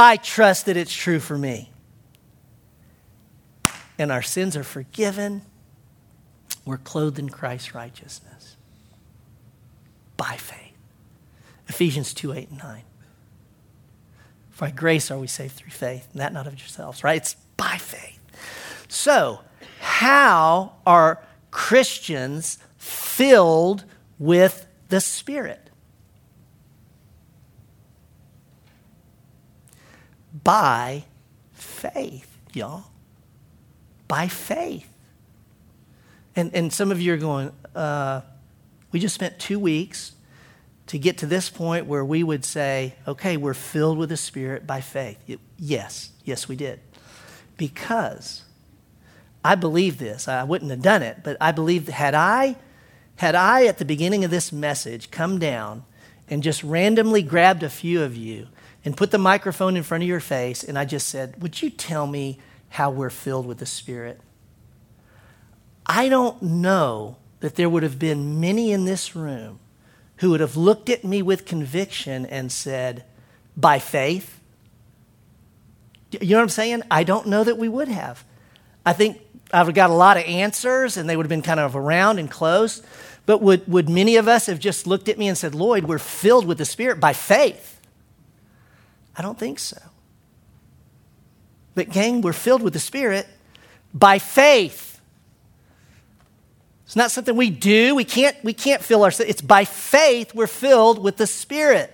I 0.00 0.16
trust 0.16 0.66
that 0.66 0.78
it's 0.78 0.94
true 0.94 1.20
for 1.20 1.36
me. 1.36 1.70
And 3.98 4.10
our 4.10 4.22
sins 4.22 4.56
are 4.56 4.64
forgiven. 4.64 5.42
We're 6.64 6.78
clothed 6.78 7.18
in 7.18 7.28
Christ's 7.28 7.74
righteousness 7.74 8.56
by 10.16 10.36
faith. 10.36 10.72
Ephesians 11.68 12.14
2 12.14 12.32
8 12.32 12.48
and 12.48 12.58
9. 12.58 12.82
For 14.50 14.66
by 14.66 14.70
grace 14.70 15.10
are 15.10 15.18
we 15.18 15.26
saved 15.26 15.52
through 15.52 15.70
faith, 15.70 16.08
and 16.12 16.20
that 16.20 16.32
not 16.32 16.46
of 16.46 16.58
yourselves, 16.58 17.04
right? 17.04 17.16
It's 17.18 17.34
by 17.56 17.76
faith. 17.76 18.18
So, 18.88 19.40
how 19.80 20.76
are 20.86 21.22
Christians 21.50 22.58
filled 22.78 23.84
with 24.18 24.66
the 24.88 25.00
Spirit? 25.00 25.69
By 30.44 31.04
faith, 31.52 32.38
y'all. 32.52 32.84
By 34.08 34.28
faith. 34.28 34.88
And, 36.36 36.54
and 36.54 36.72
some 36.72 36.90
of 36.90 37.00
you 37.00 37.12
are 37.14 37.18
going, 37.18 37.52
uh, 37.74 38.22
we 38.92 39.00
just 39.00 39.14
spent 39.14 39.38
two 39.38 39.58
weeks 39.58 40.12
to 40.86 40.98
get 40.98 41.18
to 41.18 41.26
this 41.26 41.48
point 41.50 41.86
where 41.86 42.04
we 42.04 42.22
would 42.22 42.44
say, 42.44 42.94
okay, 43.06 43.36
we're 43.36 43.54
filled 43.54 43.98
with 43.98 44.08
the 44.08 44.16
Spirit 44.16 44.66
by 44.66 44.80
faith. 44.80 45.18
It, 45.28 45.38
yes, 45.56 46.10
yes, 46.24 46.48
we 46.48 46.56
did. 46.56 46.80
Because 47.56 48.42
I 49.44 49.54
believe 49.54 49.98
this. 49.98 50.28
I 50.28 50.42
wouldn't 50.42 50.70
have 50.70 50.82
done 50.82 51.02
it, 51.02 51.18
but 51.22 51.36
I 51.40 51.52
believe 51.52 51.86
that 51.86 51.92
had 51.92 52.14
I 52.14 52.56
had 53.16 53.34
I 53.34 53.66
at 53.66 53.78
the 53.78 53.84
beginning 53.84 54.24
of 54.24 54.30
this 54.30 54.50
message 54.50 55.10
come 55.10 55.38
down 55.38 55.84
and 56.28 56.42
just 56.42 56.62
randomly 56.64 57.22
grabbed 57.22 57.62
a 57.62 57.70
few 57.70 58.02
of 58.02 58.16
you 58.16 58.48
and 58.84 58.96
put 58.96 59.10
the 59.10 59.18
microphone 59.18 59.76
in 59.76 59.82
front 59.82 60.02
of 60.02 60.08
your 60.08 60.20
face 60.20 60.64
and 60.64 60.78
I 60.78 60.84
just 60.84 61.08
said, 61.08 61.42
"Would 61.42 61.62
you 61.62 61.70
tell 61.70 62.06
me 62.06 62.38
how 62.70 62.90
we're 62.90 63.10
filled 63.10 63.46
with 63.46 63.58
the 63.58 63.66
Spirit?" 63.66 64.20
I 65.86 66.08
don't 66.08 66.40
know 66.42 67.16
that 67.40 67.56
there 67.56 67.68
would 67.68 67.82
have 67.82 67.98
been 67.98 68.40
many 68.40 68.72
in 68.72 68.84
this 68.84 69.16
room 69.16 69.58
who 70.16 70.30
would 70.30 70.40
have 70.40 70.56
looked 70.56 70.88
at 70.88 71.04
me 71.04 71.22
with 71.22 71.46
conviction 71.46 72.26
and 72.26 72.52
said, 72.52 73.04
"By 73.56 73.78
faith." 73.78 74.40
You 76.10 76.30
know 76.30 76.36
what 76.36 76.42
I'm 76.42 76.48
saying? 76.48 76.82
I 76.90 77.04
don't 77.04 77.26
know 77.26 77.44
that 77.44 77.58
we 77.58 77.68
would 77.68 77.88
have. 77.88 78.24
I 78.84 78.92
think 78.92 79.20
I've 79.52 79.72
got 79.74 79.90
a 79.90 79.94
lot 79.94 80.16
of 80.16 80.24
answers 80.24 80.96
and 80.96 81.08
they 81.08 81.16
would 81.16 81.24
have 81.24 81.30
been 81.30 81.42
kind 81.42 81.60
of 81.60 81.76
around 81.76 82.18
and 82.18 82.30
close. 82.30 82.82
But 83.26 83.42
would, 83.42 83.66
would 83.68 83.88
many 83.88 84.16
of 84.16 84.28
us 84.28 84.46
have 84.46 84.58
just 84.58 84.86
looked 84.86 85.08
at 85.08 85.18
me 85.18 85.28
and 85.28 85.36
said, 85.36 85.54
Lloyd, 85.54 85.84
we're 85.84 85.98
filled 85.98 86.46
with 86.46 86.58
the 86.58 86.64
Spirit 86.64 87.00
by 87.00 87.12
faith? 87.12 87.79
I 89.20 89.22
don't 89.22 89.38
think 89.38 89.58
so. 89.58 89.76
But, 91.74 91.90
gang, 91.90 92.22
we're 92.22 92.32
filled 92.32 92.62
with 92.62 92.72
the 92.72 92.78
Spirit 92.78 93.28
by 93.92 94.18
faith. 94.18 94.98
It's 96.86 96.96
not 96.96 97.10
something 97.10 97.36
we 97.36 97.50
do. 97.50 97.94
We 97.94 98.04
can't, 98.04 98.34
we 98.42 98.54
can't 98.54 98.82
fill 98.82 99.04
ourselves. 99.04 99.30
It's 99.30 99.42
by 99.42 99.66
faith 99.66 100.34
we're 100.34 100.46
filled 100.46 101.04
with 101.04 101.18
the 101.18 101.26
Spirit. 101.26 101.92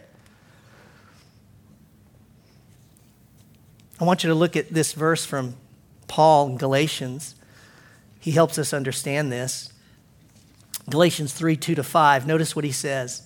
I 4.01 4.05
want 4.05 4.22
you 4.22 4.29
to 4.29 4.37
look 4.37 4.55
at 4.55 4.72
this 4.72 4.93
verse 4.93 5.24
from 5.24 5.57
Paul 6.07 6.51
in 6.51 6.59
Galatians. 6.59 7.35
He 8.20 8.31
helps 8.31 8.57
us 8.57 8.72
understand 8.72 9.33
this. 9.33 9.72
Galatians 10.89 11.33
3 11.33 11.57
2 11.57 11.74
to 11.74 11.83
5. 11.83 12.24
Notice 12.24 12.55
what 12.55 12.64
he 12.64 12.70
says. 12.70 13.26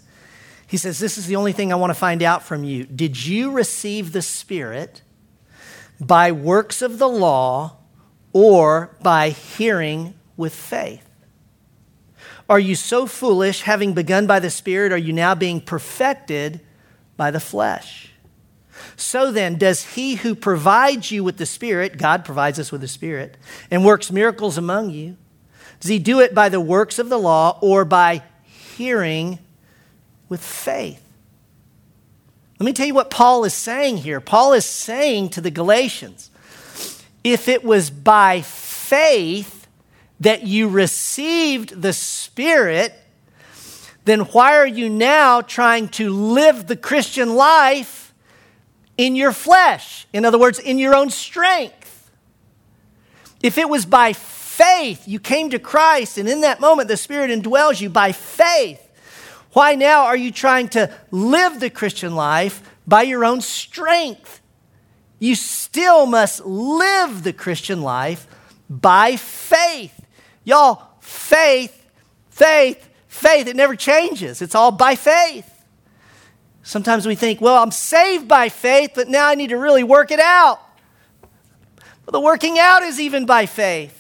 He 0.71 0.77
says, 0.77 1.01
This 1.01 1.19
is 1.19 1.27
the 1.27 1.35
only 1.35 1.51
thing 1.51 1.73
I 1.73 1.77
want 1.77 1.91
to 1.91 1.99
find 1.99 2.23
out 2.23 2.45
from 2.45 2.63
you. 2.63 2.85
Did 2.85 3.27
you 3.27 3.51
receive 3.51 4.13
the 4.13 4.23
Spirit 4.23 5.03
by 6.01 6.31
works 6.31 6.81
of 6.81 7.01
the 7.01 7.09
law 7.09 7.79
or 8.33 8.97
by 9.03 9.31
hearing 9.31 10.15
with 10.37 10.55
faith? 10.55 11.05
Are 12.49 12.61
you 12.61 12.77
so 12.77 13.09
foolish, 13.09 13.63
having 13.63 13.95
begun 13.95 14.29
by 14.29 14.39
the 14.39 14.49
Spirit, 14.49 14.93
are 14.93 14.97
you 14.97 15.13
now 15.13 15.35
being 15.35 15.61
perfected 15.61 16.61
by 17.17 17.33
the 17.33 17.41
flesh? 17.41 18.13
So 18.95 19.33
then, 19.33 19.59
does 19.59 19.95
he 19.95 20.15
who 20.15 20.37
provides 20.37 21.11
you 21.11 21.25
with 21.25 21.37
the 21.37 21.47
Spirit, 21.47 21.99
God 21.99 22.25
provides 22.25 22.61
us 22.61 22.71
with 22.71 22.81
the 22.81 22.89
Spirit, 22.89 23.37
and 23.73 23.85
works 23.85 24.13
miracles 24.13 24.57
among 24.57 24.91
you, 24.91 25.17
does 25.81 25.89
he 25.89 25.99
do 25.99 26.21
it 26.21 26.33
by 26.33 26.49
the 26.49 26.61
works 26.61 27.01
of 27.01 27.09
the 27.09 27.19
law 27.19 27.59
or 27.61 27.85
by 27.85 28.23
hearing 28.45 29.41
with 30.31 30.43
faith? 30.43 31.05
Let 32.59 32.65
me 32.65 32.73
tell 32.73 32.87
you 32.87 32.95
what 32.95 33.11
Paul 33.11 33.45
is 33.45 33.53
saying 33.53 33.99
here. 33.99 34.21
Paul 34.21 34.55
is 34.55 34.65
saying 34.65 35.31
to 35.31 35.43
the 35.43 35.51
Galatians 35.51 36.31
if 37.23 37.49
it 37.49 37.63
was 37.63 37.91
by 37.91 38.41
faith 38.41 39.67
that 40.21 40.43
you 40.47 40.69
received 40.69 41.83
the 41.83 41.93
Spirit, 41.93 42.95
then 44.05 44.21
why 44.21 44.57
are 44.57 44.67
you 44.67 44.89
now 44.89 45.41
trying 45.41 45.89
to 45.89 46.11
live 46.11 46.67
the 46.67 46.77
Christian 46.77 47.35
life 47.35 48.15
in 48.97 49.17
your 49.17 49.33
flesh? 49.33 50.07
In 50.13 50.25
other 50.25 50.39
words, 50.39 50.59
in 50.59 50.79
your 50.79 50.95
own 50.95 51.11
strength. 51.11 52.11
If 53.43 53.57
it 53.57 53.69
was 53.69 53.87
by 53.87 54.13
faith 54.13 55.09
you 55.09 55.19
came 55.19 55.49
to 55.51 55.59
Christ, 55.59 56.19
and 56.19 56.29
in 56.29 56.43
that 56.43 56.61
moment 56.61 56.89
the 56.89 56.97
Spirit 56.99 57.31
indwells 57.31 57.81
you 57.81 57.89
by 57.89 58.13
faith. 58.13 58.90
Why 59.53 59.75
now 59.75 60.05
are 60.05 60.17
you 60.17 60.31
trying 60.31 60.69
to 60.71 60.91
live 61.11 61.61
the 61.61 61.71
Christian 61.71 62.15
life 62.15 62.63
by 62.87 63.03
your 63.03 63.25
own 63.25 63.41
strength? 63.41 64.41
You 65.19 65.35
still 65.35 66.07
must 66.07 66.45
live 66.45 67.25
the 67.25 67.33
Christian 67.33 67.83
life 67.83 68.27
by 68.69 69.17
faith. 69.17 70.07
Y'all, 70.45 70.83
faith, 71.01 71.87
faith, 72.31 72.89
faith, 73.09 73.47
it 73.49 73.57
never 73.57 73.75
changes. 73.75 74.41
It's 74.41 74.55
all 74.55 74.71
by 74.71 74.95
faith. 74.95 75.47
Sometimes 76.63 77.07
we 77.07 77.15
think, 77.15 77.41
well, 77.41 77.61
I'm 77.61 77.73
saved 77.73 78.29
by 78.29 78.49
faith, 78.49 78.93
but 78.95 79.09
now 79.09 79.27
I 79.27 79.35
need 79.35 79.49
to 79.49 79.59
really 79.59 79.83
work 79.83 80.11
it 80.11 80.21
out. 80.21 80.61
Well, 82.07 82.13
the 82.13 82.21
working 82.21 82.59
out 82.59 82.83
is 82.83 83.01
even 83.01 83.27
by 83.27 83.47
faith. 83.47 84.00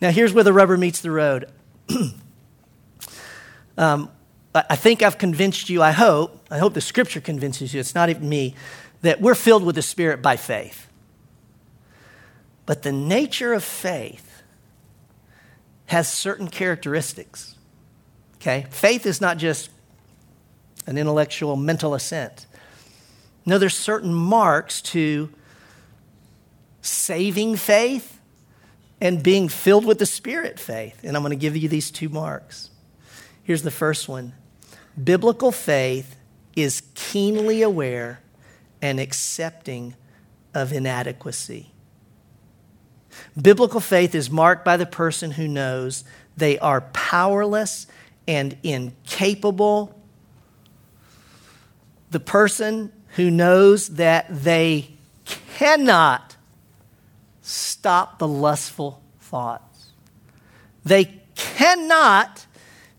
Now, 0.00 0.10
here's 0.10 0.32
where 0.32 0.44
the 0.44 0.52
rubber 0.52 0.76
meets 0.76 1.00
the 1.00 1.10
road. 1.10 1.50
um, 3.78 4.10
I 4.54 4.76
think 4.76 5.02
I've 5.02 5.18
convinced 5.18 5.68
you, 5.68 5.82
I 5.82 5.92
hope, 5.92 6.46
I 6.50 6.58
hope 6.58 6.74
the 6.74 6.80
scripture 6.80 7.20
convinces 7.20 7.74
you, 7.74 7.80
it's 7.80 7.94
not 7.94 8.08
even 8.08 8.28
me, 8.28 8.54
that 9.02 9.20
we're 9.20 9.34
filled 9.34 9.64
with 9.64 9.74
the 9.74 9.82
Spirit 9.82 10.22
by 10.22 10.36
faith. 10.36 10.88
But 12.66 12.82
the 12.82 12.92
nature 12.92 13.52
of 13.52 13.64
faith 13.64 14.42
has 15.86 16.10
certain 16.12 16.48
characteristics. 16.48 17.56
Okay? 18.36 18.66
Faith 18.70 19.06
is 19.06 19.20
not 19.20 19.38
just 19.38 19.70
an 20.86 20.98
intellectual, 20.98 21.56
mental 21.56 21.94
assent. 21.94 22.46
No, 23.46 23.58
there's 23.58 23.76
certain 23.76 24.12
marks 24.12 24.82
to 24.82 25.30
saving 26.82 27.56
faith 27.56 28.17
and 29.00 29.22
being 29.22 29.48
filled 29.48 29.84
with 29.84 29.98
the 29.98 30.06
Spirit 30.06 30.58
faith. 30.58 31.00
And 31.04 31.16
I'm 31.16 31.22
going 31.22 31.30
to 31.30 31.36
give 31.36 31.56
you 31.56 31.68
these 31.68 31.90
two 31.90 32.08
marks. 32.08 32.70
Here's 33.42 33.62
the 33.62 33.70
first 33.70 34.08
one 34.08 34.34
Biblical 35.02 35.52
faith 35.52 36.16
is 36.56 36.82
keenly 36.94 37.62
aware 37.62 38.20
and 38.82 38.98
accepting 38.98 39.94
of 40.54 40.72
inadequacy. 40.72 41.70
Biblical 43.40 43.80
faith 43.80 44.14
is 44.14 44.30
marked 44.30 44.64
by 44.64 44.76
the 44.76 44.86
person 44.86 45.32
who 45.32 45.48
knows 45.48 46.04
they 46.36 46.58
are 46.58 46.80
powerless 46.80 47.86
and 48.26 48.56
incapable. 48.62 49.94
The 52.10 52.20
person 52.20 52.92
who 53.16 53.30
knows 53.30 53.88
that 53.90 54.26
they 54.30 54.94
cannot 55.56 56.27
stop 57.48 58.18
the 58.18 58.28
lustful 58.28 59.02
thoughts. 59.20 59.92
They 60.84 61.20
cannot 61.34 62.46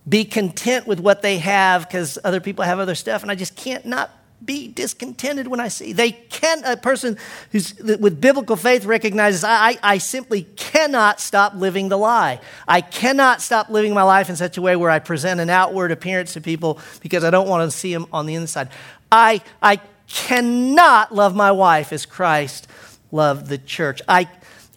be 0.08 0.26
content 0.26 0.88
with 0.88 1.00
what 1.00 1.22
they 1.22 1.38
have 1.38 1.88
because 1.88 2.18
other 2.24 2.40
people 2.40 2.66
have 2.66 2.80
other 2.80 2.96
stuff, 2.96 3.22
and 3.22 3.32
I 3.32 3.36
just 3.36 3.56
can't 3.56 3.86
not 3.86 4.10
be 4.44 4.70
discontented 4.70 5.48
when 5.48 5.60
I 5.60 5.68
see. 5.68 5.92
They 5.92 6.12
can 6.12 6.64
a 6.64 6.78
person 6.78 7.18
who's 7.52 7.76
with 7.78 8.22
biblical 8.22 8.56
faith 8.56 8.86
recognizes 8.86 9.44
I, 9.44 9.78
I 9.84 9.98
simply 9.98 10.44
cannot 10.56 11.20
stop 11.20 11.56
living 11.56 11.90
the 11.90 11.98
lie. 11.98 12.40
I 12.68 12.82
cannot 12.82 13.42
stop 13.42 13.70
living 13.70 13.94
my 13.94 14.04
life 14.04 14.30
in 14.30 14.38
such 14.38 14.58
a 14.58 14.62
way 14.62 14.76
where 14.76 14.90
I 14.90 15.00
present 15.00 15.42
an 15.42 15.50
outward 15.50 15.92
appearance 15.92 16.34
to 16.34 16.42
people 16.42 16.80
because 17.02 17.24
I 17.24 17.30
don't 17.30 17.50
want 17.50 17.70
to 17.70 17.78
see 17.78 17.94
them 17.94 18.08
on 18.14 18.26
the 18.26 18.36
inside. 18.36 18.70
I 19.12 19.42
I 19.62 19.82
cannot 20.08 21.14
love 21.14 21.36
my 21.36 21.52
wife 21.52 21.92
as 21.92 22.06
Christ 22.06 22.68
loved 23.12 23.48
the 23.48 23.58
church. 23.58 24.02
I 24.08 24.30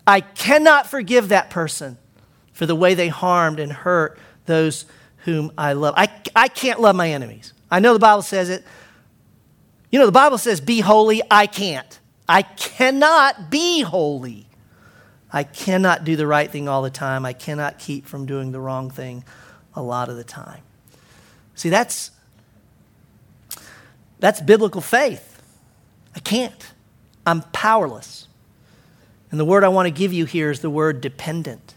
I 0.07 0.20
cannot 0.20 0.86
forgive 0.86 1.28
that 1.28 1.50
person 1.50 1.98
for 2.53 2.66
the 2.66 2.74
way 2.74 2.94
they 2.94 3.09
harmed 3.09 3.61
and 3.61 3.72
hurt 3.72 4.18
those 4.46 4.84
whom 5.18 5.53
I 5.57 5.72
love. 5.74 5.94
I, 5.96 6.09
I 6.34 6.48
can't 6.48 6.80
love 6.80 6.96
my 6.96 7.11
enemies. 7.11 7.53
I 7.70 7.80
know 7.80 7.92
the 7.92 7.98
Bible 7.98 8.22
says 8.22 8.50
it. 8.50 8.64
You 9.90 9.98
know, 9.98 10.07
the 10.07 10.12
Bible 10.12 10.38
says, 10.38 10.61
be 10.61 10.80
holy. 10.80 11.22
I 11.30 11.46
can't. 11.46 12.00
I 12.28 12.42
cannot 12.42 13.50
be 13.50 13.82
holy. 13.82 14.46
I 15.32 15.44
cannot 15.44 16.05
do 16.05 16.16
the 16.16 16.26
right 16.26 16.50
thing 16.50 16.68
all 16.68 16.82
the 16.82 16.90
time. 16.90 17.24
I 17.24 17.32
cannot 17.32 17.78
keep 17.78 18.07
from 18.07 18.26
doing 18.26 18.53
the 18.53 18.61
wrong 18.61 18.90
thing 18.90 19.24
a 19.74 19.82
lot 19.82 20.09
of 20.09 20.16
the 20.16 20.24
time. 20.24 20.62
See, 21.55 21.68
that's 21.70 22.11
that's 24.18 24.40
biblical 24.40 24.80
faith. 24.80 25.42
I 26.14 26.20
can't. 26.20 26.72
I'm 27.26 27.42
powerless. 27.53 28.28
And 29.33 29.41
the 29.41 29.45
word 29.47 29.64
I 29.64 29.68
want 29.68 29.87
to 29.87 29.91
give 29.91 30.12
you 30.12 30.26
here 30.26 30.51
is 30.51 30.61
the 30.61 30.70
word 30.70 31.01
dependent. 31.01 31.74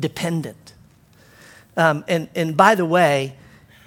Dependent. 0.00 0.72
Um, 1.76 2.04
and, 2.08 2.28
and 2.34 2.56
by 2.56 2.74
the 2.74 2.86
way, 2.86 3.36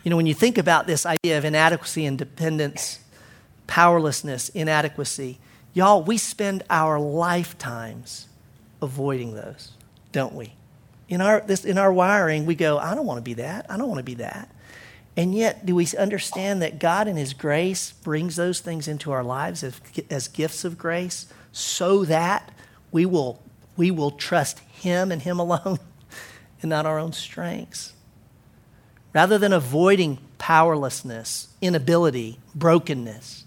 you 0.04 0.12
know, 0.12 0.16
when 0.16 0.28
you 0.28 0.36
think 0.36 0.60
about 0.60 0.86
this 0.88 1.06
idea 1.06 1.40
of 1.40 1.44
inadequacy 1.44 2.06
and 2.06 2.18
dependence, 2.18 3.00
powerlessness, 3.66 4.50
inadequacy, 4.50 5.40
y'all, 5.74 6.04
we 6.04 6.18
spend 6.18 6.64
our 6.70 7.00
lifetimes 7.00 8.28
avoiding 8.80 9.34
those, 9.34 9.72
don't 10.12 10.34
we? 10.34 10.54
In 11.10 11.20
our, 11.20 11.42
this, 11.42 11.66
in 11.66 11.80
our 11.80 11.92
wiring, 11.92 12.46
we 12.46 12.54
go, 12.54 12.78
I 12.78 12.94
don't 12.94 13.08
want 13.08 13.18
to 13.18 13.24
be 13.24 13.34
that. 13.36 13.66
I 13.70 13.78
don't 13.78 13.88
want 13.88 14.00
to 14.00 14.04
be 14.04 14.16
that. 14.16 14.50
And 15.18 15.34
yet, 15.36 15.66
do 15.66 15.76
we 15.76 15.88
understand 15.98 16.62
that 16.62 16.80
God 16.80 17.08
in 17.08 17.18
His 17.18 17.34
grace 17.34 17.92
brings 17.92 18.36
those 18.36 18.60
things 18.60 18.88
into 18.88 19.12
our 19.12 19.24
lives 19.24 19.64
as, 19.64 19.82
as 20.12 20.28
gifts 20.28 20.64
of 20.64 20.78
grace 20.78 21.26
so 21.52 22.06
that 22.06 22.52
we 22.92 23.06
will, 23.06 23.42
we 23.78 23.92
will 23.92 24.12
trust 24.12 24.60
Him 24.60 25.12
and 25.12 25.22
Him 25.22 25.40
alone 25.40 25.80
and 26.62 26.70
not 26.70 26.86
our 26.86 27.00
own 27.00 27.14
strengths? 27.14 27.94
Rather 29.14 29.38
than 29.38 29.52
avoiding 29.52 30.20
powerlessness, 30.38 31.50
inability, 31.62 32.40
brokenness, 32.56 33.46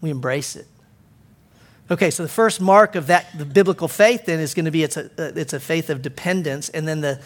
we 0.00 0.10
embrace 0.10 0.56
it. 0.56 0.66
Okay, 1.90 2.10
so 2.10 2.22
the 2.22 2.28
first 2.28 2.60
mark 2.60 2.94
of 2.94 3.08
that 3.08 3.36
the 3.36 3.44
biblical 3.44 3.88
faith 3.88 4.26
then 4.26 4.38
is 4.38 4.54
going 4.54 4.64
to 4.64 4.70
be 4.70 4.84
it's 4.84 4.96
a, 4.96 5.06
uh, 5.18 5.32
it's 5.34 5.52
a 5.52 5.58
faith 5.58 5.90
of 5.90 6.02
dependence. 6.02 6.68
And 6.68 6.86
then 6.86 7.00
the 7.00 7.20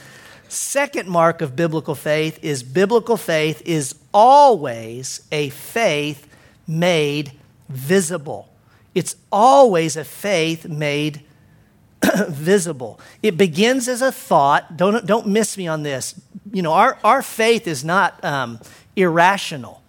second 0.49 1.09
mark 1.09 1.43
of 1.43 1.55
biblical 1.55 1.95
faith 1.95 2.43
is 2.43 2.63
biblical 2.63 3.19
faith 3.19 3.61
is 3.67 3.95
always 4.15 5.21
a 5.31 5.51
faith 5.51 6.27
made 6.67 7.33
visible. 7.69 8.49
It's 8.95 9.17
always 9.33 9.97
a 9.97 10.05
faith 10.05 10.67
made 10.67 11.23
visible. 12.29 13.01
It 13.23 13.37
begins 13.37 13.89
as 13.89 14.03
a 14.03 14.13
thought. 14.13 14.77
Don't, 14.77 15.05
don't 15.07 15.27
miss 15.27 15.57
me 15.57 15.67
on 15.67 15.83
this. 15.83 16.21
You 16.53 16.63
know, 16.63 16.73
our, 16.73 16.99
our 17.03 17.23
faith 17.23 17.67
is 17.67 17.85
not 17.85 18.23
um, 18.25 18.61
irrational, 18.97 19.83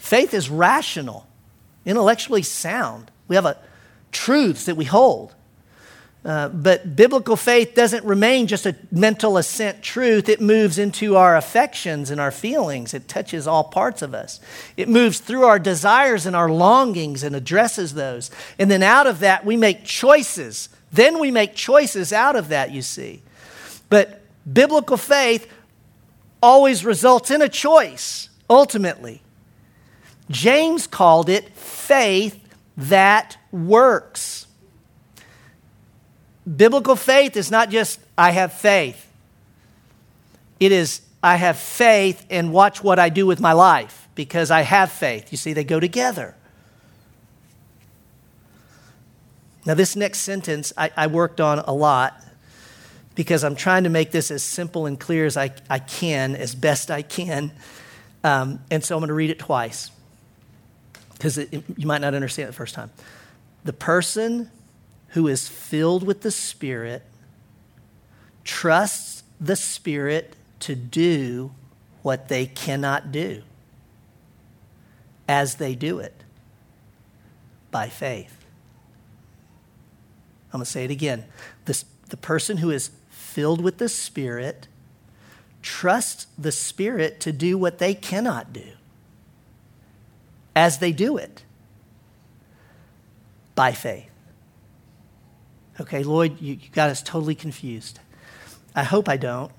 faith 0.00 0.34
is 0.34 0.50
rational, 0.50 1.26
intellectually 1.84 2.42
sound. 2.42 3.10
We 3.28 3.36
have 3.36 3.46
a, 3.46 3.56
truths 4.14 4.64
that 4.64 4.76
we 4.76 4.86
hold. 4.86 5.34
Uh, 6.24 6.48
but 6.48 6.96
biblical 6.96 7.36
faith 7.36 7.74
doesn't 7.74 8.02
remain 8.04 8.46
just 8.46 8.64
a 8.64 8.74
mental 8.90 9.36
assent 9.36 9.82
truth. 9.82 10.26
It 10.30 10.40
moves 10.40 10.78
into 10.78 11.16
our 11.16 11.36
affections 11.36 12.10
and 12.10 12.18
our 12.18 12.30
feelings. 12.30 12.94
It 12.94 13.08
touches 13.08 13.46
all 13.46 13.64
parts 13.64 14.00
of 14.00 14.14
us. 14.14 14.40
It 14.78 14.88
moves 14.88 15.18
through 15.18 15.44
our 15.44 15.58
desires 15.58 16.24
and 16.24 16.34
our 16.34 16.50
longings 16.50 17.22
and 17.22 17.36
addresses 17.36 17.92
those. 17.92 18.30
And 18.58 18.70
then 18.70 18.82
out 18.82 19.06
of 19.06 19.18
that, 19.20 19.44
we 19.44 19.58
make 19.58 19.84
choices. 19.84 20.70
Then 20.90 21.18
we 21.18 21.30
make 21.30 21.54
choices 21.54 22.10
out 22.10 22.36
of 22.36 22.48
that, 22.48 22.70
you 22.70 22.80
see. 22.80 23.22
But 23.90 24.22
biblical 24.50 24.96
faith 24.96 25.46
always 26.42 26.86
results 26.86 27.30
in 27.30 27.42
a 27.42 27.50
choice, 27.50 28.30
ultimately. 28.48 29.20
James 30.30 30.86
called 30.86 31.28
it 31.28 31.50
faith 31.50 32.40
that 32.78 33.36
works. 33.52 34.43
Biblical 36.44 36.96
faith 36.96 37.36
is 37.36 37.50
not 37.50 37.70
just, 37.70 38.00
I 38.18 38.30
have 38.32 38.52
faith. 38.52 39.10
It 40.60 40.72
is, 40.72 41.00
I 41.22 41.36
have 41.36 41.58
faith 41.58 42.24
and 42.28 42.52
watch 42.52 42.82
what 42.82 42.98
I 42.98 43.08
do 43.08 43.26
with 43.26 43.40
my 43.40 43.52
life 43.52 44.08
because 44.14 44.50
I 44.50 44.60
have 44.60 44.92
faith. 44.92 45.32
You 45.32 45.38
see, 45.38 45.52
they 45.52 45.64
go 45.64 45.80
together. 45.80 46.34
Now, 49.66 49.74
this 49.74 49.96
next 49.96 50.20
sentence 50.20 50.72
I, 50.76 50.90
I 50.96 51.06
worked 51.06 51.40
on 51.40 51.60
a 51.60 51.72
lot 51.72 52.22
because 53.14 53.44
I'm 53.44 53.56
trying 53.56 53.84
to 53.84 53.90
make 53.90 54.10
this 54.10 54.30
as 54.30 54.42
simple 54.42 54.86
and 54.86 55.00
clear 55.00 55.24
as 55.24 55.36
I, 55.36 55.50
I 55.70 55.78
can, 55.78 56.36
as 56.36 56.54
best 56.54 56.90
I 56.90 57.02
can. 57.02 57.52
Um, 58.22 58.60
and 58.70 58.84
so 58.84 58.96
I'm 58.96 59.00
going 59.00 59.08
to 59.08 59.14
read 59.14 59.30
it 59.30 59.38
twice 59.38 59.90
because 61.12 61.38
you 61.38 61.86
might 61.86 62.00
not 62.00 62.14
understand 62.14 62.48
it 62.48 62.52
the 62.52 62.56
first 62.56 62.74
time. 62.74 62.90
The 63.64 63.72
person 63.72 64.50
who 65.14 65.28
is 65.28 65.48
filled 65.48 66.04
with 66.04 66.22
the 66.22 66.30
Spirit 66.30 67.02
trusts 68.42 69.22
the 69.40 69.56
Spirit 69.56 70.34
to 70.58 70.74
do 70.74 71.52
what 72.02 72.28
they 72.28 72.46
cannot 72.46 73.12
do 73.12 73.42
as 75.28 75.54
they 75.54 75.74
do 75.74 76.00
it 76.00 76.24
by 77.70 77.88
faith. 77.88 78.44
I'm 80.52 80.58
going 80.58 80.64
to 80.64 80.70
say 80.70 80.84
it 80.84 80.90
again. 80.90 81.24
This, 81.64 81.84
the 82.08 82.16
person 82.16 82.56
who 82.56 82.70
is 82.70 82.90
filled 83.08 83.60
with 83.60 83.78
the 83.78 83.88
Spirit 83.88 84.66
trusts 85.62 86.26
the 86.36 86.52
Spirit 86.52 87.20
to 87.20 87.30
do 87.30 87.56
what 87.56 87.78
they 87.78 87.94
cannot 87.94 88.52
do 88.52 88.66
as 90.56 90.78
they 90.78 90.90
do 90.90 91.16
it 91.16 91.44
by 93.54 93.70
faith. 93.70 94.10
Okay, 95.80 96.04
Lloyd, 96.04 96.40
you, 96.40 96.54
you 96.54 96.68
got 96.70 96.90
us 96.90 97.02
totally 97.02 97.34
confused. 97.34 97.98
I 98.74 98.84
hope 98.84 99.08
I 99.08 99.16
don't. 99.16 99.50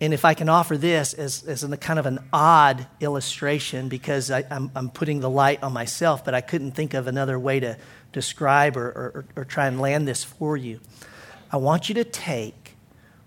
And 0.00 0.14
if 0.14 0.24
I 0.24 0.34
can 0.34 0.48
offer 0.48 0.76
this 0.76 1.12
as, 1.12 1.42
as 1.44 1.64
a 1.64 1.76
kind 1.76 1.98
of 1.98 2.06
an 2.06 2.20
odd 2.32 2.86
illustration, 3.00 3.88
because 3.88 4.30
I, 4.30 4.40
am 4.40 4.46
I'm, 4.50 4.70
I'm 4.74 4.90
putting 4.90 5.20
the 5.20 5.30
light 5.30 5.62
on 5.62 5.72
myself, 5.72 6.24
but 6.24 6.34
I 6.34 6.40
couldn't 6.40 6.72
think 6.72 6.94
of 6.94 7.08
another 7.08 7.38
way 7.38 7.58
to 7.60 7.76
describe 8.12 8.76
or, 8.76 8.86
or, 8.86 9.24
or 9.36 9.44
try 9.44 9.66
and 9.66 9.80
land 9.80 10.06
this 10.06 10.22
for 10.22 10.56
you. 10.56 10.80
I 11.50 11.56
want 11.56 11.88
you 11.88 11.96
to 11.96 12.04
take 12.04 12.76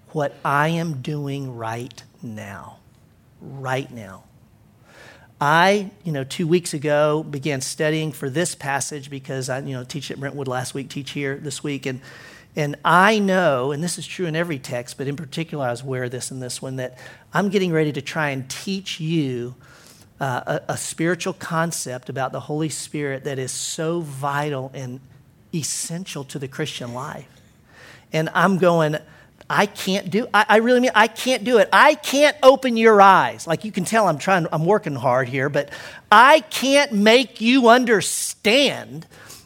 what 0.10 0.34
I 0.46 0.70
am 0.70 1.02
doing 1.02 1.56
right 1.56 2.04
now, 2.22 2.80
right 3.42 3.92
now. 3.92 4.24
I, 5.42 5.90
you 6.04 6.12
know, 6.12 6.24
two 6.24 6.48
weeks 6.48 6.76
ago 6.76 7.24
began 7.24 7.62
studying 7.62 8.12
for 8.12 8.30
this 8.30 8.54
passage 8.54 9.10
because 9.10 9.50
I, 9.50 9.60
you 9.60 9.76
know, 9.76 9.84
teach 9.84 10.12
at 10.12 10.20
Brentwood 10.20 10.48
last 10.48 10.76
week, 10.76 10.90
teach 10.90 11.12
here 11.12 11.36
this 11.36 11.64
week, 11.64 11.88
and 11.88 12.00
and 12.56 12.76
I 12.84 13.20
know, 13.20 13.72
and 13.72 13.82
this 13.82 13.98
is 13.98 14.06
true 14.06 14.26
in 14.26 14.36
every 14.36 14.60
text, 14.60 14.98
but 14.98 15.08
in 15.08 15.16
particular, 15.16 15.66
I 15.66 15.72
was 15.72 15.82
aware 15.82 16.04
of 16.04 16.12
this 16.12 16.32
in 16.32 16.42
this 16.42 16.62
one 16.62 16.76
that 16.76 16.98
I'm 17.34 17.50
getting 17.50 17.72
ready 17.72 17.94
to 17.94 18.02
try 18.02 18.30
and 18.32 18.50
teach 18.50 19.00
you 19.00 19.56
uh, 20.20 20.60
a, 20.68 20.74
a 20.74 20.78
spiritual 20.78 21.34
concept 21.34 22.10
about 22.10 22.34
the 22.34 22.42
Holy 22.42 22.68
Spirit 22.68 23.24
that 23.24 23.40
is 23.40 23.54
so 23.54 24.02
vital 24.02 24.70
and 24.74 25.00
essential 25.56 26.26
to 26.26 26.40
the 26.40 26.48
Christian 26.50 26.94
life. 26.94 27.28
And 28.12 28.30
I'm 28.34 28.58
going, 28.58 28.98
I 29.52 29.66
can't 29.66 30.10
do 30.10 30.28
I, 30.34 30.46
I 30.48 30.58
really 30.58 30.80
mean 30.80 30.92
I 30.96 31.08
can't 31.08 31.44
do 31.44 31.58
it. 31.58 31.70
I 31.72 31.96
can't 31.96 32.36
open 32.42 32.78
your 32.78 33.02
eyes. 33.02 33.48
Like 33.48 33.66
you 33.66 33.72
can 33.72 33.86
tell 33.86 34.08
I'm 34.08 34.18
trying 34.18 34.48
I'm 34.52 34.66
working 34.66 34.96
hard 34.96 35.30
here, 35.30 35.50
but 35.50 35.70
I 36.12 36.42
can't 36.42 36.92
make 36.92 37.42
you 37.42 37.70
understand 37.70 39.06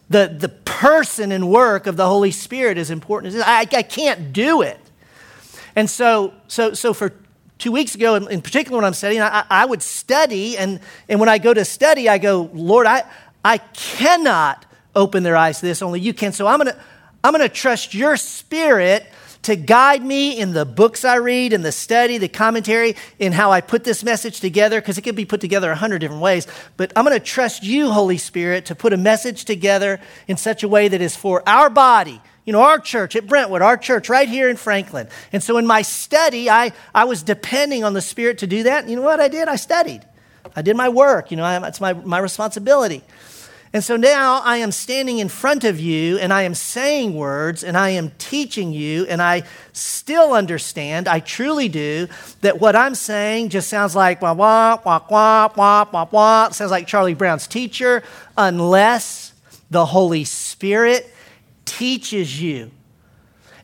the, 0.10 0.28
the 0.28 0.50
person 0.50 1.32
and 1.32 1.50
work 1.50 1.88
of 1.88 1.98
the 1.98 2.08
Holy 2.08 2.32
Spirit 2.32 2.78
as 2.78 2.92
important 2.92 3.34
as 3.34 3.42
I, 3.42 3.62
I 3.62 3.84
can't 3.84 4.34
do 4.34 4.62
it. 4.62 4.80
And 5.76 5.90
so, 5.90 6.34
so, 6.48 6.74
so 6.74 6.94
for 6.94 7.12
two 7.58 7.72
weeks 7.72 7.96
ago, 7.96 8.16
in, 8.16 8.30
in 8.30 8.42
particular, 8.42 8.78
when 8.78 8.86
I'm 8.86 8.94
studying, 8.94 9.22
I, 9.22 9.46
I, 9.50 9.66
would 9.66 9.82
study, 9.82 10.58
and, 10.58 10.80
and 11.10 11.20
when 11.20 11.28
I 11.28 11.38
go 11.38 11.54
to 11.54 11.66
study, 11.66 12.08
I 12.08 12.18
go, 12.18 12.50
Lord, 12.54 12.86
I, 12.86 13.04
I 13.44 13.58
cannot 13.58 14.66
open 14.96 15.24
their 15.24 15.36
eyes 15.36 15.60
to 15.60 15.66
this, 15.66 15.82
only 15.82 16.00
you 16.00 16.14
can. 16.14 16.32
So 16.32 16.48
I'm 16.48 16.60
going 16.60 16.74
to 16.74 16.80
I'm 17.26 17.34
going 17.34 17.42
to 17.42 17.50
trust 17.50 17.96
your 17.96 18.18
spirit 18.18 19.04
to 19.46 19.56
guide 19.56 20.04
me 20.04 20.40
in 20.40 20.54
the 20.54 20.66
books 20.66 21.06
I 21.06 21.16
read, 21.18 21.54
in 21.54 21.62
the 21.62 21.72
study, 21.72 22.18
the 22.18 22.28
commentary, 22.28 22.96
in 23.20 23.32
how 23.32 23.52
I 23.52 23.62
put 23.62 23.84
this 23.84 24.04
message 24.04 24.40
together, 24.40 24.82
because 24.82 24.98
it 24.98 25.04
could 25.04 25.16
be 25.16 25.26
put 25.26 25.40
together 25.40 25.72
a 25.72 25.76
hundred 25.76 26.00
different 26.00 26.22
ways. 26.22 26.48
But 26.78 26.92
I'm 26.96 27.06
going 27.06 27.18
to 27.18 27.24
trust 27.24 27.64
you, 27.64 27.92
Holy 27.92 28.18
Spirit, 28.18 28.66
to 28.66 28.76
put 28.76 28.92
a 28.92 28.98
message 28.98 29.46
together 29.46 30.00
in 30.28 30.36
such 30.38 30.64
a 30.64 30.68
way 30.68 30.88
that 30.88 31.00
is 31.00 31.16
for 31.16 31.48
our 31.48 31.70
body, 31.70 32.20
you 32.44 32.54
know, 32.54 32.62
our 32.62 32.80
church 32.80 33.16
at 33.16 33.28
Brentwood, 33.28 33.62
our 33.62 33.78
church 33.78 34.10
right 34.10 34.28
here 34.28 34.50
in 34.50 34.56
Franklin. 34.56 35.08
And 35.32 35.44
so 35.44 35.58
in 35.58 35.68
my 35.68 35.84
study, 35.84 36.50
I, 36.50 36.74
I 36.94 37.06
was 37.06 37.22
depending 37.22 37.84
on 37.84 37.94
the 37.94 38.02
Spirit 38.02 38.40
to 38.40 38.48
do 38.48 38.64
that. 38.64 38.82
And 38.82 38.90
you 38.90 38.96
know 38.96 39.04
what 39.04 39.20
I 39.20 39.28
did? 39.28 39.48
I 39.48 39.58
studied. 39.58 40.02
I 40.56 40.64
did 40.64 40.76
my 40.76 40.90
work. 40.90 41.30
You 41.30 41.38
know, 41.38 41.44
I, 41.44 41.68
it's 41.68 41.82
my, 41.82 41.94
my 41.94 42.18
responsibility. 42.20 43.04
And 43.76 43.84
so 43.84 43.98
now 43.98 44.40
I 44.40 44.56
am 44.60 44.72
standing 44.72 45.18
in 45.18 45.28
front 45.28 45.66
of 45.66 45.82
you 45.82 46.18
and 46.18 46.32
I 46.32 46.44
am 46.44 46.54
saying 46.54 47.14
words 47.14 47.62
and 47.62 47.76
I 47.76 47.90
am 47.90 48.14
teaching 48.18 48.72
you, 48.72 49.06
and 49.08 49.22
I 49.22 49.44
still 49.74 50.32
understand, 50.32 51.10
I 51.10 51.20
truly 51.20 51.68
do, 51.68 52.08
that 52.40 52.62
what 52.62 52.78
I'm 52.78 52.96
saying 52.96 53.50
just 53.50 53.68
sounds 53.68 53.94
like 53.94 54.22
wah, 54.22 54.32
wah, 54.32 54.80
wah, 54.86 55.02
wah, 55.10 55.50
wah, 55.58 55.86
wah, 55.92 56.08
wah. 56.10 56.50
sounds 56.52 56.72
like 56.72 56.88
Charlie 56.88 57.16
Brown's 57.16 57.48
teacher, 57.48 58.02
unless 58.38 59.34
the 59.70 59.86
Holy 59.86 60.24
Spirit 60.24 61.14
teaches 61.66 62.42
you. 62.42 62.72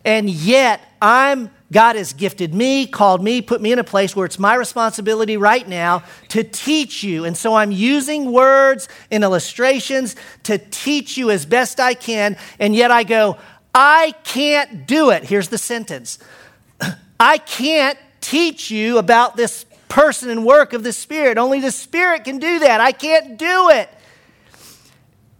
And 0.03 0.29
yet, 0.29 0.81
I'm 1.01 1.49
God 1.71 1.95
has 1.95 2.11
gifted 2.11 2.53
me, 2.53 2.85
called 2.85 3.23
me, 3.23 3.41
put 3.41 3.61
me 3.61 3.71
in 3.71 3.79
a 3.79 3.83
place 3.83 4.13
where 4.13 4.25
it's 4.25 4.37
my 4.37 4.55
responsibility 4.55 5.37
right 5.37 5.65
now 5.65 6.03
to 6.29 6.43
teach 6.43 7.01
you. 7.01 7.23
And 7.23 7.37
so 7.37 7.55
I'm 7.55 7.71
using 7.71 8.31
words 8.31 8.89
and 9.09 9.23
illustrations 9.23 10.17
to 10.43 10.57
teach 10.57 11.17
you 11.17 11.31
as 11.31 11.45
best 11.45 11.79
I 11.79 11.93
can. 11.93 12.35
And 12.59 12.75
yet 12.75 12.91
I 12.91 13.03
go, 13.03 13.37
I 13.73 14.13
can't 14.25 14.85
do 14.85 15.11
it. 15.11 15.23
Here's 15.23 15.47
the 15.47 15.57
sentence 15.57 16.19
I 17.19 17.37
can't 17.37 17.97
teach 18.19 18.69
you 18.69 18.97
about 18.97 19.37
this 19.37 19.65
person 19.87 20.29
and 20.29 20.45
work 20.45 20.73
of 20.73 20.83
the 20.83 20.93
Spirit. 20.93 21.37
Only 21.37 21.61
the 21.61 21.71
Spirit 21.71 22.25
can 22.25 22.37
do 22.37 22.59
that. 22.59 22.81
I 22.81 22.91
can't 22.91 23.37
do 23.37 23.69
it. 23.69 23.89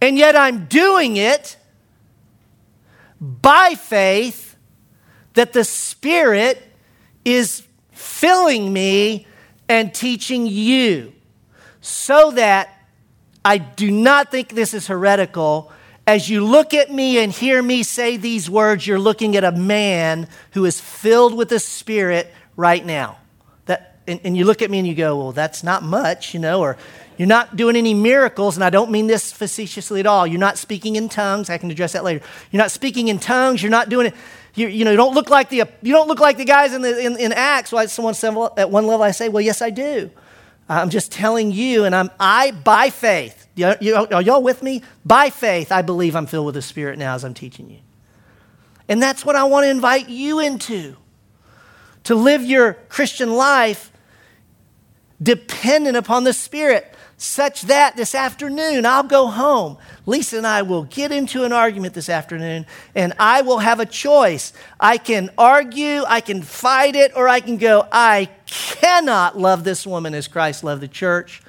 And 0.00 0.16
yet 0.16 0.34
I'm 0.34 0.64
doing 0.64 1.16
it 1.16 1.56
by 3.20 3.74
faith 3.74 4.51
that 5.34 5.52
the 5.52 5.64
Spirit 5.64 6.62
is 7.24 7.66
filling 7.92 8.72
me 8.72 9.26
and 9.68 9.94
teaching 9.94 10.46
you 10.46 11.12
so 11.80 12.32
that 12.32 12.68
I 13.44 13.58
do 13.58 13.90
not 13.90 14.30
think 14.30 14.50
this 14.50 14.74
is 14.74 14.86
heretical. 14.86 15.72
As 16.06 16.28
you 16.28 16.44
look 16.44 16.74
at 16.74 16.90
me 16.90 17.18
and 17.18 17.32
hear 17.32 17.62
me 17.62 17.82
say 17.82 18.16
these 18.16 18.50
words, 18.50 18.86
you're 18.86 18.98
looking 18.98 19.36
at 19.36 19.44
a 19.44 19.52
man 19.52 20.28
who 20.52 20.64
is 20.64 20.80
filled 20.80 21.34
with 21.34 21.48
the 21.48 21.58
Spirit 21.58 22.32
right 22.56 22.84
now. 22.84 23.18
That, 23.66 24.00
and, 24.06 24.20
and 24.24 24.36
you 24.36 24.44
look 24.44 24.62
at 24.62 24.70
me 24.70 24.78
and 24.78 24.86
you 24.86 24.94
go, 24.94 25.16
well, 25.16 25.32
that's 25.32 25.64
not 25.64 25.82
much, 25.82 26.34
you 26.34 26.40
know, 26.40 26.60
or 26.60 26.76
you're 27.16 27.28
not 27.28 27.56
doing 27.56 27.76
any 27.76 27.94
miracles, 27.94 28.56
and 28.56 28.64
I 28.64 28.70
don't 28.70 28.90
mean 28.90 29.06
this 29.06 29.32
facetiously 29.32 30.00
at 30.00 30.06
all. 30.06 30.26
You're 30.26 30.40
not 30.40 30.58
speaking 30.58 30.96
in 30.96 31.08
tongues. 31.08 31.50
I 31.50 31.58
can 31.58 31.70
address 31.70 31.92
that 31.92 32.04
later. 32.04 32.24
You're 32.50 32.62
not 32.62 32.70
speaking 32.70 33.08
in 33.08 33.18
tongues. 33.18 33.62
You're 33.62 33.70
not 33.70 33.88
doing 33.88 34.08
it. 34.08 34.14
You, 34.54 34.68
you 34.68 34.84
know, 34.84 34.90
you 34.90 34.96
don't 34.96 35.14
look 35.14 35.30
like 35.30 35.48
the 35.48 35.64
you 35.80 35.92
don't 35.92 36.08
look 36.08 36.20
like 36.20 36.36
the 36.36 36.44
guys 36.44 36.74
in 36.74 36.82
the 36.82 36.98
in, 36.98 37.16
in 37.18 37.32
Acts. 37.32 37.72
Well, 37.72 37.86
someone 37.88 38.14
said 38.14 38.34
well, 38.34 38.52
at 38.56 38.70
one 38.70 38.86
level, 38.86 39.02
I 39.02 39.12
say, 39.12 39.28
well, 39.28 39.40
yes, 39.40 39.62
I 39.62 39.70
do. 39.70 40.10
I'm 40.68 40.90
just 40.90 41.10
telling 41.10 41.52
you, 41.52 41.84
and 41.84 41.94
I'm 41.94 42.10
I 42.20 42.50
by 42.50 42.90
faith. 42.90 43.46
You, 43.54 43.74
you, 43.80 43.94
are 43.94 44.22
y'all 44.22 44.42
with 44.42 44.62
me? 44.62 44.82
By 45.04 45.30
faith, 45.30 45.72
I 45.72 45.82
believe 45.82 46.16
I'm 46.16 46.26
filled 46.26 46.46
with 46.46 46.54
the 46.54 46.62
Spirit 46.62 46.98
now 46.98 47.14
as 47.14 47.24
I'm 47.24 47.34
teaching 47.34 47.70
you, 47.70 47.78
and 48.88 49.02
that's 49.02 49.24
what 49.24 49.36
I 49.36 49.44
want 49.44 49.64
to 49.64 49.70
invite 49.70 50.08
you 50.08 50.40
into. 50.40 50.96
To 52.04 52.16
live 52.16 52.42
your 52.42 52.74
Christian 52.88 53.34
life 53.34 53.92
dependent 55.22 55.96
upon 55.96 56.24
the 56.24 56.32
Spirit 56.32 56.92
such 57.22 57.62
that 57.62 57.96
this 57.96 58.14
afternoon 58.14 58.84
I'll 58.84 59.02
go 59.04 59.28
home. 59.28 59.78
Lisa 60.06 60.38
and 60.38 60.46
I 60.46 60.62
will 60.62 60.82
get 60.84 61.12
into 61.12 61.44
an 61.44 61.52
argument 61.52 61.94
this 61.94 62.08
afternoon, 62.08 62.66
and 62.94 63.12
I 63.18 63.42
will 63.42 63.60
have 63.60 63.78
a 63.78 63.86
choice. 63.86 64.52
I 64.80 64.98
can 64.98 65.30
argue, 65.38 66.02
I 66.06 66.20
can 66.20 66.42
fight 66.42 66.96
it, 66.96 67.12
or 67.14 67.28
I 67.28 67.40
can 67.40 67.58
go, 67.58 67.86
I 67.92 68.28
cannot 68.46 69.38
love 69.38 69.62
this 69.62 69.86
woman 69.86 70.14
as 70.14 70.26
Christ 70.26 70.64
loved 70.64 70.82
the 70.82 70.88
church. 70.88 71.42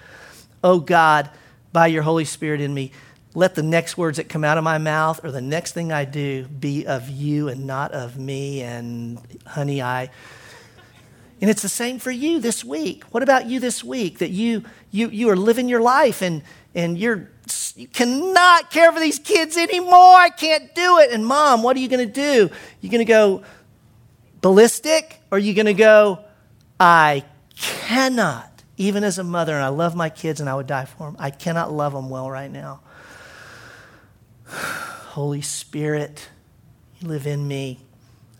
Oh 0.64 0.80
God, 0.80 1.30
by 1.72 1.88
your 1.88 2.04
Holy 2.04 2.26
Spirit 2.26 2.62
in 2.62 2.74
me, 2.74 2.92
let 3.34 3.56
the 3.56 3.64
next 3.64 3.98
words 3.98 4.18
that 4.18 4.30
come 4.30 4.44
out 4.44 4.60
of 4.60 4.64
my 4.64 4.78
mouth 4.78 5.26
or 5.26 5.32
the 5.32 5.42
next 5.42 5.72
thing 5.72 5.92
I 5.92 6.06
do 6.06 6.46
be 6.46 6.86
of 6.86 7.10
you 7.10 7.50
and 7.50 7.66
not 7.66 7.92
of 7.92 8.18
me. 8.18 8.62
And 8.62 9.20
honey, 9.48 9.82
I 9.82 10.12
and 11.44 11.50
it's 11.50 11.62
the 11.62 11.68
same 11.68 12.00
for 12.00 12.10
you 12.10 12.40
this 12.40 12.64
week. 12.64 13.04
What 13.12 13.22
about 13.22 13.48
you 13.48 13.60
this 13.60 13.84
week? 13.84 14.20
That 14.20 14.30
you 14.30 14.64
you 14.92 15.10
you 15.10 15.28
are 15.28 15.36
living 15.36 15.68
your 15.68 15.82
life 15.82 16.22
and 16.22 16.42
and 16.74 16.98
you're 16.98 17.32
you 17.76 17.86
cannot 17.86 18.72
care 18.72 18.94
for 18.94 19.02
these 19.02 19.20
kids 19.20 19.58
anymore. 19.58 20.16
I 20.16 20.30
can't 20.30 20.74
do 20.74 21.00
it. 21.00 21.12
And 21.12 21.26
mom, 21.26 21.62
what 21.62 21.76
are 21.76 21.82
you 21.82 21.90
going 21.90 22.08
to 22.08 22.14
do? 22.14 22.50
You're 22.80 22.92
going 22.92 23.00
to 23.00 23.04
go 23.04 23.44
ballistic 24.40 25.20
or 25.32 25.36
are 25.36 25.40
you 25.40 25.54
going 25.54 25.66
to 25.66 25.74
go 25.74 26.20
I 26.80 27.26
cannot 27.58 28.64
even 28.78 29.04
as 29.04 29.18
a 29.18 29.24
mother 29.26 29.54
and 29.54 29.66
I 29.66 29.68
love 29.68 29.98
my 29.98 30.08
kids 30.10 30.40
and 30.40 30.50
I 30.50 30.56
would 30.56 30.68
die 30.68 30.86
for 30.86 31.08
them. 31.08 31.18
I 31.20 31.30
cannot 31.30 31.74
love 31.74 31.92
them 31.92 32.10
well 32.10 32.32
right 32.32 32.50
now. 32.50 32.80
Holy 34.48 35.42
Spirit, 35.42 36.30
you 37.02 37.10
live 37.10 37.28
in 37.28 37.46
me. 37.46 37.82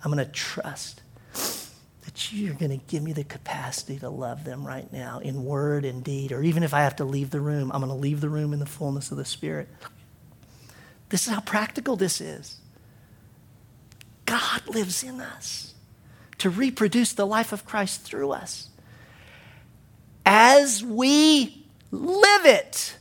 I'm 0.06 0.10
going 0.10 0.26
to 0.26 0.32
trust 0.32 1.03
that 2.14 2.32
you're 2.32 2.54
going 2.54 2.72
to 2.72 2.86
give 2.86 3.02
me 3.02 3.12
the 3.12 3.24
capacity 3.24 3.98
to 4.00 4.10
love 4.10 4.44
them 4.44 4.66
right 4.66 4.92
now 4.94 5.20
in 5.20 5.44
word 5.46 5.84
and 5.84 6.04
deed. 6.04 6.32
Or 6.32 6.44
even 6.44 6.64
if 6.64 6.74
I 6.74 6.82
have 6.82 6.96
to 6.98 7.06
leave 7.06 7.32
the 7.32 7.42
room, 7.42 7.72
I'm 7.72 7.82
going 7.82 7.92
to 7.92 7.98
leave 7.98 8.22
the 8.22 8.30
room 8.30 8.54
in 8.54 8.60
the 8.60 8.66
fullness 8.66 9.12
of 9.12 9.18
the 9.18 9.26
Spirit. 9.26 9.68
This 11.10 11.28
is 11.28 11.34
how 11.34 11.42
practical 11.42 11.96
this 11.96 12.22
is. 12.22 12.58
God 14.26 14.68
lives 14.68 15.04
in 15.04 15.20
us 15.20 15.74
to 16.40 16.50
reproduce 16.50 17.14
the 17.14 17.26
life 17.26 17.52
of 17.52 17.66
Christ 17.66 18.02
through 18.02 18.32
us. 18.32 18.70
As 20.26 20.84
we 20.84 21.66
live 21.92 22.46
it, 22.46 22.98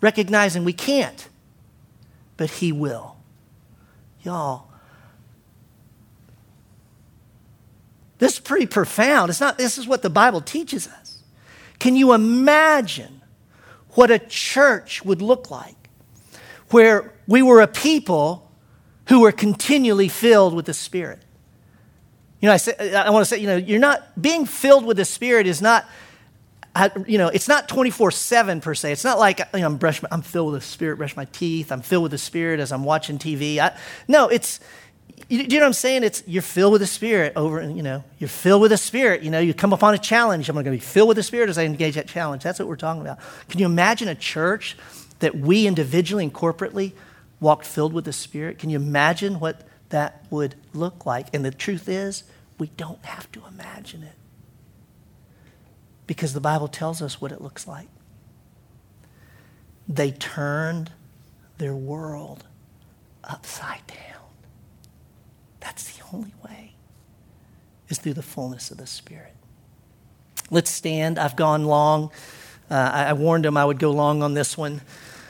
recognizing 0.00 0.64
we 0.64 0.72
can't, 0.72 1.28
but 2.36 2.50
He 2.50 2.72
will. 2.72 3.16
Y'all, 4.22 4.68
This 8.18 8.34
is 8.34 8.40
pretty 8.40 8.66
profound. 8.66 9.30
It's 9.30 9.40
not, 9.40 9.58
this 9.58 9.78
is 9.78 9.86
what 9.86 10.02
the 10.02 10.10
Bible 10.10 10.40
teaches 10.40 10.88
us. 10.88 11.22
Can 11.78 11.96
you 11.96 12.12
imagine 12.12 13.20
what 13.90 14.10
a 14.10 14.18
church 14.18 15.04
would 15.04 15.20
look 15.20 15.50
like 15.50 15.74
where 16.70 17.12
we 17.26 17.42
were 17.42 17.60
a 17.60 17.66
people 17.66 18.50
who 19.08 19.20
were 19.20 19.32
continually 19.32 20.08
filled 20.08 20.54
with 20.54 20.66
the 20.66 20.74
Spirit? 20.74 21.22
You 22.40 22.48
know, 22.48 22.54
I, 22.54 22.56
say, 22.58 22.94
I 22.94 23.10
want 23.10 23.22
to 23.22 23.28
say, 23.28 23.38
you 23.38 23.46
know, 23.46 23.56
you're 23.56 23.78
not, 23.78 24.20
being 24.20 24.46
filled 24.46 24.84
with 24.84 24.96
the 24.96 25.04
Spirit 25.04 25.46
is 25.46 25.60
not, 25.60 25.86
you 27.06 27.16
know, 27.16 27.28
it's 27.28 27.48
not 27.48 27.68
24 27.68 28.10
7 28.10 28.60
per 28.60 28.74
se. 28.74 28.92
It's 28.92 29.04
not 29.04 29.18
like, 29.18 29.40
you 29.54 29.60
know, 29.60 29.66
I'm, 29.66 29.76
brush 29.76 30.02
my, 30.02 30.08
I'm 30.12 30.22
filled 30.22 30.52
with 30.52 30.62
the 30.62 30.66
Spirit, 30.66 30.96
brush 30.96 31.16
my 31.16 31.24
teeth, 31.26 31.72
I'm 31.72 31.80
filled 31.80 32.02
with 32.02 32.12
the 32.12 32.18
Spirit 32.18 32.60
as 32.60 32.72
I'm 32.72 32.84
watching 32.84 33.18
TV. 33.18 33.58
I, 33.58 33.76
no, 34.08 34.28
it's, 34.28 34.60
you, 35.28 35.46
know 35.48 35.56
what 35.56 35.66
I'm 35.66 35.72
saying? 35.72 36.04
It's 36.04 36.22
you're 36.26 36.42
filled 36.42 36.72
with 36.72 36.80
the 36.80 36.86
Spirit 36.86 37.32
over, 37.34 37.68
you 37.68 37.82
know, 37.82 38.04
you're 38.18 38.28
filled 38.28 38.62
with 38.62 38.70
the 38.70 38.76
Spirit. 38.76 39.22
You 39.22 39.30
know, 39.30 39.40
you 39.40 39.54
come 39.54 39.72
upon 39.72 39.94
a 39.94 39.98
challenge. 39.98 40.48
I'm 40.48 40.54
going 40.54 40.64
to 40.66 40.70
be 40.70 40.78
filled 40.78 41.08
with 41.08 41.16
the 41.16 41.22
Spirit 41.22 41.48
as 41.48 41.58
I 41.58 41.64
engage 41.64 41.96
that 41.96 42.06
challenge. 42.06 42.42
That's 42.42 42.58
what 42.58 42.68
we're 42.68 42.76
talking 42.76 43.02
about. 43.02 43.18
Can 43.48 43.58
you 43.58 43.66
imagine 43.66 44.08
a 44.08 44.14
church 44.14 44.76
that 45.18 45.34
we 45.34 45.66
individually 45.66 46.24
and 46.24 46.32
corporately 46.32 46.92
walked 47.40 47.66
filled 47.66 47.92
with 47.92 48.04
the 48.04 48.12
Spirit? 48.12 48.58
Can 48.58 48.70
you 48.70 48.76
imagine 48.76 49.40
what 49.40 49.66
that 49.88 50.24
would 50.30 50.54
look 50.72 51.06
like? 51.06 51.26
And 51.34 51.44
the 51.44 51.50
truth 51.50 51.88
is, 51.88 52.24
we 52.58 52.68
don't 52.76 53.04
have 53.04 53.30
to 53.32 53.42
imagine 53.46 54.02
it 54.02 54.14
because 56.06 56.32
the 56.32 56.40
Bible 56.40 56.68
tells 56.68 57.02
us 57.02 57.20
what 57.20 57.32
it 57.32 57.40
looks 57.40 57.66
like. 57.66 57.88
They 59.88 60.10
turned 60.12 60.92
their 61.58 61.74
world 61.74 62.44
upside 63.24 63.86
down. 63.86 64.15
That's 65.66 65.96
the 65.96 66.04
only 66.14 66.32
way, 66.44 66.74
is 67.88 67.98
through 67.98 68.14
the 68.14 68.22
fullness 68.22 68.70
of 68.70 68.78
the 68.78 68.86
Spirit. 68.86 69.34
Let's 70.48 70.70
stand. 70.70 71.18
I've 71.18 71.34
gone 71.34 71.64
long. 71.64 72.12
Uh, 72.70 72.74
I, 73.08 73.12
warned 73.14 73.44
him 73.44 73.56
I 73.56 73.64
would 73.64 73.80
go 73.80 73.90
long 73.90 74.22
on 74.22 74.34
this 74.34 74.56
one. 74.56 74.80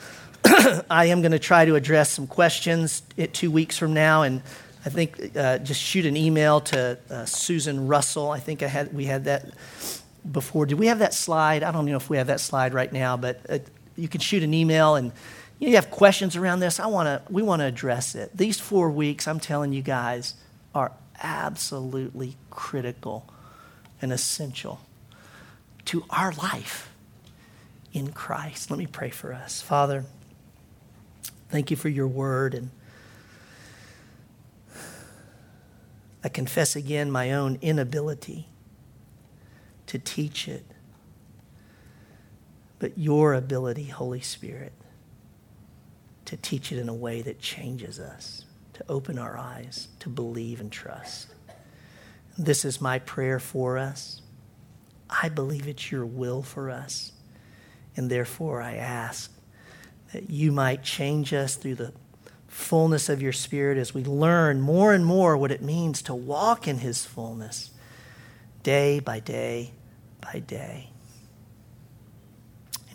I 0.91 1.05
am 1.05 1.21
going 1.21 1.31
to 1.31 1.39
try 1.39 1.65
to 1.65 1.73
address 1.73 2.11
some 2.11 2.27
questions 2.27 3.01
two 3.33 3.49
weeks 3.49 3.79
from 3.79 3.95
now, 3.95 4.21
and 4.21 4.43
I 4.85 4.89
think 4.89 5.35
uh, 5.35 5.57
just 5.57 5.81
shoot 5.81 6.05
an 6.05 6.15
email 6.15 6.61
to 6.61 6.99
uh, 7.09 7.25
Susan 7.25 7.87
Russell. 7.87 8.29
I 8.29 8.39
think 8.39 8.61
I 8.61 8.67
had 8.67 8.93
we 8.93 9.05
had 9.05 9.23
that 9.25 9.49
before. 10.31 10.67
Did 10.67 10.77
we 10.77 10.85
have 10.85 10.99
that 10.99 11.15
slide? 11.15 11.63
I 11.63 11.71
don't 11.71 11.85
know 11.85 11.97
if 11.97 12.11
we 12.11 12.17
have 12.17 12.27
that 12.27 12.41
slide 12.41 12.75
right 12.75 12.93
now, 12.93 13.17
but 13.17 13.41
uh, 13.49 13.57
you 13.95 14.07
can 14.07 14.21
shoot 14.21 14.43
an 14.43 14.53
email 14.53 14.97
and 14.97 15.13
you 15.59 15.75
have 15.75 15.89
questions 15.89 16.35
around 16.35 16.59
this, 16.59 16.79
I 16.79 16.85
wanna, 16.87 17.21
we 17.29 17.41
want 17.41 17.61
to 17.61 17.65
address 17.65 18.15
it. 18.15 18.35
These 18.35 18.59
four 18.59 18.91
weeks, 18.91 19.27
I'm 19.27 19.39
telling 19.39 19.73
you 19.73 19.81
guys, 19.81 20.35
are 20.75 20.91
absolutely 21.21 22.35
critical 22.51 23.27
and 24.01 24.13
essential 24.13 24.79
to 25.85 26.03
our 26.09 26.31
life 26.33 26.91
in 27.91 28.11
Christ. 28.11 28.69
Let 28.69 28.77
me 28.77 28.85
pray 28.85 29.09
for 29.09 29.33
us. 29.33 29.61
Father, 29.61 30.05
thank 31.49 31.71
you 31.71 31.77
for 31.77 31.89
your 31.89 32.07
word. 32.07 32.53
And 32.53 32.69
I 36.23 36.29
confess 36.29 36.75
again 36.75 37.09
my 37.09 37.31
own 37.31 37.57
inability 37.61 38.47
to 39.87 39.97
teach 39.97 40.47
it, 40.47 40.65
but 42.77 42.97
your 42.97 43.33
ability, 43.33 43.85
Holy 43.85 44.21
Spirit 44.21 44.73
to 46.27 46.35
teach 46.35 46.73
it 46.73 46.77
in 46.77 46.89
a 46.89 46.93
way 46.93 47.21
that 47.21 47.39
changes 47.39 47.99
us, 47.99 48.43
to 48.73 48.83
open 48.89 49.17
our 49.17 49.37
eyes, 49.37 49.87
to 49.99 50.09
believe 50.09 50.59
and 50.59 50.69
trust. 50.71 51.27
This 52.37 52.65
is 52.65 52.81
my 52.81 52.99
prayer 52.99 53.39
for 53.39 53.77
us. 53.77 54.21
I 55.09 55.29
believe 55.29 55.69
it's 55.69 55.89
your 55.89 56.05
will 56.05 56.41
for 56.41 56.69
us. 56.69 57.13
And 57.95 58.09
therefore, 58.09 58.61
I 58.61 58.75
ask 58.75 59.31
that 60.11 60.29
you 60.29 60.51
might 60.51 60.83
change 60.83 61.33
us 61.33 61.55
through 61.55 61.75
the 61.75 61.93
fullness 62.49 63.07
of 63.07 63.21
your 63.21 63.31
Spirit 63.31 63.77
as 63.77 63.93
we 63.93 64.03
learn 64.03 64.59
more 64.59 64.93
and 64.93 65.05
more 65.05 65.37
what 65.37 65.51
it 65.51 65.61
means 65.61 66.01
to 66.03 66.13
walk 66.13 66.67
in 66.67 66.79
His 66.79 67.05
fullness 67.05 67.71
day 68.63 68.99
by 68.99 69.21
day 69.21 69.71
by 70.19 70.39
day. 70.39 70.89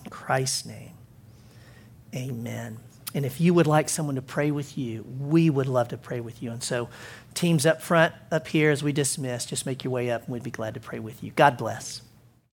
In 0.05 0.11
Christ's 0.11 0.67
name, 0.67 0.93
amen. 2.15 2.79
And 3.15 3.27
if 3.27 3.41
you 3.41 3.53
would 3.55 3.67
like 3.67 3.89
someone 3.89 4.15
to 4.15 4.23
pray 4.23 4.51
with 4.51 4.79
you, 4.79 5.05
we 5.21 5.51
would 5.51 5.67
love 5.67 5.89
to 5.89 5.97
pray 5.97 6.21
with 6.21 6.43
you. 6.43 6.51
And 6.51 6.63
so, 6.63 6.89
teams 7.35 7.67
up 7.67 7.83
front, 7.83 8.15
up 8.31 8.49
here, 8.49 8.71
as 8.71 8.83
we 8.83 8.93
dismiss, 8.93 9.45
just 9.45 9.67
make 9.67 9.85
your 9.85 9.93
way 9.93 10.11
up 10.11 10.25
and 10.25 10.33
we'd 10.33 10.43
be 10.43 10.51
glad 10.51 10.75
to 10.75 10.81
pray 10.81 10.99
with 10.99 11.23
you. 11.23 11.33
God 11.33 11.57
bless. 11.57 12.03